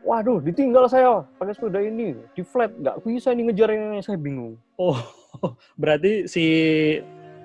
Waduh 0.04 0.44
ditinggal 0.44 0.86
saya 0.86 1.26
pakai 1.40 1.54
sepeda 1.56 1.80
ini 1.82 2.14
di 2.36 2.42
flat 2.46 2.70
nggak 2.78 3.02
bisa 3.08 3.34
nih 3.34 3.44
ngejar 3.50 3.70
yang 3.74 4.04
saya 4.06 4.18
bingung. 4.22 4.58
Oh 4.78 4.98
berarti 5.82 6.30
si 6.30 6.46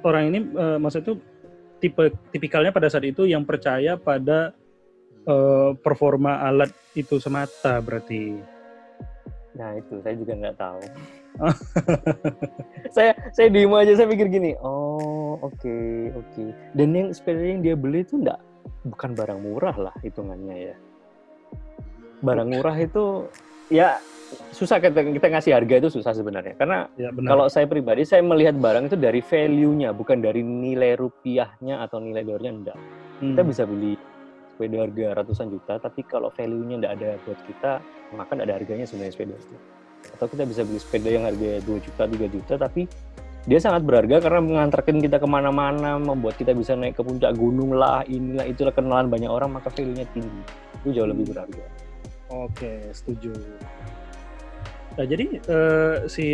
orang 0.04 0.22
ini 0.34 0.38
uh, 0.54 0.78
maksud 0.78 1.02
itu 1.02 1.14
tipe 1.78 2.10
tipikalnya 2.34 2.74
pada 2.74 2.90
saat 2.90 3.06
itu 3.06 3.26
yang 3.26 3.46
percaya 3.46 3.94
pada 3.94 4.52
uh, 5.26 5.72
performa 5.78 6.42
alat 6.42 6.70
itu 6.98 7.22
semata 7.22 7.78
berarti. 7.78 8.38
Nah 9.58 9.74
itu 9.74 9.98
saya 10.02 10.14
juga 10.14 10.32
nggak 10.38 10.58
tahu. 10.58 10.80
saya 12.94 13.14
saya 13.30 13.46
diem 13.46 13.70
aja 13.70 13.94
saya 13.94 14.10
pikir 14.10 14.26
gini, 14.26 14.58
oh 14.58 15.38
oke 15.38 15.54
okay, 15.54 16.10
oke. 16.14 16.26
Okay. 16.34 16.48
Dan 16.74 16.94
yang 16.94 17.08
sepeda 17.14 17.42
yang 17.42 17.62
dia 17.62 17.74
beli 17.78 18.02
itu 18.02 18.18
enggak 18.18 18.42
bukan 18.86 19.10
barang 19.14 19.40
murah 19.42 19.76
lah 19.78 19.94
hitungannya 20.02 20.74
ya. 20.74 20.76
Barang 22.22 22.50
murah 22.50 22.74
itu 22.74 23.30
ya 23.70 24.02
susah 24.52 24.78
kita, 24.82 25.00
kita 25.00 25.26
ngasih 25.32 25.52
harga 25.54 25.74
itu 25.80 25.88
susah 25.88 26.12
sebenarnya. 26.12 26.54
Karena 26.58 26.88
ya, 26.98 27.12
kalau 27.14 27.48
saya 27.48 27.64
pribadi 27.64 28.04
saya 28.04 28.20
melihat 28.20 28.56
barang 28.58 28.92
itu 28.92 28.96
dari 28.98 29.20
value-nya 29.24 29.94
bukan 29.96 30.20
dari 30.20 30.42
nilai 30.44 30.98
rupiahnya 30.98 31.80
atau 31.84 32.02
nilai 32.02 32.22
dolarnya 32.24 32.52
enggak. 32.52 32.78
Hmm. 33.18 33.34
kita 33.34 33.42
bisa 33.50 33.62
beli 33.66 33.98
sepeda 34.54 34.86
harga 34.86 35.06
ratusan 35.18 35.50
juta 35.50 35.74
tapi 35.82 36.06
kalau 36.06 36.30
value-nya 36.30 36.78
enggak 36.78 36.94
ada 37.02 37.10
buat 37.26 37.40
kita 37.50 37.72
maka 38.14 38.30
enggak 38.38 38.46
ada 38.46 38.54
harganya 38.62 38.84
sebenarnya 38.86 39.14
sepeda. 39.14 39.36
Itu 39.38 39.56
atau 39.98 40.26
kita 40.30 40.44
bisa 40.46 40.62
beli 40.62 40.78
sepeda 40.78 41.08
yang 41.10 41.24
harganya 41.26 41.58
2 41.66 41.84
juta 41.84 42.02
3 42.06 42.30
juta 42.30 42.54
tapi 42.54 42.86
dia 43.48 43.58
sangat 43.64 43.82
berharga 43.86 44.20
karena 44.20 44.40
mengantarkan 44.44 45.00
kita 45.00 45.16
ke 45.16 45.26
mana-mana 45.26 45.96
membuat 45.96 46.36
kita 46.36 46.52
bisa 46.52 46.76
naik 46.76 47.00
ke 47.00 47.02
puncak 47.02 47.32
gunung 47.32 47.72
lah 47.72 48.04
inilah 48.04 48.44
itulah 48.44 48.74
kenalan 48.74 49.08
banyak 49.08 49.30
orang 49.30 49.56
maka 49.56 49.72
value-nya 49.72 50.04
tinggi. 50.12 50.42
Itu 50.84 50.92
jauh 50.92 51.08
lebih 51.08 51.32
berharga. 51.32 51.64
Oke 52.28 52.92
setuju 52.92 53.32
Nah, 54.98 55.06
jadi 55.06 55.26
uh, 55.46 56.10
si 56.10 56.26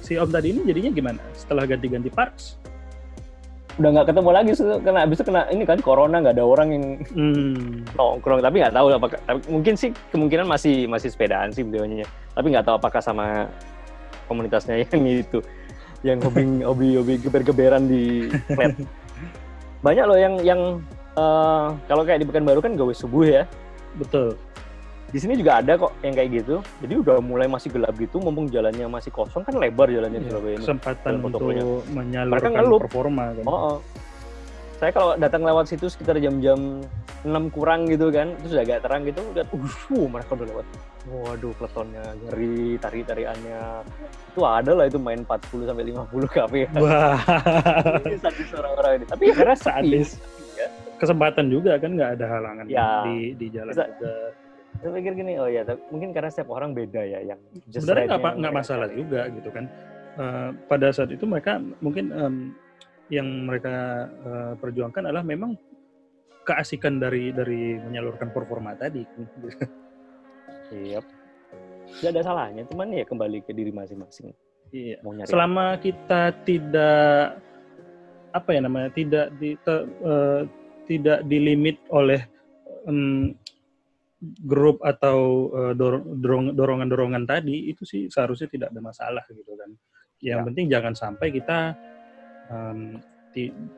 si 0.00 0.16
Om 0.16 0.32
tadi 0.32 0.56
ini 0.56 0.64
jadinya 0.64 0.90
gimana 0.96 1.20
setelah 1.36 1.68
ganti-ganti 1.68 2.08
parts? 2.08 2.56
Udah 3.76 3.92
nggak 3.92 4.08
ketemu 4.08 4.30
lagi, 4.32 4.50
kena 4.56 5.04
habis 5.04 5.20
itu 5.20 5.24
kena 5.28 5.44
ini 5.52 5.68
kan 5.68 5.76
corona 5.84 6.24
nggak 6.24 6.40
ada 6.40 6.46
orang 6.48 6.68
yang 6.72 6.84
hmm. 7.12 7.84
nongkrong, 7.92 8.40
tapi 8.40 8.64
nggak 8.64 8.72
tahu 8.72 8.86
apakah 8.96 9.20
tapi 9.28 9.40
mungkin 9.52 9.76
sih 9.76 9.92
kemungkinan 10.08 10.48
masih 10.48 10.88
masih 10.88 11.12
sepedaan 11.12 11.52
sih 11.52 11.60
beliaunya, 11.60 12.08
tapi 12.32 12.56
nggak 12.56 12.64
tahu 12.64 12.80
apakah 12.80 13.04
sama 13.04 13.52
komunitasnya 14.24 14.80
yang 14.88 15.04
itu 15.04 15.44
yang 16.00 16.18
hobi 16.24 16.64
hobi 16.64 16.88
hobi 16.96 17.14
geber-geberan 17.20 17.84
di 17.84 18.32
flat. 18.56 18.72
Banyak 19.84 20.04
loh 20.08 20.16
yang 20.16 20.34
yang 20.40 20.60
uh, 21.20 21.76
kalau 21.84 22.08
kayak 22.08 22.24
di 22.24 22.26
Pekanbaru 22.26 22.64
kan 22.64 22.72
gawe 22.80 22.94
subuh 22.96 23.28
ya. 23.28 23.42
Betul 24.00 24.40
di 25.06 25.18
sini 25.22 25.38
juga 25.38 25.62
ada 25.62 25.78
kok 25.78 25.92
yang 26.02 26.14
kayak 26.18 26.30
gitu. 26.42 26.56
Jadi 26.82 26.94
udah 26.98 27.16
mulai 27.22 27.46
masih 27.46 27.70
gelap 27.70 27.94
gitu 27.94 28.18
mumpung 28.18 28.50
jalannya 28.50 28.90
masih 28.90 29.14
kosong 29.14 29.46
kan 29.46 29.54
lebar 29.54 29.86
jalannya 29.86 30.18
di 30.18 30.26
iya, 30.26 30.32
Surabaya 30.34 30.54
ini. 30.58 30.62
kesempatan 30.66 31.12
untuk 31.22 31.40
menyalurkan 31.94 32.50
performa 32.82 33.24
kan? 33.30 33.44
Oh, 33.46 33.54
oh. 33.54 33.76
saya 34.76 34.90
kalau 34.92 35.16
datang 35.16 35.46
lewat 35.46 35.70
situ 35.70 35.88
sekitar 35.88 36.18
jam-jam 36.20 36.84
6 37.24 37.54
kurang 37.54 37.88
gitu 37.88 38.12
kan 38.12 38.34
itu 38.38 38.54
sudah 38.54 38.62
agak 38.62 38.84
terang 38.84 39.02
gitu 39.08 39.24
udah 39.32 39.44
uh 39.46 40.04
mereka 40.10 40.30
udah 40.34 40.46
lewat. 40.52 40.66
Waduh 41.06 41.52
peletonnya 41.54 42.04
ngeri 42.26 42.76
tari-tariannya 42.82 43.62
itu 44.34 44.40
ada 44.42 44.72
lah 44.74 44.84
itu 44.90 44.98
main 44.98 45.22
40 45.22 45.70
sampai 45.70 45.84
50 45.86 46.34
kafe 46.34 46.60
wah. 46.82 47.16
Ini 48.10 48.18
sadis 48.20 48.50
orang-orang 48.52 48.92
ini. 49.00 49.04
Tapi 49.06 49.22
ya 49.30 49.34
karena 49.38 49.56
sadis 49.56 50.08
ya. 50.58 50.68
kesempatan 50.98 51.46
juga 51.46 51.78
kan 51.78 51.94
nggak 51.94 52.10
ada 52.20 52.26
halangan 52.26 52.64
ya. 52.66 53.06
di 53.06 53.38
di 53.38 53.46
jalan 53.54 53.72
Bisa, 53.72 53.86
juga 53.86 54.12
saya 54.80 54.92
pikir 54.96 55.12
gini 55.16 55.32
oh 55.40 55.48
ya 55.48 55.62
mungkin 55.90 56.10
karena 56.12 56.30
setiap 56.32 56.52
orang 56.52 56.76
beda 56.76 57.02
ya 57.02 57.20
yang 57.34 57.40
sebenarnya 57.70 58.16
nggak 58.16 58.34
nggak 58.42 58.54
masalah 58.54 58.88
juga 58.92 59.28
gitu 59.32 59.48
kan 59.50 59.64
uh, 60.20 60.50
pada 60.70 60.88
saat 60.92 61.10
itu 61.12 61.24
mereka 61.24 61.58
mungkin 61.80 62.12
um, 62.12 62.36
yang 63.12 63.26
mereka 63.46 64.08
uh, 64.26 64.52
perjuangkan 64.58 65.08
adalah 65.08 65.22
memang 65.22 65.54
keasikan 66.46 66.98
dari 67.02 67.30
dari 67.34 67.78
menyalurkan 67.78 68.30
performa 68.30 68.74
tadi 68.78 69.02
Iya. 70.74 71.00
Tidak 71.86 72.10
ada 72.10 72.22
salahnya, 72.22 72.66
cuman 72.66 72.90
ya 72.90 73.04
kembali 73.06 73.46
ke 73.46 73.54
diri 73.54 73.70
masing-masing. 73.70 74.34
Iya. 74.74 74.98
Mau 75.06 75.14
nyari 75.14 75.30
Selama 75.30 75.78
apa? 75.78 75.82
kita 75.82 76.22
tidak 76.42 77.38
apa 78.34 78.48
ya 78.52 78.60
namanya 78.60 78.90
tidak 78.92 79.32
di, 79.38 79.54
te, 79.62 79.74
uh, 80.02 80.42
tidak 80.84 81.24
dilimit 81.30 81.78
oleh 81.88 82.20
um, 82.84 83.32
grup 84.20 84.80
atau 84.80 85.50
uh, 85.52 85.74
dorongan-dorongan 86.56 87.28
tadi 87.28 87.68
itu 87.68 87.84
sih 87.84 88.08
seharusnya 88.08 88.48
tidak 88.48 88.68
ada 88.72 88.80
masalah 88.80 89.24
gitu 89.28 89.52
kan. 89.56 89.70
Yang 90.24 90.40
ya. 90.40 90.46
penting 90.48 90.66
jangan 90.72 90.94
sampai 90.96 91.28
kita 91.32 91.76
um, 92.48 92.96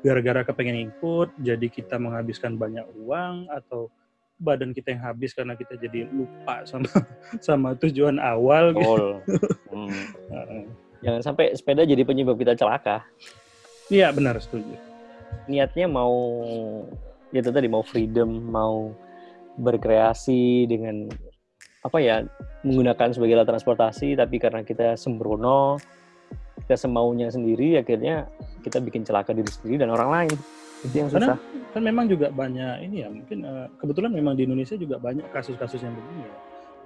gara-gara 0.06 0.46
kepengen 0.46 0.86
ikut 0.86 1.34
jadi 1.42 1.66
kita 1.66 1.98
menghabiskan 1.98 2.54
banyak 2.54 2.86
uang 2.94 3.50
atau 3.50 3.90
badan 4.38 4.70
kita 4.70 4.94
yang 4.94 5.02
habis 5.02 5.34
karena 5.34 5.58
kita 5.58 5.74
jadi 5.74 6.06
lupa 6.14 6.62
sama 6.62 6.86
sama 7.46 7.68
tujuan 7.78 8.22
awal 8.22 8.74
gitu. 8.74 9.18
Hmm. 9.68 10.66
Jangan 11.04 11.22
sampai 11.22 11.54
sepeda 11.54 11.86
jadi 11.86 12.02
penyebab 12.02 12.34
kita 12.40 12.56
celaka. 12.58 13.04
Iya 13.92 14.10
benar 14.10 14.40
setuju. 14.42 14.74
Niatnya 15.46 15.86
mau 15.86 16.16
ya 17.30 17.38
itu 17.44 17.52
tadi 17.52 17.68
mau 17.70 17.84
freedom, 17.84 18.26
mau 18.48 18.90
berkreasi 19.58 20.70
dengan 20.70 21.10
apa 21.82 21.98
ya 22.02 22.26
menggunakan 22.66 23.14
sebagai 23.14 23.38
alat 23.38 23.48
transportasi 23.50 24.18
tapi 24.18 24.42
karena 24.42 24.66
kita 24.66 24.98
sembrono 24.98 25.78
kita 26.66 26.74
semaunya 26.74 27.30
sendiri 27.30 27.78
akhirnya 27.78 28.28
kita 28.66 28.82
bikin 28.82 29.06
celaka 29.06 29.32
diri 29.32 29.48
sendiri 29.48 29.86
dan 29.86 29.94
orang 29.94 30.10
lain. 30.10 30.34
Itu 30.84 30.94
yang 30.94 31.08
susah. 31.10 31.34
Karena, 31.34 31.72
kan 31.74 31.82
memang 31.82 32.06
juga 32.06 32.28
banyak 32.30 32.86
ini 32.86 32.96
ya 33.04 33.08
mungkin 33.08 33.38
uh, 33.44 33.66
kebetulan 33.80 34.12
memang 34.14 34.34
di 34.36 34.44
Indonesia 34.48 34.76
juga 34.76 34.96
banyak 34.96 35.26
kasus-kasus 35.32 35.80
yang 35.84 35.92
begini 35.92 36.24
ya 36.24 36.34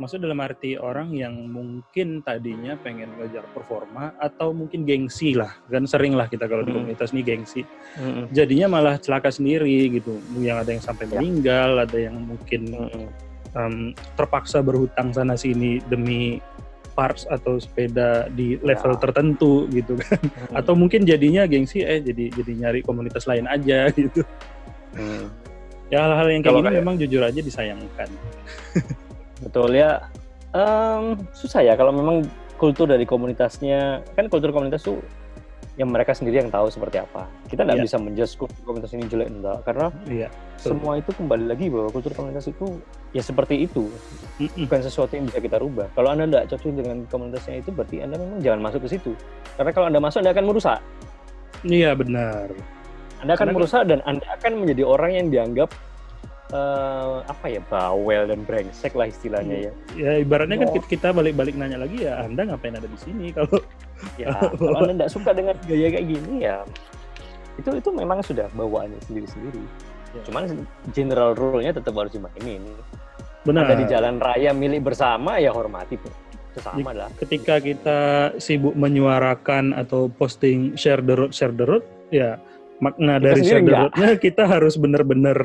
maksud 0.01 0.24
dalam 0.24 0.40
arti 0.40 0.80
orang 0.80 1.12
yang 1.12 1.53
mungkin 1.53 2.24
tadinya 2.24 2.78
pengen 2.80 3.12
ngejar 3.20 3.45
performa 3.53 4.16
atau 4.16 4.57
mungkin 4.57 4.88
gengsi 4.88 5.36
lah 5.36 5.53
kan 5.68 5.84
sering 5.84 6.16
lah 6.16 6.30
kita 6.32 6.49
kalau 6.49 6.64
di 6.64 6.72
komunitas 6.72 7.12
ini 7.12 7.20
gengsi 7.20 7.61
hmm. 8.01 8.32
jadinya 8.32 8.72
malah 8.72 8.97
celaka 8.97 9.28
sendiri 9.28 9.93
gitu 9.93 10.16
yang 10.40 10.64
ada 10.64 10.72
yang 10.72 10.80
sampai 10.80 11.05
ya. 11.09 11.20
meninggal 11.20 11.84
ada 11.84 11.99
yang 11.99 12.16
mungkin 12.24 12.62
hmm. 12.72 13.09
um, 13.53 13.76
terpaksa 14.16 14.64
berhutang 14.64 15.12
sana 15.12 15.36
sini 15.36 15.84
demi 15.93 16.40
parts 16.93 17.24
atau 17.28 17.57
sepeda 17.61 18.28
di 18.32 18.57
level 18.61 18.97
ya. 18.97 19.01
tertentu 19.01 19.68
gitu 19.72 19.97
kan 20.01 20.20
hmm. 20.24 20.57
atau 20.57 20.72
mungkin 20.72 21.05
jadinya 21.05 21.45
gengsi 21.45 21.84
eh 21.84 22.01
jadi 22.01 22.32
jadi 22.32 22.53
nyari 22.64 22.80
komunitas 22.80 23.28
lain 23.28 23.45
aja 23.45 23.88
gitu 23.97 24.24
hmm. 24.97 25.28
ya 25.93 26.09
hal-hal 26.09 26.28
yang 26.32 26.40
kayak 26.40 26.49
Kalau 26.49 26.61
gini 26.64 26.68
kayak... 26.72 26.80
memang 26.80 26.95
jujur 26.97 27.22
aja 27.24 27.40
disayangkan 27.45 28.09
betul 29.43 29.70
ya 29.74 30.07
um, 30.55 31.18
susah 31.34 31.61
ya 31.66 31.74
kalau 31.74 31.90
memang 31.90 32.24
kultur 32.57 32.86
dari 32.86 33.03
komunitasnya 33.03 34.07
kan 34.14 34.30
kultur 34.30 34.55
komunitas 34.55 34.86
tuh 34.86 35.03
yang 35.80 35.88
mereka 35.88 36.12
sendiri 36.12 36.45
yang 36.45 36.53
tahu 36.53 36.68
seperti 36.68 37.01
apa. 37.01 37.24
Kita 37.49 37.64
nggak 37.64 37.80
yeah. 37.80 37.86
bisa 37.88 37.97
menjudge 37.97 38.36
komunitas 38.61 38.93
ini 38.93 39.09
jelek 39.09 39.28
enggak, 39.32 39.59
karena 39.64 39.88
yeah. 40.05 40.30
semua 40.61 41.01
itu 41.01 41.16
kembali 41.16 41.49
lagi 41.49 41.72
bahwa 41.72 41.88
kultur 41.88 42.12
komunitas 42.12 42.45
itu 42.45 42.76
ya 43.16 43.24
seperti 43.24 43.64
itu, 43.64 43.88
mm 43.88 44.53
-mm. 44.53 44.68
bukan 44.68 44.80
sesuatu 44.84 45.16
yang 45.16 45.24
bisa 45.32 45.40
kita 45.40 45.57
rubah. 45.57 45.88
Kalau 45.97 46.12
anda 46.12 46.28
nggak 46.28 46.53
cocok 46.53 46.72
dengan 46.76 47.09
komunitasnya 47.09 47.64
itu, 47.64 47.72
berarti 47.72 48.05
anda 48.05 48.20
memang 48.20 48.45
jangan 48.45 48.61
masuk 48.68 48.84
ke 48.84 48.88
situ. 49.01 49.12
Karena 49.57 49.70
kalau 49.72 49.86
anda 49.88 50.01
masuk, 50.01 50.20
anda 50.20 50.32
akan 50.36 50.45
merusak. 50.45 50.78
Iya 51.64 51.97
benar. 51.97 52.53
Anda 53.24 53.32
akan 53.32 53.40
karena 53.49 53.53
merusak 53.57 53.82
dan 53.88 53.99
anda 54.05 54.26
akan 54.28 54.53
menjadi 54.61 54.82
orang 54.84 55.11
yang 55.16 55.26
dianggap 55.32 55.72
uh, 56.53 57.24
apa 57.26 57.46
ya 57.48 57.61
bawel 57.66 58.28
dan 58.28 58.44
brengsek 58.46 58.92
lah 58.94 59.09
istilahnya 59.09 59.68
ya. 59.68 59.72
Ya 59.96 60.12
ibaratnya 60.20 60.61
kan 60.61 60.68
oh. 60.70 60.78
kan 60.78 60.84
kita 60.86 61.09
balik-balik 61.11 61.57
nanya 61.57 61.80
lagi 61.80 62.05
ya 62.07 62.22
Anda 62.22 62.53
ngapain 62.53 62.76
ada 62.76 62.86
di 62.86 62.98
sini 63.00 63.32
kalau 63.36 63.59
ya 64.20 64.30
kalau 64.55 64.86
Anda 64.86 65.03
tidak 65.03 65.11
suka 65.11 65.30
dengan 65.32 65.57
gaya 65.64 65.88
kayak 65.90 66.07
gini 66.07 66.34
ya 66.44 66.62
itu 67.61 67.70
itu 67.76 67.88
memang 67.92 68.24
sudah 68.24 68.48
bawaannya 68.57 69.00
sendiri-sendiri. 69.05 69.64
Ya. 70.12 70.22
Cuman 70.28 70.64
general 70.92 71.36
rule-nya 71.36 71.76
tetap 71.76 71.92
harus 71.96 72.12
dimainin. 72.12 72.64
Benar. 73.44 73.68
Ada 73.68 73.74
di 73.76 73.86
jalan 73.88 74.16
raya 74.22 74.50
milik 74.55 74.86
bersama 74.86 75.36
ya 75.36 75.50
hormati 75.53 75.98
sama 76.61 76.92
lah. 76.92 77.09
Ketika 77.16 77.59
kita 77.61 78.00
sibuk 78.36 78.76
menyuarakan 78.76 79.72
atau 79.72 80.12
posting 80.12 80.76
share 80.76 81.00
the 81.00 81.16
road 81.16 81.32
share 81.32 81.53
the 81.53 81.64
road 81.64 81.84
ya 82.12 82.36
makna 82.82 83.16
kita 83.16 83.24
dari 83.24 83.40
share 83.46 83.64
the 83.64 83.72
road-nya 83.72 84.11
kita 84.20 84.42
harus 84.44 84.74
benar-benar 84.76 85.38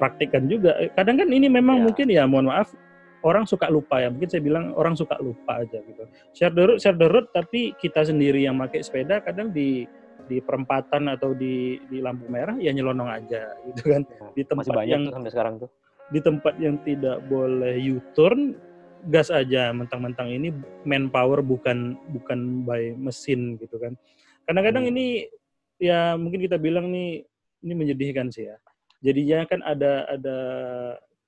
praktikkan 0.00 0.48
juga. 0.48 0.72
Kadang 0.96 1.20
kan 1.20 1.28
ini 1.28 1.52
memang 1.52 1.84
ya. 1.84 1.84
mungkin 1.84 2.06
ya 2.08 2.24
mohon 2.24 2.48
maaf 2.48 2.72
orang 3.20 3.44
suka 3.44 3.68
lupa 3.68 4.00
ya. 4.00 4.08
Mungkin 4.08 4.32
saya 4.32 4.40
bilang 4.40 4.72
orang 4.72 4.96
suka 4.96 5.20
lupa 5.20 5.60
aja 5.60 5.78
gitu. 5.84 6.02
Share 6.32 6.54
the 6.56 6.64
road, 6.64 6.78
share 6.80 6.96
the 6.96 7.08
road 7.08 7.28
tapi 7.36 7.76
kita 7.76 8.08
sendiri 8.08 8.48
yang 8.48 8.56
pakai 8.56 8.80
sepeda 8.80 9.20
kadang 9.20 9.52
di 9.52 9.84
di 10.24 10.38
perempatan 10.40 11.10
atau 11.10 11.34
di 11.34 11.76
di 11.90 11.98
lampu 12.00 12.30
merah 12.30 12.56
ya 12.56 12.72
nyelonong 12.72 13.10
aja 13.12 13.52
gitu 13.68 13.82
kan. 13.92 14.02
Ya, 14.08 14.32
di 14.32 14.42
tempat 14.48 14.64
yang 14.88 15.12
sampai 15.12 15.30
sekarang 15.30 15.54
tuh. 15.60 15.70
Di 16.10 16.18
tempat 16.18 16.58
yang 16.58 16.80
tidak 16.82 17.22
boleh 17.30 17.78
U-turn 17.94 18.58
gas 19.08 19.30
aja 19.32 19.72
mentang-mentang 19.72 20.28
ini 20.28 20.52
manpower 20.84 21.40
bukan 21.40 21.96
bukan 22.10 22.64
by 22.64 22.96
mesin 22.96 23.60
gitu 23.60 23.76
kan. 23.76 23.94
Kadang-kadang 24.48 24.88
hmm. 24.88 24.92
ini 24.96 25.06
ya 25.80 26.18
mungkin 26.18 26.40
kita 26.44 26.60
bilang 26.60 26.90
nih 26.92 27.24
ini 27.64 27.72
menyedihkan 27.76 28.28
sih 28.28 28.48
ya 28.48 28.56
jadinya 29.00 29.48
kan 29.48 29.60
ada 29.64 30.04
ada 30.08 30.38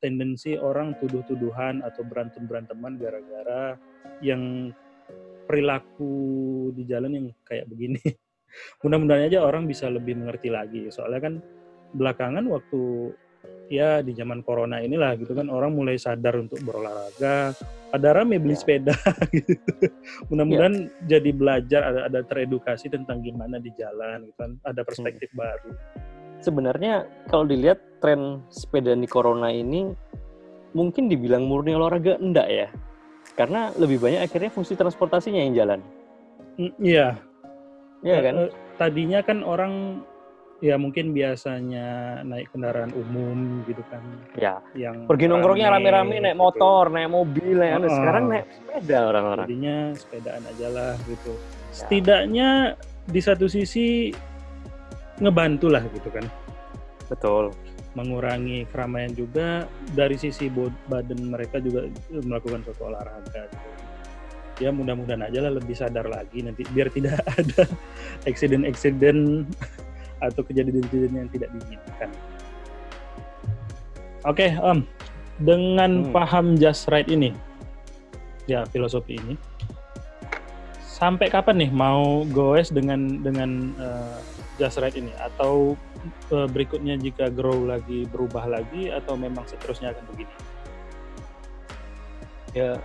tendensi 0.03 0.59
orang 0.59 0.99
tuduh-tuduhan 0.99 1.81
atau 1.87 2.03
berantem-beranteman 2.03 2.99
gara-gara 2.99 3.79
yang 4.18 4.75
perilaku 5.47 6.70
di 6.75 6.83
jalan 6.91 7.11
yang 7.14 7.27
kayak 7.47 7.70
begini. 7.70 8.03
Mudah-mudahan 8.83 9.31
aja 9.31 9.47
orang 9.47 9.70
bisa 9.70 9.87
lebih 9.87 10.18
mengerti 10.18 10.51
lagi. 10.51 10.91
Soalnya 10.91 11.20
kan 11.23 11.35
belakangan 11.95 12.45
waktu 12.51 13.14
ya 13.73 14.05
di 14.05 14.12
zaman 14.12 14.45
corona 14.45 14.79
inilah 14.85 15.16
gitu 15.18 15.33
kan 15.33 15.49
orang 15.49 15.73
mulai 15.73 15.97
sadar 15.97 16.35
untuk 16.35 16.59
berolahraga. 16.66 17.55
Ada 17.95 18.09
rame 18.11 18.43
beli 18.43 18.59
ya. 18.59 18.61
sepeda 18.61 18.97
gitu. 19.39 19.87
Mudah-mudahan 20.35 20.75
ya. 21.07 21.16
jadi 21.16 21.31
belajar 21.31 21.81
ada 21.95 22.01
ada 22.11 22.20
teredukasi 22.27 22.91
tentang 22.91 23.23
gimana 23.23 23.62
di 23.62 23.70
jalan 23.79 24.27
gitu 24.27 24.37
kan. 24.37 24.51
Ada 24.66 24.83
perspektif 24.83 25.31
hmm. 25.31 25.39
baru 25.39 25.73
sebenarnya 26.43 27.07
kalau 27.30 27.47
dilihat 27.47 27.78
tren 28.03 28.43
sepeda 28.51 28.93
di 28.93 29.07
corona 29.07 29.49
ini 29.49 29.95
mungkin 30.74 31.07
dibilang 31.07 31.47
murni 31.47 31.72
olahraga 31.78 32.18
enggak 32.18 32.49
ya? 32.51 32.68
Karena 33.38 33.72
lebih 33.78 34.03
banyak 34.03 34.20
akhirnya 34.20 34.51
fungsi 34.53 34.76
transportasinya 34.76 35.40
yang 35.40 35.55
jalan. 35.57 35.80
Mm, 36.61 36.72
iya. 36.82 37.09
Iya 38.03 38.18
kan? 38.20 38.34
Eh, 38.45 38.51
tadinya 38.76 39.20
kan 39.22 39.47
orang 39.47 40.05
ya 40.62 40.78
mungkin 40.78 41.11
biasanya 41.11 42.20
naik 42.22 42.51
kendaraan 42.55 42.95
umum 42.95 43.66
gitu 43.66 43.82
kan. 43.90 44.03
Ya. 44.38 44.62
Yang 44.78 45.11
pergi 45.11 45.26
nongkrongnya 45.26 45.74
rame-rame 45.74 46.22
naik 46.22 46.38
gitu. 46.38 46.43
motor 46.43 46.84
naik 46.90 47.11
mobil 47.11 47.57
ya 47.59 47.78
oh, 47.78 47.90
sekarang 47.90 48.24
naik 48.30 48.47
sepeda 48.53 48.99
orang-orang. 49.11 49.47
Tadinya 49.51 49.76
sepedaan 49.99 50.43
aja 50.47 50.66
lah 50.70 50.93
gitu. 51.07 51.32
Ya. 51.32 51.72
setidaknya 51.72 52.49
di 53.09 53.20
satu 53.24 53.49
sisi 53.49 54.12
ngebantu 55.21 55.67
lah 55.69 55.85
gitu 55.93 56.09
kan. 56.09 56.25
Betul. 57.11 57.53
Mengurangi 57.93 58.65
keramaian 58.73 59.13
juga 59.13 59.69
dari 59.93 60.17
sisi 60.17 60.49
badan 60.89 61.29
mereka 61.29 61.61
juga 61.61 61.85
melakukan 62.09 62.65
suatu 62.65 62.89
olahraga. 62.89 63.43
Gitu. 63.53 63.69
Ya 64.61 64.71
mudah-mudahan 64.71 65.29
aja 65.29 65.45
lah 65.45 65.53
lebih 65.59 65.75
sadar 65.75 66.07
lagi 66.07 66.45
nanti 66.45 66.63
biar 66.73 66.89
tidak 66.93 67.21
ada 67.41 67.69
eksiden-eksiden 68.25 69.49
atau 70.27 70.41
kejadian-kejadian 70.47 71.27
yang 71.27 71.31
tidak 71.33 71.51
diinginkan. 71.53 72.11
Oke, 74.23 74.47
okay, 74.47 74.51
Om. 74.55 74.87
Dengan 75.43 76.07
hmm. 76.07 76.13
paham 76.15 76.55
just 76.55 76.87
right 76.87 77.09
ini, 77.11 77.35
ya 78.47 78.63
filosofi 78.71 79.19
ini, 79.19 79.35
sampai 80.79 81.27
kapan 81.27 81.67
nih 81.67 81.71
mau 81.75 82.23
goes 82.31 82.71
dengan 82.71 83.19
dengan 83.27 83.75
uh, 83.83 84.23
just 84.57 84.80
right 84.80 84.94
ini? 84.94 85.12
Atau 85.16 85.76
uh, 86.32 86.48
berikutnya 86.48 86.98
jika 86.98 87.28
grow 87.28 87.64
lagi 87.64 88.05
berubah 88.09 88.48
lagi 88.48 88.92
atau 88.92 89.16
memang 89.16 89.44
seterusnya 89.48 89.92
akan 89.92 90.05
begini? 90.12 90.34
Ya 92.53 92.76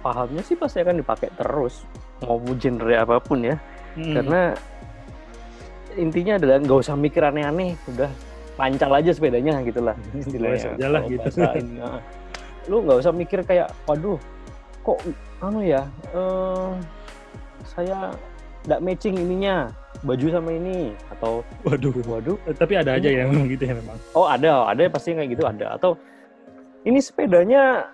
pahamnya 0.00 0.42
sih 0.42 0.58
pasti 0.58 0.82
akan 0.82 0.98
dipakai 0.98 1.30
terus 1.38 1.86
mau 2.24 2.38
genre 2.58 2.94
apa 2.96 3.18
pun 3.22 3.42
ya. 3.44 3.56
Hmm. 3.92 4.16
karena 4.16 4.56
intinya 6.00 6.40
adalah 6.40 6.56
nggak 6.64 6.78
usah 6.80 6.96
mikir 6.96 7.20
aneh-aneh 7.20 7.76
udah 7.92 8.08
pancal 8.56 8.92
aja 8.96 9.12
sepedanya 9.12 9.60
gitulah 9.60 9.96
istilahnya. 10.16 10.80
aja 10.80 10.86
lah 10.88 11.02
gitu. 11.04 11.28
nah, 11.76 12.00
lu 12.72 12.84
nggak 12.88 12.98
usah 13.04 13.12
mikir 13.12 13.44
kayak 13.44 13.68
waduh 13.84 14.16
kok 14.82 14.98
anu 15.44 15.60
ya 15.60 15.84
uh, 16.16 16.72
saya 17.68 18.16
nggak 18.64 18.80
matching 18.80 19.16
ininya 19.18 19.70
baju 20.00 20.26
sama 20.32 20.50
ini 20.56 20.96
atau 21.12 21.44
waduh. 21.68 21.92
Waduh. 22.08 22.36
Eh, 22.48 22.56
tapi 22.56 22.80
ada 22.80 22.96
aja 22.96 23.08
yang 23.08 23.30
gitu 23.46 23.62
ya 23.68 23.76
memang. 23.76 23.96
Oh 24.16 24.24
ada 24.24 24.72
ada 24.72 24.88
pasti 24.88 25.12
kayak 25.12 25.36
gitu 25.36 25.44
ada. 25.44 25.76
Atau 25.76 26.00
ini 26.88 26.98
sepedanya 26.98 27.92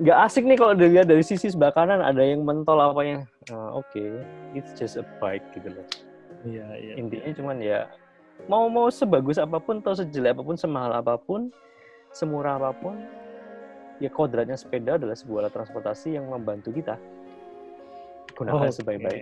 nggak 0.00 0.18
asik 0.28 0.46
nih 0.46 0.56
kalau 0.56 0.72
dilihat 0.72 1.10
dari 1.10 1.20
sisi 1.20 1.50
sebelah 1.50 1.74
kanan 1.74 2.00
ada 2.00 2.22
yang 2.22 2.46
mentol 2.46 2.78
apa 2.78 3.00
yang 3.02 3.20
uh, 3.52 3.76
oke 3.76 3.84
okay, 3.90 4.22
it's 4.56 4.72
just 4.78 4.96
a 4.96 5.04
bike 5.18 5.44
gitu 5.52 5.68
loh. 5.72 5.86
Iya 6.46 6.66
iya 6.80 6.92
intinya 6.96 7.32
cuman 7.36 7.56
ya 7.60 7.90
mau 8.48 8.70
mau 8.72 8.88
sebagus 8.88 9.36
apa 9.36 9.60
pun 9.60 9.84
atau 9.84 9.92
sejelek 9.92 10.32
apa 10.38 10.42
pun 10.46 10.56
semahal 10.56 10.96
apa 10.96 11.20
pun 11.20 11.52
semurah 12.16 12.56
apa 12.56 12.72
pun 12.72 12.96
ya 14.00 14.08
kodratnya 14.08 14.56
sepeda 14.56 14.96
adalah 14.96 15.12
sebuah 15.12 15.44
alat 15.44 15.52
transportasi 15.52 16.16
yang 16.16 16.32
membantu 16.32 16.72
kita 16.72 16.96
gunakan 18.32 18.72
okay. 18.72 18.76
sebaik-baik 18.80 19.20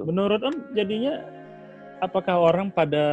gitu. 0.00 0.08
Menurut 0.08 0.40
Om 0.40 0.56
jadinya 0.72 1.20
apakah 2.00 2.40
orang 2.40 2.72
pada 2.72 3.04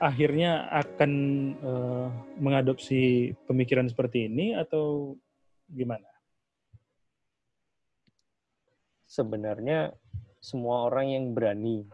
akhirnya 0.00 0.72
akan 0.72 1.12
uh, 1.60 2.08
mengadopsi 2.40 3.32
pemikiran 3.44 3.84
seperti 3.92 4.24
ini 4.24 4.56
atau 4.56 5.16
gimana? 5.68 6.08
Sebenarnya 9.04 9.92
semua 10.40 10.88
orang 10.88 11.12
yang 11.12 11.24
berani 11.36 11.84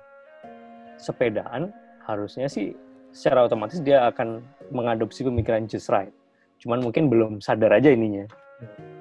sepedaan 0.99 1.75
harusnya 2.07 2.47
sih 2.47 2.75
secara 3.11 3.47
otomatis 3.47 3.83
dia 3.83 4.07
akan 4.07 4.43
mengadopsi 4.71 5.27
pemikiran 5.27 5.67
just 5.67 5.91
right. 5.91 6.15
Cuman 6.63 6.79
mungkin 6.79 7.11
belum 7.11 7.43
sadar 7.43 7.75
aja 7.75 7.91
ininya. 7.91 8.27
Oke. 8.63 8.92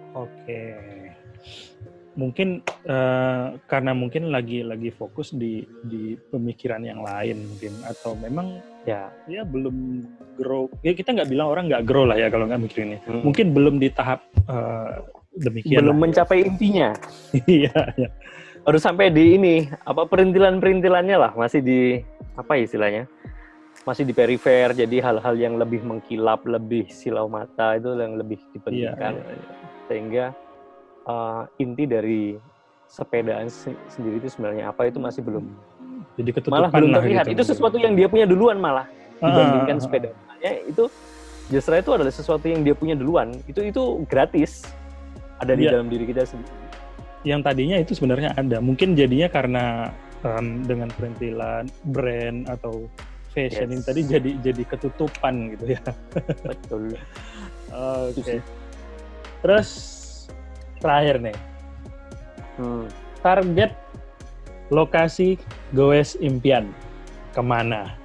Mungkin 2.22 2.62
uh, 2.86 3.58
karena 3.66 3.92
mungkin 3.98 4.30
lagi 4.30 4.62
lagi 4.62 4.94
fokus 4.94 5.34
di 5.34 5.66
di 5.90 6.14
pemikiran 6.30 6.86
yang 6.86 7.02
lain 7.02 7.50
mungkin 7.50 7.74
atau 7.82 8.14
memang 8.14 8.62
ya 8.86 9.10
ya 9.26 9.42
belum 9.42 10.06
grow. 10.38 10.70
Ya 10.86 10.94
kita 10.94 11.18
nggak 11.18 11.34
bilang 11.34 11.50
orang 11.50 11.66
nggak 11.66 11.86
grow 11.90 12.06
lah 12.06 12.22
ya 12.22 12.30
kalau 12.30 12.46
nggak 12.46 12.62
mikirin 12.62 13.02
Hmm. 13.02 13.26
Mungkin 13.26 13.58
belum 13.58 13.82
di 13.82 13.90
tahap 13.90 14.22
uh, 14.46 15.02
demikian. 15.34 15.82
Belum 15.82 15.98
lah. 15.98 16.02
mencapai 16.06 16.46
intinya. 16.46 16.94
Iya, 17.50 17.74
iya. 17.98 18.10
Harus 18.62 18.86
sampai 18.86 19.10
di 19.10 19.42
ini 19.42 19.66
apa 19.90 20.06
perintilan-perintilannya 20.06 21.18
lah 21.18 21.32
masih 21.34 21.66
di 21.66 21.98
apa 22.38 22.62
istilahnya? 22.62 23.10
masih 23.82 24.06
di 24.06 24.14
perifer 24.14 24.78
jadi 24.78 25.02
hal-hal 25.02 25.36
yang 25.38 25.58
lebih 25.58 25.82
mengkilap 25.82 26.46
lebih 26.46 26.86
silau 26.94 27.26
mata 27.26 27.74
itu 27.74 27.90
yang 27.98 28.14
lebih 28.14 28.38
dipentingkan 28.54 29.18
yeah, 29.18 29.26
yeah, 29.26 29.38
yeah. 29.42 29.58
sehingga 29.90 30.26
uh, 31.08 31.48
inti 31.62 31.86
dari 31.88 32.36
sepedaan 32.92 33.48
sendiri 33.88 34.20
itu 34.20 34.28
sebenarnya 34.28 34.68
apa 34.68 34.92
itu 34.92 35.00
masih 35.00 35.24
belum 35.24 35.48
jadi 36.20 36.30
malah 36.52 36.68
belum 36.68 36.92
terlihat 36.92 37.26
gitu. 37.32 37.40
itu 37.40 37.44
sesuatu 37.56 37.80
yang 37.80 37.96
dia 37.96 38.12
punya 38.12 38.28
duluan 38.28 38.60
malah 38.60 38.84
ah, 39.24 39.26
dibandingkan 39.32 39.78
uh, 39.80 39.84
sepeda 39.84 40.10
itu 40.68 40.92
justru 41.48 41.80
itu 41.80 41.92
adalah 41.96 42.12
sesuatu 42.12 42.46
yang 42.52 42.68
dia 42.68 42.76
punya 42.76 42.98
duluan 42.98 43.32
itu 43.48 43.64
itu 43.64 44.04
gratis 44.12 44.68
ada 45.40 45.56
di 45.56 45.66
yeah. 45.66 45.80
dalam 45.80 45.88
diri 45.88 46.04
kita 46.04 46.28
sendiri 46.28 46.52
yang 47.22 47.46
tadinya 47.46 47.78
itu 47.78 47.94
sebenarnya 47.94 48.34
ada 48.34 48.58
mungkin 48.60 48.98
jadinya 48.98 49.30
karena 49.30 49.94
um, 50.26 50.66
dengan 50.66 50.90
perintilan 50.90 51.70
brand 51.94 52.50
atau 52.50 52.90
fashion 53.32 53.72
yes. 53.72 53.74
ini 53.78 53.82
tadi 53.86 54.02
jadi 54.04 54.32
jadi 54.44 54.64
ketutupan 54.68 55.56
gitu 55.56 55.78
ya. 55.78 55.82
Betul. 56.44 56.84
Oke. 57.72 58.20
Okay. 58.20 58.40
Terus 59.42 59.70
terakhir 60.82 61.22
nih. 61.22 61.38
Hmm. 62.58 62.86
Target 63.22 63.72
lokasi 64.74 65.38
goes 65.72 66.18
impian 66.20 66.74
ke 67.32 67.42
mana? 67.42 67.96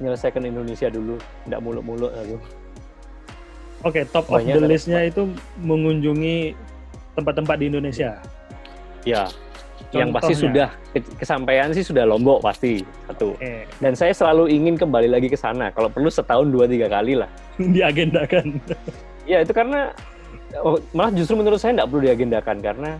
Menyelesaikan 0.00 0.42
Indonesia 0.42 0.90
dulu, 0.90 1.20
tidak 1.46 1.60
muluk-muluk 1.62 2.10
aku. 2.10 2.36
Oke, 3.84 4.00
okay, 4.00 4.04
top 4.08 4.32
Banyak 4.32 4.58
of 4.58 4.64
the 4.64 4.68
list-nya 4.68 5.06
itu 5.06 5.28
mengunjungi 5.60 6.56
tempat-tempat 7.14 7.56
di 7.60 7.68
Indonesia. 7.68 8.16
Ya, 9.04 9.28
yang 9.94 10.10
pasti 10.10 10.34
sudah 10.34 10.74
kesampaian 11.20 11.70
sih 11.70 11.86
sudah 11.86 12.02
Lombok 12.08 12.42
pasti 12.42 12.82
satu. 13.06 13.38
Okay. 13.38 13.68
Dan 13.78 13.94
saya 13.94 14.10
selalu 14.10 14.50
ingin 14.50 14.74
kembali 14.74 15.06
lagi 15.10 15.30
ke 15.30 15.38
sana. 15.38 15.70
Kalau 15.70 15.86
perlu 15.86 16.10
setahun 16.10 16.50
dua 16.50 16.66
tiga 16.66 16.90
kali 16.90 17.14
lah. 17.18 17.30
Diagendakan. 17.74 18.58
ya 19.24 19.40
itu 19.40 19.52
karena 19.54 19.94
oh, 20.60 20.78
malah 20.96 21.12
justru 21.14 21.38
menurut 21.38 21.58
saya 21.58 21.76
tidak 21.76 21.88
perlu 21.90 22.02
diagendakan 22.04 22.56
karena 22.60 22.90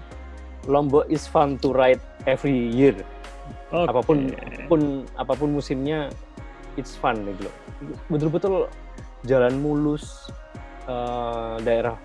Lombok 0.64 1.04
is 1.12 1.28
fun 1.28 1.60
to 1.60 1.76
ride 1.76 2.00
every 2.24 2.72
year. 2.72 2.96
Okay. 3.68 3.90
Apa 3.90 4.00
pun 4.00 4.32
pun 4.70 4.80
apa 5.20 5.32
pun 5.36 5.52
musimnya 5.52 6.08
it's 6.80 6.96
fun 6.96 7.20
gitu 7.28 7.48
loh. 7.50 7.56
Betul-betul 8.08 8.72
jalan 9.28 9.60
mulus 9.60 10.32
uh, 10.88 11.60
daerah 11.60 12.00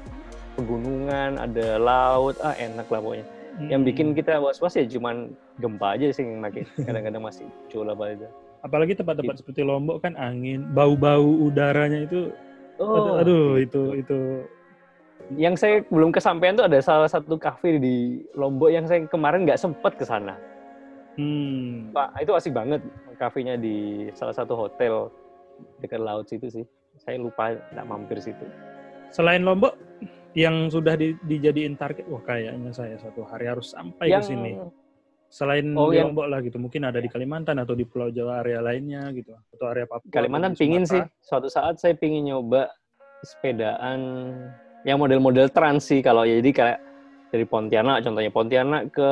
pegunungan, 0.60 1.40
ada 1.40 1.80
laut, 1.80 2.36
ah 2.44 2.52
enak 2.60 2.92
lah 2.92 3.00
pokoknya 3.00 3.40
yang 3.68 3.84
bikin 3.84 4.16
hmm. 4.16 4.18
kita 4.24 4.40
was-was 4.40 4.80
ya 4.80 4.88
cuman 4.88 5.36
gempa 5.60 6.00
aja 6.00 6.08
sih 6.16 6.24
yang 6.24 6.40
makin 6.40 6.64
kadang-kadang 6.88 7.20
masih 7.20 7.44
apa 7.68 8.04
itu. 8.16 8.28
Apalagi 8.64 8.94
tempat-tempat 8.96 9.36
gitu. 9.36 9.42
seperti 9.44 9.62
Lombok 9.68 10.04
kan 10.04 10.16
angin, 10.16 10.64
bau-bau 10.72 11.28
udaranya 11.44 12.08
itu 12.08 12.32
oh, 12.80 13.20
aduh, 13.20 13.60
itu 13.60 14.00
itu 14.00 14.20
yang 15.38 15.54
saya 15.54 15.86
belum 15.90 16.10
kesampaian 16.10 16.58
tuh 16.58 16.66
ada 16.66 16.80
salah 16.82 17.10
satu 17.10 17.38
kafe 17.38 17.78
di 17.78 18.26
Lombok 18.34 18.74
yang 18.74 18.90
saya 18.90 19.06
kemarin 19.06 19.46
nggak 19.46 19.62
sempet 19.62 19.94
ke 20.00 20.06
sana. 20.08 20.38
Hmm. 21.20 21.92
Pak, 21.92 22.24
itu 22.24 22.32
asik 22.32 22.54
banget 22.56 22.82
kafenya 23.20 23.60
di 23.60 24.08
salah 24.16 24.34
satu 24.34 24.56
hotel 24.56 25.12
dekat 25.84 26.00
laut 26.00 26.26
situ 26.26 26.48
sih. 26.50 26.66
Saya 26.98 27.20
lupa 27.20 27.54
nggak 27.76 27.86
mampir 27.86 28.18
situ. 28.24 28.48
Selain 29.10 29.42
Lombok, 29.42 29.76
yang 30.38 30.70
sudah 30.70 30.94
di, 30.94 31.18
dijadiin 31.26 31.74
target 31.74 32.06
wah 32.06 32.22
kayaknya 32.22 32.70
saya 32.70 32.96
satu 33.02 33.26
hari 33.26 33.50
harus 33.50 33.74
sampai 33.74 34.14
yang, 34.14 34.22
ke 34.22 34.30
sini 34.30 34.62
selain 35.30 35.74
oh, 35.78 35.90
di 35.90 36.02
Lombok 36.02 36.26
lah 36.26 36.42
gitu 36.42 36.58
mungkin 36.58 36.86
ada 36.90 36.98
di 37.02 37.10
Kalimantan 37.10 37.58
atau 37.62 37.74
di 37.78 37.86
Pulau 37.86 38.10
Jawa 38.10 38.42
area 38.42 38.62
lainnya 38.62 39.10
gitu 39.14 39.34
atau 39.34 39.66
area 39.70 39.86
Papua 39.90 40.10
Kalimantan 40.10 40.54
pingin 40.58 40.86
sih 40.86 41.02
suatu 41.22 41.50
saat 41.50 41.78
saya 41.82 41.98
pingin 41.98 42.30
nyoba 42.30 42.70
sepedaan 43.26 44.00
yang 44.88 44.98
model-model 45.00 45.52
trans 45.52 45.88
sih 45.88 46.00
kalau 46.00 46.24
ya. 46.24 46.40
Jadi 46.40 46.52
kayak 46.56 46.78
dari 47.30 47.46
Pontianak 47.46 48.02
contohnya 48.06 48.32
Pontianak 48.34 48.82
ke 48.94 49.12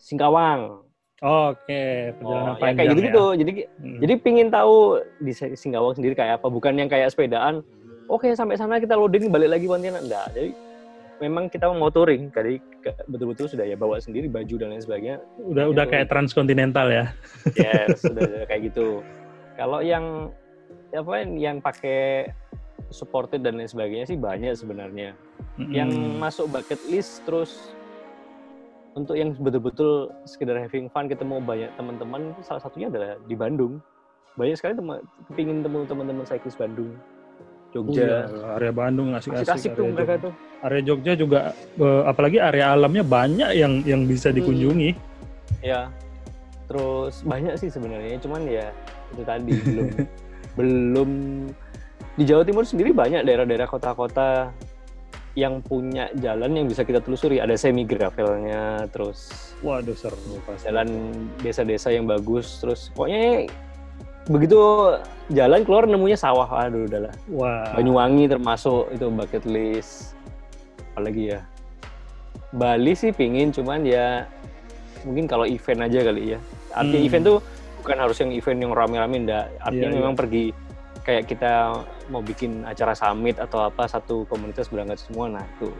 Singkawang. 0.00 0.84
Oke, 1.20 2.16
perjalanan 2.16 2.56
oh, 2.56 2.56
panjang 2.56 2.72
ya 2.72 2.76
kayak 2.80 2.88
gitu 2.96 3.02
gitu. 3.04 3.24
Ya. 3.28 3.36
Jadi 3.36 3.52
hmm. 3.60 3.98
jadi 4.00 4.14
pingin 4.24 4.48
tahu 4.48 5.04
di 5.20 5.32
Singkawang 5.36 5.92
sendiri 5.92 6.16
kayak 6.16 6.40
apa, 6.40 6.48
bukan 6.48 6.80
yang 6.80 6.88
kayak 6.88 7.12
sepedaan 7.12 7.60
oke 8.08 8.24
okay, 8.24 8.32
sampai 8.32 8.56
sana 8.56 8.80
kita 8.80 8.96
loading 8.96 9.28
balik 9.28 9.52
lagi 9.52 9.68
Pontianak. 9.68 10.00
Enggak 10.00 10.32
jadi 10.32 10.50
memang 11.20 11.52
kita 11.52 11.68
mau 11.68 11.92
touring. 11.92 12.32
Jadi 12.32 12.56
betul-betul 13.06 13.52
sudah 13.52 13.68
ya 13.68 13.76
bawa 13.76 14.00
sendiri 14.00 14.32
baju 14.32 14.54
dan 14.56 14.72
lain 14.72 14.80
sebagainya. 14.82 15.16
Udah 15.36 15.68
udah 15.68 15.84
kayak 15.84 16.08
transkontinental 16.08 16.88
ya. 16.88 17.04
Yes 17.52 18.00
sudah 18.00 18.48
kayak 18.48 18.72
gitu. 18.72 19.04
Kalau 19.60 19.84
yang 19.84 20.32
apa 20.90 21.22
yang 21.22 21.60
pakai 21.60 22.32
supported 22.88 23.44
dan 23.44 23.60
lain 23.60 23.68
sebagainya 23.68 24.08
sih 24.08 24.16
banyak 24.16 24.56
sebenarnya 24.56 25.12
hmm. 25.60 25.70
yang 25.70 25.90
masuk 26.16 26.48
bucket 26.48 26.80
list 26.88 27.20
terus 27.28 27.76
untuk 28.96 29.14
yang 29.14 29.36
betul-betul 29.38 30.10
sekedar 30.26 30.58
having 30.58 30.90
fun 30.90 31.06
ketemu 31.06 31.38
banyak 31.38 31.70
teman-teman 31.78 32.34
salah 32.42 32.58
satunya 32.58 32.90
adalah 32.90 33.20
di 33.28 33.36
Bandung 33.36 33.78
banyak 34.34 34.56
sekali 34.56 34.74
teman 34.74 35.04
kepingin 35.30 35.62
temu 35.62 35.84
teman-teman 35.86 36.24
cyclist 36.26 36.58
Bandung 36.58 36.96
Jogja. 37.70 38.02
Iya. 38.02 38.18
area 38.58 38.72
Bandung 38.74 39.14
asik-asik. 39.14 39.54
Asik 39.54 39.72
tuh 39.78 39.86
mereka 39.94 40.18
tuh. 40.18 40.32
Area 40.66 40.82
Jogja 40.82 41.12
juga 41.14 41.54
uh, 41.78 42.02
apalagi 42.04 42.42
area 42.42 42.74
alamnya 42.74 43.06
banyak 43.06 43.50
yang 43.54 43.72
yang 43.86 44.04
bisa 44.04 44.30
hmm. 44.30 44.36
dikunjungi. 44.42 44.90
Hmm. 44.90 45.62
Ya. 45.62 45.80
Terus 46.70 47.26
banyak 47.26 47.54
sih 47.58 47.66
sebenarnya, 47.66 48.14
cuman 48.22 48.46
ya 48.46 48.70
itu 49.10 49.22
tadi 49.26 49.54
belum 49.66 49.88
belum 50.54 51.10
di 52.20 52.28
Jawa 52.28 52.44
Timur 52.44 52.68
sendiri 52.68 52.92
banyak 52.92 53.24
daerah-daerah 53.24 53.64
kota-kota 53.64 54.52
yang 55.32 55.64
punya 55.64 56.12
jalan 56.20 56.52
yang 56.52 56.66
bisa 56.68 56.84
kita 56.84 57.00
telusuri. 57.00 57.40
Ada 57.40 57.56
semi 57.56 57.88
gravelnya, 57.88 58.84
terus 58.92 59.50
waduh 59.64 59.96
seru 59.96 60.20
Jalan 60.60 61.16
desa-desa 61.40 61.88
yang 61.88 62.04
bagus, 62.04 62.60
terus 62.60 62.92
pokoknya 62.92 63.48
begitu 64.28 64.60
jalan 65.32 65.64
keluar 65.64 65.88
nemunya 65.88 66.20
sawah. 66.20 66.44
Aduh 66.60 66.84
udahlah 66.84 67.14
wah. 67.32 67.72
Banyuwangi 67.72 68.28
termasuk 68.28 68.92
itu 68.92 69.08
bucket 69.08 69.48
list. 69.48 70.12
Apalagi 70.92 71.32
ya? 71.32 71.40
Bali 72.52 72.92
sih 72.92 73.16
pingin 73.16 73.48
cuman 73.48 73.80
ya 73.88 74.28
mungkin 75.08 75.24
kalau 75.24 75.48
event 75.48 75.88
aja 75.88 76.04
kali 76.04 76.36
ya. 76.36 76.38
Artinya 76.76 77.00
hmm. 77.00 77.08
event 77.08 77.24
tuh 77.24 77.38
bukan 77.80 77.96
harus 77.96 78.20
yang 78.20 78.30
event 78.36 78.60
yang 78.60 78.72
rame-rame 78.76 79.16
enggak 79.24 79.46
artinya 79.64 79.88
yeah, 79.88 79.96
memang 79.96 80.12
yeah. 80.12 80.20
pergi 80.20 80.44
kayak 81.00 81.24
kita 81.32 81.52
mau 82.10 82.20
bikin 82.20 82.66
acara 82.66 82.92
summit 82.92 83.38
atau 83.38 83.70
apa 83.70 83.86
satu 83.86 84.26
komunitas 84.26 84.66
berangkat 84.68 84.98
semua 84.98 85.30
nah 85.30 85.44
itu 85.56 85.70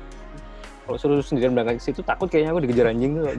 kalau 0.86 0.96
suruh 0.96 1.18
sendirian 1.22 1.52
berangkat 1.52 1.82
ke 1.82 1.84
situ 1.90 2.00
takut 2.06 2.30
kayaknya 2.30 2.54
aku 2.54 2.60
dikejar 2.64 2.86
anjing 2.90 3.18
tuh 3.18 3.26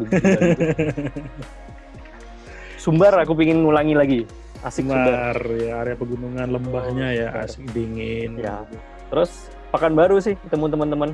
Sumbar 2.82 3.14
aku 3.22 3.38
pingin 3.38 3.62
ngulangi 3.62 3.94
lagi. 3.94 4.22
Asik 4.66 4.89
Mar, 4.89 5.38
ya 5.38 5.86
area 5.86 5.94
pegunungan 5.94 6.50
lembahnya 6.50 7.14
oh, 7.14 7.18
ya 7.18 7.28
asik 7.46 7.62
dingin. 7.78 8.42
ya. 8.42 8.66
Terus 9.14 9.54
pakan 9.70 9.94
baru 9.94 10.18
sih 10.18 10.34
ketemu 10.50 10.66
teman-teman. 10.66 11.10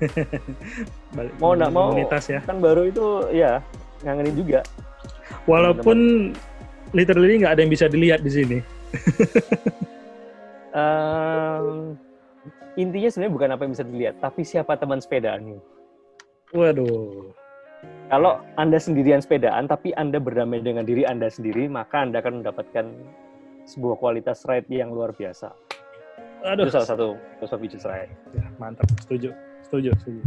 Mau 1.44 1.52
nggak 1.52 1.72
mau 1.76 1.92
komunitas 1.92 2.24
ya. 2.32 2.40
kan 2.40 2.56
baru 2.56 2.88
itu 2.88 3.04
ya 3.36 3.60
ngangenin 4.00 4.32
juga. 4.32 4.60
Walaupun 5.44 6.32
teman 6.32 6.40
-teman. 6.40 6.96
literally 6.96 7.36
nggak 7.36 7.52
ada 7.52 7.60
yang 7.68 7.72
bisa 7.72 7.86
dilihat 7.88 8.20
di 8.24 8.32
sini 8.32 8.58
um, 10.74 11.94
intinya 12.74 13.08
sebenarnya 13.08 13.34
bukan 13.34 13.50
apa 13.54 13.62
yang 13.64 13.72
bisa 13.72 13.86
dilihat 13.86 14.14
tapi 14.18 14.42
siapa 14.42 14.74
teman 14.76 14.98
sepedaan 14.98 15.62
waduh 16.50 17.32
kalau 18.12 18.44
Anda 18.60 18.76
sendirian 18.76 19.24
sepedaan, 19.24 19.64
tapi 19.64 19.96
Anda 19.96 20.20
berdamai 20.20 20.60
dengan 20.60 20.84
diri 20.84 21.08
Anda 21.08 21.32
sendiri, 21.32 21.66
maka 21.72 22.04
Anda 22.04 22.20
akan 22.20 22.44
mendapatkan 22.44 22.86
sebuah 23.64 23.96
kualitas 23.96 24.44
ride 24.44 24.68
yang 24.68 24.92
luar 24.92 25.16
biasa. 25.16 25.50
Aduh. 26.44 26.68
Itu 26.68 26.76
salah 26.76 26.88
satu 26.88 27.08
filosofi 27.40 27.66
Just 27.72 27.88
Ride. 27.88 28.12
Ya, 28.36 28.44
mantap, 28.60 28.84
setuju. 29.00 29.32
Setuju, 29.64 29.96
setuju. 30.04 30.20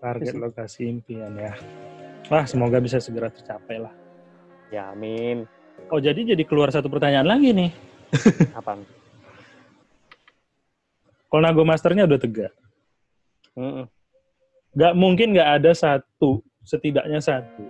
Target 0.00 0.34
lokasi 0.40 0.88
impian 0.88 1.36
ya. 1.36 1.52
Wah, 2.32 2.48
semoga 2.48 2.80
bisa 2.80 2.96
segera 2.96 3.28
tercapai 3.28 3.84
lah. 3.84 3.92
Ya, 4.72 4.96
amin. 4.96 5.44
Oh, 5.92 6.00
jadi 6.00 6.34
jadi 6.34 6.42
keluar 6.48 6.72
satu 6.72 6.88
pertanyaan 6.88 7.28
lagi 7.28 7.52
nih. 7.52 7.70
Apa? 8.58 8.80
Colnago 11.28 11.64
Masternya 11.64 12.04
udah 12.08 12.20
tegak. 12.20 12.52
Mm 13.56 13.72
-mm. 13.72 13.84
Gak 14.72 14.94
mungkin 14.96 15.36
nggak 15.36 15.50
ada 15.60 15.72
satu, 15.76 16.40
setidaknya 16.64 17.20
satu, 17.20 17.68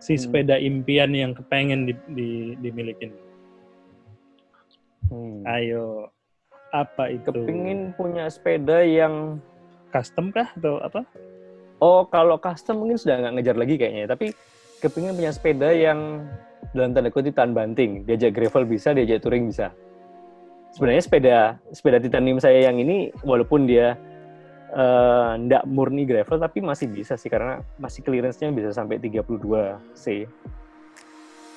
si 0.00 0.16
hmm. 0.16 0.22
sepeda 0.24 0.56
impian 0.56 1.12
yang 1.12 1.36
kepengen 1.36 1.84
di, 1.84 1.92
di, 2.08 2.30
dimilikin. 2.56 3.12
Hmm. 5.12 5.44
Ayo, 5.44 6.08
apa 6.72 7.12
itu? 7.12 7.28
Kepingin 7.28 7.92
punya 8.00 8.32
sepeda 8.32 8.80
yang 8.80 9.44
custom 9.92 10.32
kah 10.32 10.48
atau 10.56 10.80
apa? 10.80 11.04
Oh, 11.84 12.08
kalau 12.08 12.40
custom 12.40 12.80
mungkin 12.80 12.96
sudah 12.96 13.20
nggak 13.20 13.34
ngejar 13.36 13.56
lagi 13.60 13.74
kayaknya. 13.76 14.06
Tapi 14.08 14.32
kepingin 14.80 15.16
punya 15.16 15.32
sepeda 15.36 15.68
yang 15.68 16.24
dalam 16.76 16.94
tanda 16.94 17.10
kutip 17.10 17.34
tahan 17.34 17.52
banting. 17.52 18.04
Diajak 18.06 18.36
gravel 18.36 18.64
bisa, 18.66 18.94
diajak 18.94 19.24
touring 19.24 19.50
bisa. 19.50 19.74
Sebenarnya 20.70 21.02
sepeda 21.02 21.38
sepeda 21.74 21.98
titanium 21.98 22.38
saya 22.38 22.70
yang 22.70 22.78
ini 22.78 23.10
walaupun 23.26 23.66
dia 23.66 23.98
uh, 24.74 25.34
ndak 25.34 25.66
murni 25.66 26.06
gravel 26.06 26.38
tapi 26.38 26.62
masih 26.62 26.86
bisa 26.86 27.18
sih 27.18 27.26
karena 27.26 27.58
masih 27.76 28.06
clearance-nya 28.06 28.54
bisa 28.54 28.70
sampai 28.70 29.02
32 29.02 29.26
C. 29.98 30.26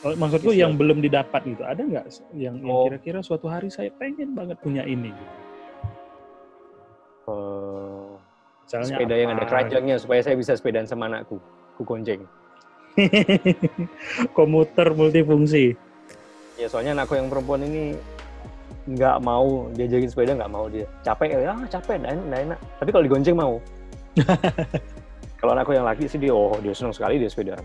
Oh, 0.03 0.11
maksudku 0.19 0.51
bisa. 0.51 0.67
yang 0.67 0.75
belum 0.75 0.99
didapat 0.99 1.47
gitu, 1.47 1.63
ada 1.63 1.79
nggak 1.79 2.05
yang, 2.35 2.59
oh. 2.67 2.91
kira-kira 2.91 3.23
suatu 3.23 3.47
hari 3.47 3.71
saya 3.71 3.87
pengen 3.95 4.35
banget 4.35 4.59
punya 4.59 4.83
ini? 4.83 5.15
Gitu? 5.15 5.35
Uh, 7.23 8.19
sepeda 8.67 9.15
apa? 9.15 9.21
yang 9.23 9.31
ada 9.31 9.45
keranjangnya 9.47 9.95
supaya 9.95 10.19
saya 10.19 10.35
bisa 10.35 10.59
sepedaan 10.59 10.83
sama 10.83 11.07
anakku, 11.07 11.39
ku 11.79 11.81
gonceng. 11.87 12.27
Komuter 14.37 14.93
multifungsi. 14.93 15.73
Ya 16.59 16.67
soalnya 16.69 16.97
anakku 16.97 17.17
yang 17.17 17.27
perempuan 17.27 17.65
ini 17.65 17.97
nggak 18.83 19.17
mau 19.23 19.71
dia 19.71 19.87
diajakin 19.87 20.11
sepeda 20.11 20.31
nggak 20.35 20.51
mau 20.51 20.67
dia 20.67 20.83
capek 21.07 21.39
ya 21.39 21.55
ah, 21.55 21.63
capek 21.71 22.03
nggak 22.03 22.11
enak, 22.19 22.39
enak 22.51 22.59
tapi 22.83 22.89
kalau 22.91 23.03
digonceng 23.07 23.39
mau 23.39 23.55
kalau 25.39 25.55
anakku 25.55 25.71
yang 25.71 25.87
laki 25.87 26.03
sih 26.03 26.19
dia 26.19 26.35
oh 26.35 26.59
dia 26.59 26.75
senang 26.75 26.91
sekali 26.91 27.15
dia 27.15 27.31
sepeda 27.31 27.55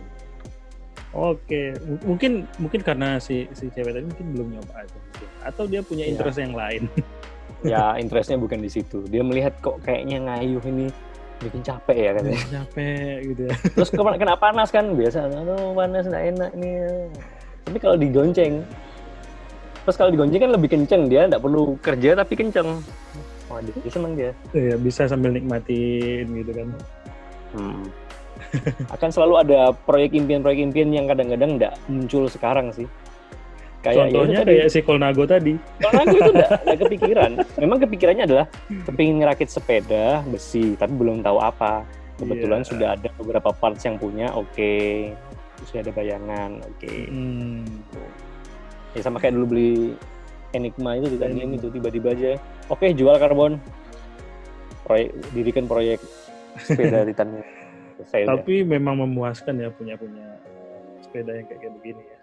Oke, 1.16 1.72
mungkin 2.04 2.44
mungkin 2.60 2.84
karena 2.84 3.16
si 3.16 3.48
si 3.56 3.72
cewek 3.72 3.96
tadi 3.96 4.04
mungkin 4.04 4.26
belum 4.36 4.48
nyoba 4.60 4.84
aja 4.84 4.98
atau 5.40 5.64
dia 5.64 5.80
punya 5.80 6.04
iya. 6.04 6.12
interest 6.12 6.36
ya. 6.36 6.44
yang 6.44 6.54
lain. 6.54 6.82
ya, 7.64 7.84
interestnya 8.02 8.36
bukan 8.36 8.60
di 8.60 8.68
situ. 8.68 9.00
Dia 9.08 9.24
melihat 9.24 9.56
kok 9.64 9.80
kayaknya 9.80 10.20
ngayuh 10.28 10.60
ini 10.68 10.92
bikin 11.38 11.62
capek 11.62 11.98
ya 11.98 12.10
katanya. 12.18 12.42
Capek 12.62 13.14
gitu 13.34 13.42
ya. 13.46 13.54
Terus 13.78 13.90
kena 13.94 14.36
panas 14.36 14.68
kan 14.74 14.84
biasa, 14.94 15.30
aduh 15.30 15.72
panas 15.74 16.04
nggak 16.06 16.24
enak 16.34 16.50
nih. 16.58 16.76
Tapi 17.68 17.78
kalau 17.78 17.96
digonceng, 18.00 18.64
Terus 19.88 19.96
kalau 19.96 20.12
digonceng 20.12 20.44
kan 20.44 20.52
lebih 20.52 20.68
kenceng 20.68 21.08
dia, 21.08 21.24
nggak 21.24 21.40
perlu 21.40 21.80
kerja 21.80 22.12
tapi 22.12 22.36
kenceng. 22.36 22.84
Wah, 23.48 23.64
dia, 23.64 23.72
dia 23.72 23.88
seneng 23.88 24.12
dia. 24.20 24.36
Iya, 24.52 24.76
bisa 24.76 25.08
sambil 25.08 25.32
nikmatin 25.32 26.28
gitu 26.28 26.52
kan. 26.52 26.68
Hmm. 27.56 27.88
Akan 28.92 29.08
selalu 29.08 29.48
ada 29.48 29.72
proyek 29.72 30.12
impian-proyek 30.12 30.60
impian 30.60 30.92
yang 30.92 31.08
kadang-kadang 31.08 31.56
nggak 31.56 31.72
muncul 31.88 32.28
sekarang 32.28 32.68
sih. 32.76 32.84
Kayak 33.78 34.10
Contohnya 34.10 34.38
ya 34.42 34.46
kayak 34.46 34.68
si 34.74 34.80
Kolnago 34.82 35.24
tadi. 35.24 35.54
Kolnago 35.78 36.16
itu 36.18 36.30
nggak 36.34 36.50
kepikiran. 36.82 37.30
Memang 37.62 37.78
kepikirannya 37.78 38.24
adalah 38.26 38.46
kepingin 38.66 39.22
ngerakit 39.22 39.48
sepeda 39.48 40.26
besi, 40.26 40.74
tapi 40.74 40.92
belum 40.98 41.22
tahu 41.22 41.38
apa. 41.38 41.86
Kebetulan 42.18 42.66
yeah. 42.66 42.68
sudah 42.68 42.88
ada 42.98 43.08
beberapa 43.14 43.54
parts 43.54 43.86
yang 43.86 43.94
punya, 43.94 44.34
oke. 44.34 44.50
Okay. 44.50 45.14
Sudah 45.70 45.86
ada 45.86 45.92
bayangan, 45.94 46.58
oke. 46.66 46.82
Okay. 46.82 47.06
Hmm 47.06 47.62
ya 48.96 49.02
sama 49.04 49.20
kayak 49.20 49.36
dulu 49.36 49.46
beli 49.56 49.72
Enigma 50.56 50.96
itu 50.96 51.12
juga 51.12 51.28
ini 51.28 51.60
itu 51.60 51.68
tiba-tiba 51.68 52.16
aja 52.16 52.30
oke 52.72 52.80
okay, 52.80 52.90
jual 52.96 53.14
karbon 53.20 53.60
proyek 54.88 55.12
dirikan 55.36 55.64
proyek 55.68 56.00
sepeda 56.58 57.04
Titan 57.08 57.44
tapi 58.08 58.64
udah. 58.64 58.70
memang 58.78 58.94
memuaskan 59.04 59.60
ya 59.60 59.68
punya 59.74 59.94
punya 60.00 60.24
sepeda 61.04 61.36
yang 61.36 61.46
kayak 61.46 61.72
begini 61.78 62.02
ya 62.02 62.17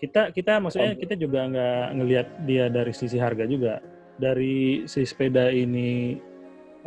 kita 0.00 0.32
kita 0.32 0.58
maksudnya 0.58 0.96
kita 0.96 1.14
juga 1.14 1.44
nggak 1.46 1.84
ngelihat 2.00 2.26
dia 2.48 2.72
dari 2.72 2.92
sisi 2.96 3.20
harga 3.20 3.44
juga 3.44 3.84
dari 4.16 4.88
si 4.88 5.04
sepeda 5.04 5.52
ini 5.52 6.16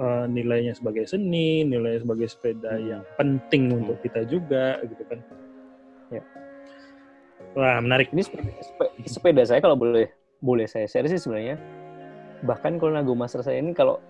uh, 0.02 0.26
nilainya 0.26 0.74
sebagai 0.74 1.06
seni 1.06 1.62
nilainya 1.62 2.02
sebagai 2.02 2.28
sepeda 2.28 2.74
hmm. 2.74 2.86
yang 2.90 3.04
penting 3.16 3.70
hmm. 3.70 3.78
untuk 3.86 3.98
kita 4.02 4.26
juga 4.26 4.82
gitu 4.82 5.04
kan 5.06 5.20
ya 6.10 6.24
Wah, 7.54 7.78
menarik. 7.78 8.10
Ini 8.10 8.26
sepeda 9.06 9.46
saya 9.46 9.62
kalau 9.62 9.78
boleh 9.78 10.10
boleh 10.42 10.66
saya 10.66 10.90
share 10.90 11.06
sih 11.06 11.22
sebenarnya. 11.22 11.62
Bahkan 12.42 12.82
kalau 12.82 12.92
Nago 12.98 13.14
Master 13.14 13.46
saya 13.46 13.62
ini 13.62 13.78
kalau 13.78 14.02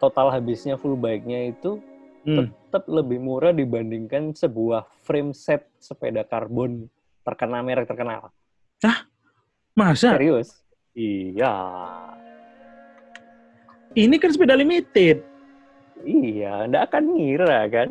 total 0.00 0.32
habisnya 0.32 0.80
full 0.80 0.96
bike-nya 0.96 1.52
itu 1.52 1.82
hmm. 2.24 2.48
tetap 2.48 2.88
lebih 2.88 3.20
murah 3.20 3.52
dibandingkan 3.52 4.32
sebuah 4.32 4.86
frame 5.04 5.34
set 5.36 5.68
sepeda 5.82 6.24
karbon 6.24 6.88
terkenal 7.28 7.60
merek 7.60 7.84
terkenal. 7.84 8.32
Hah? 8.80 9.04
Masa? 9.76 10.16
Serius? 10.16 10.64
Iya. 10.96 11.54
Ini 13.92 14.16
kan 14.16 14.30
sepeda 14.32 14.56
limited. 14.56 15.20
Iya, 16.06 16.70
ndak 16.70 16.94
akan 16.94 17.02
ngira 17.18 17.66
kan. 17.70 17.88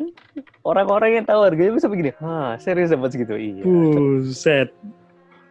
Orang-orang 0.64 1.20
yang 1.20 1.24
tahu 1.28 1.44
harganya 1.44 1.76
bisa 1.76 1.92
begini, 1.92 2.10
ha 2.24 2.56
serius 2.56 2.88
dapat 2.88 3.12
segitu? 3.12 3.36
Iya. 3.36 3.62
Buset. 3.64 4.68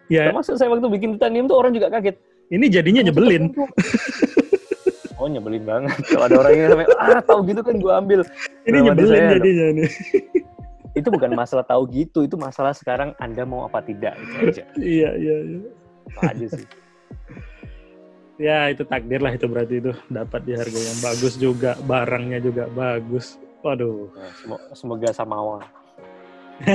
Ya. 0.09 0.31
Termasuk 0.31 0.57
saya 0.57 0.73
waktu 0.73 0.89
bikin 0.89 1.17
titanium 1.17 1.45
tuh 1.45 1.57
orang 1.61 1.71
juga 1.77 1.93
kaget. 1.93 2.17
Ini 2.49 2.65
jadinya 2.71 3.01
nyebelin. 3.05 3.51
oh 5.19 5.27
nyebelin 5.27 5.63
banget. 5.67 5.97
Kalau 6.07 6.25
ada 6.25 6.35
orang 6.39 6.53
yang 6.55 6.69
sampai, 6.73 6.88
ah 6.97 7.21
tahu 7.21 7.39
gitu 7.45 7.61
kan 7.61 7.75
gue 7.77 7.93
ambil. 7.93 8.19
Ini 8.65 8.77
nyebelin 8.88 9.09
saya, 9.09 9.27
jadinya 9.38 9.65
nih. 9.83 9.89
itu 10.97 11.13
bukan 11.13 11.31
masalah 11.37 11.63
tahu 11.63 11.85
gitu, 11.93 12.25
itu 12.25 12.35
masalah 12.35 12.73
sekarang 12.73 13.13
Anda 13.21 13.45
mau 13.45 13.69
apa 13.69 13.85
tidak 13.85 14.17
itu 14.17 14.35
aja. 14.41 14.63
iya, 14.81 15.09
iya, 15.13 15.35
iya. 15.45 15.59
Apa 16.11 16.33
aja 16.33 16.47
sih? 16.57 16.67
Ya 18.37 18.69
itu 18.69 18.85
takdir 18.85 19.17
lah 19.17 19.33
itu 19.33 19.49
berarti 19.49 19.81
itu. 19.81 19.97
Dapat 20.13 20.45
di 20.45 20.53
harga 20.53 20.77
yang 20.77 20.99
bagus 21.01 21.33
juga 21.41 21.73
barangnya 21.81 22.37
juga 22.37 22.69
bagus. 22.69 23.41
Waduh. 23.65 24.13
Ya, 24.13 24.29
semoga 24.77 25.09
samawa 25.09 25.65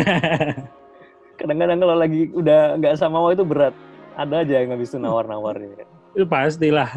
kadang-kadang 1.38 1.78
kalau 1.82 1.98
lagi 1.98 2.30
udah 2.34 2.78
nggak 2.82 2.98
samawa 2.98 3.30
itu 3.30 3.46
berat. 3.46 3.70
Ada 4.18 4.42
aja 4.42 4.58
yang 4.58 4.74
habis 4.74 4.90
itu 4.90 4.98
nawar-nawar 4.98 5.54
ya. 5.62 5.86
itu 6.18 6.26
pastilah. 6.26 6.90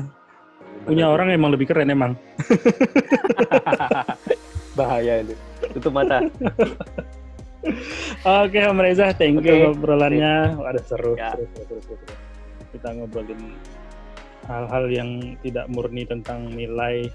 Punya 0.81 1.13
orang 1.13 1.29
emang 1.29 1.53
lebih 1.53 1.69
keren 1.69 1.93
emang 1.93 2.17
bahaya 4.75 5.23
itu 5.23 5.35
tutup 5.75 5.95
mata 5.95 6.21
Oke 8.45 8.61
Om 8.61 8.77
Reza, 8.77 9.09
thank 9.17 9.41
you 9.41 9.73
okay. 9.73 9.73
Ada 10.69 10.81
seru, 10.85 11.17
ya. 11.17 11.33
seru, 11.33 11.49
seru, 11.49 11.81
seru, 11.81 11.97
seru. 11.97 12.15
Kita 12.77 12.93
ngobrolin 12.93 13.41
hal-hal 14.45 14.85
yang 14.93 15.09
tidak 15.41 15.65
murni 15.73 16.05
tentang 16.05 16.53
nilai 16.53 17.09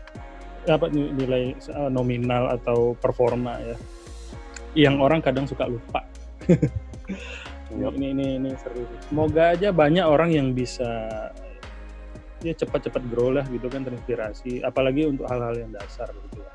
apa 0.69 0.93
nilai 0.93 1.57
eh, 1.57 1.91
nominal 1.91 2.53
atau 2.59 2.93
performa 2.99 3.57
ya 3.63 3.77
yang 4.77 5.01
orang 5.01 5.25
kadang 5.25 5.49
suka 5.49 5.65
lupa 5.67 6.05
ini 7.73 8.13
ini 8.13 8.27
ini 8.37 8.51
seru 8.61 8.85
semoga 9.09 9.57
aja 9.57 9.73
banyak 9.73 10.05
orang 10.05 10.35
yang 10.35 10.53
bisa 10.53 11.09
ya 12.45 12.53
cepat-cepat 12.57 13.03
grow 13.09 13.33
lah 13.33 13.45
gitu 13.49 13.73
kan 13.73 13.89
terinspirasi 13.89 14.61
apalagi 14.65 15.09
untuk 15.09 15.29
hal-hal 15.29 15.57
yang 15.57 15.73
dasar 15.73 16.09
gitu 16.13 16.45
ya. 16.45 16.51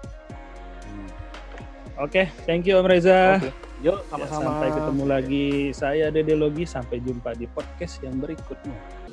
Oke, 1.95 2.11
okay, 2.11 2.25
thank 2.43 2.67
you 2.67 2.75
Om 2.75 2.91
Reza. 2.91 3.39
Okay. 3.39 3.55
Yuk, 3.83 4.03
sama-sama. 4.11 4.39
Ya, 4.39 4.47
sampai 4.47 4.69
ketemu 4.71 5.03
lagi. 5.07 5.47
Saya 5.71 6.05
Dede 6.11 6.35
Logi. 6.35 6.67
Sampai 6.67 6.99
jumpa 6.99 7.31
di 7.35 7.47
podcast 7.47 8.03
yang 8.03 8.19
berikutnya. 8.19 9.04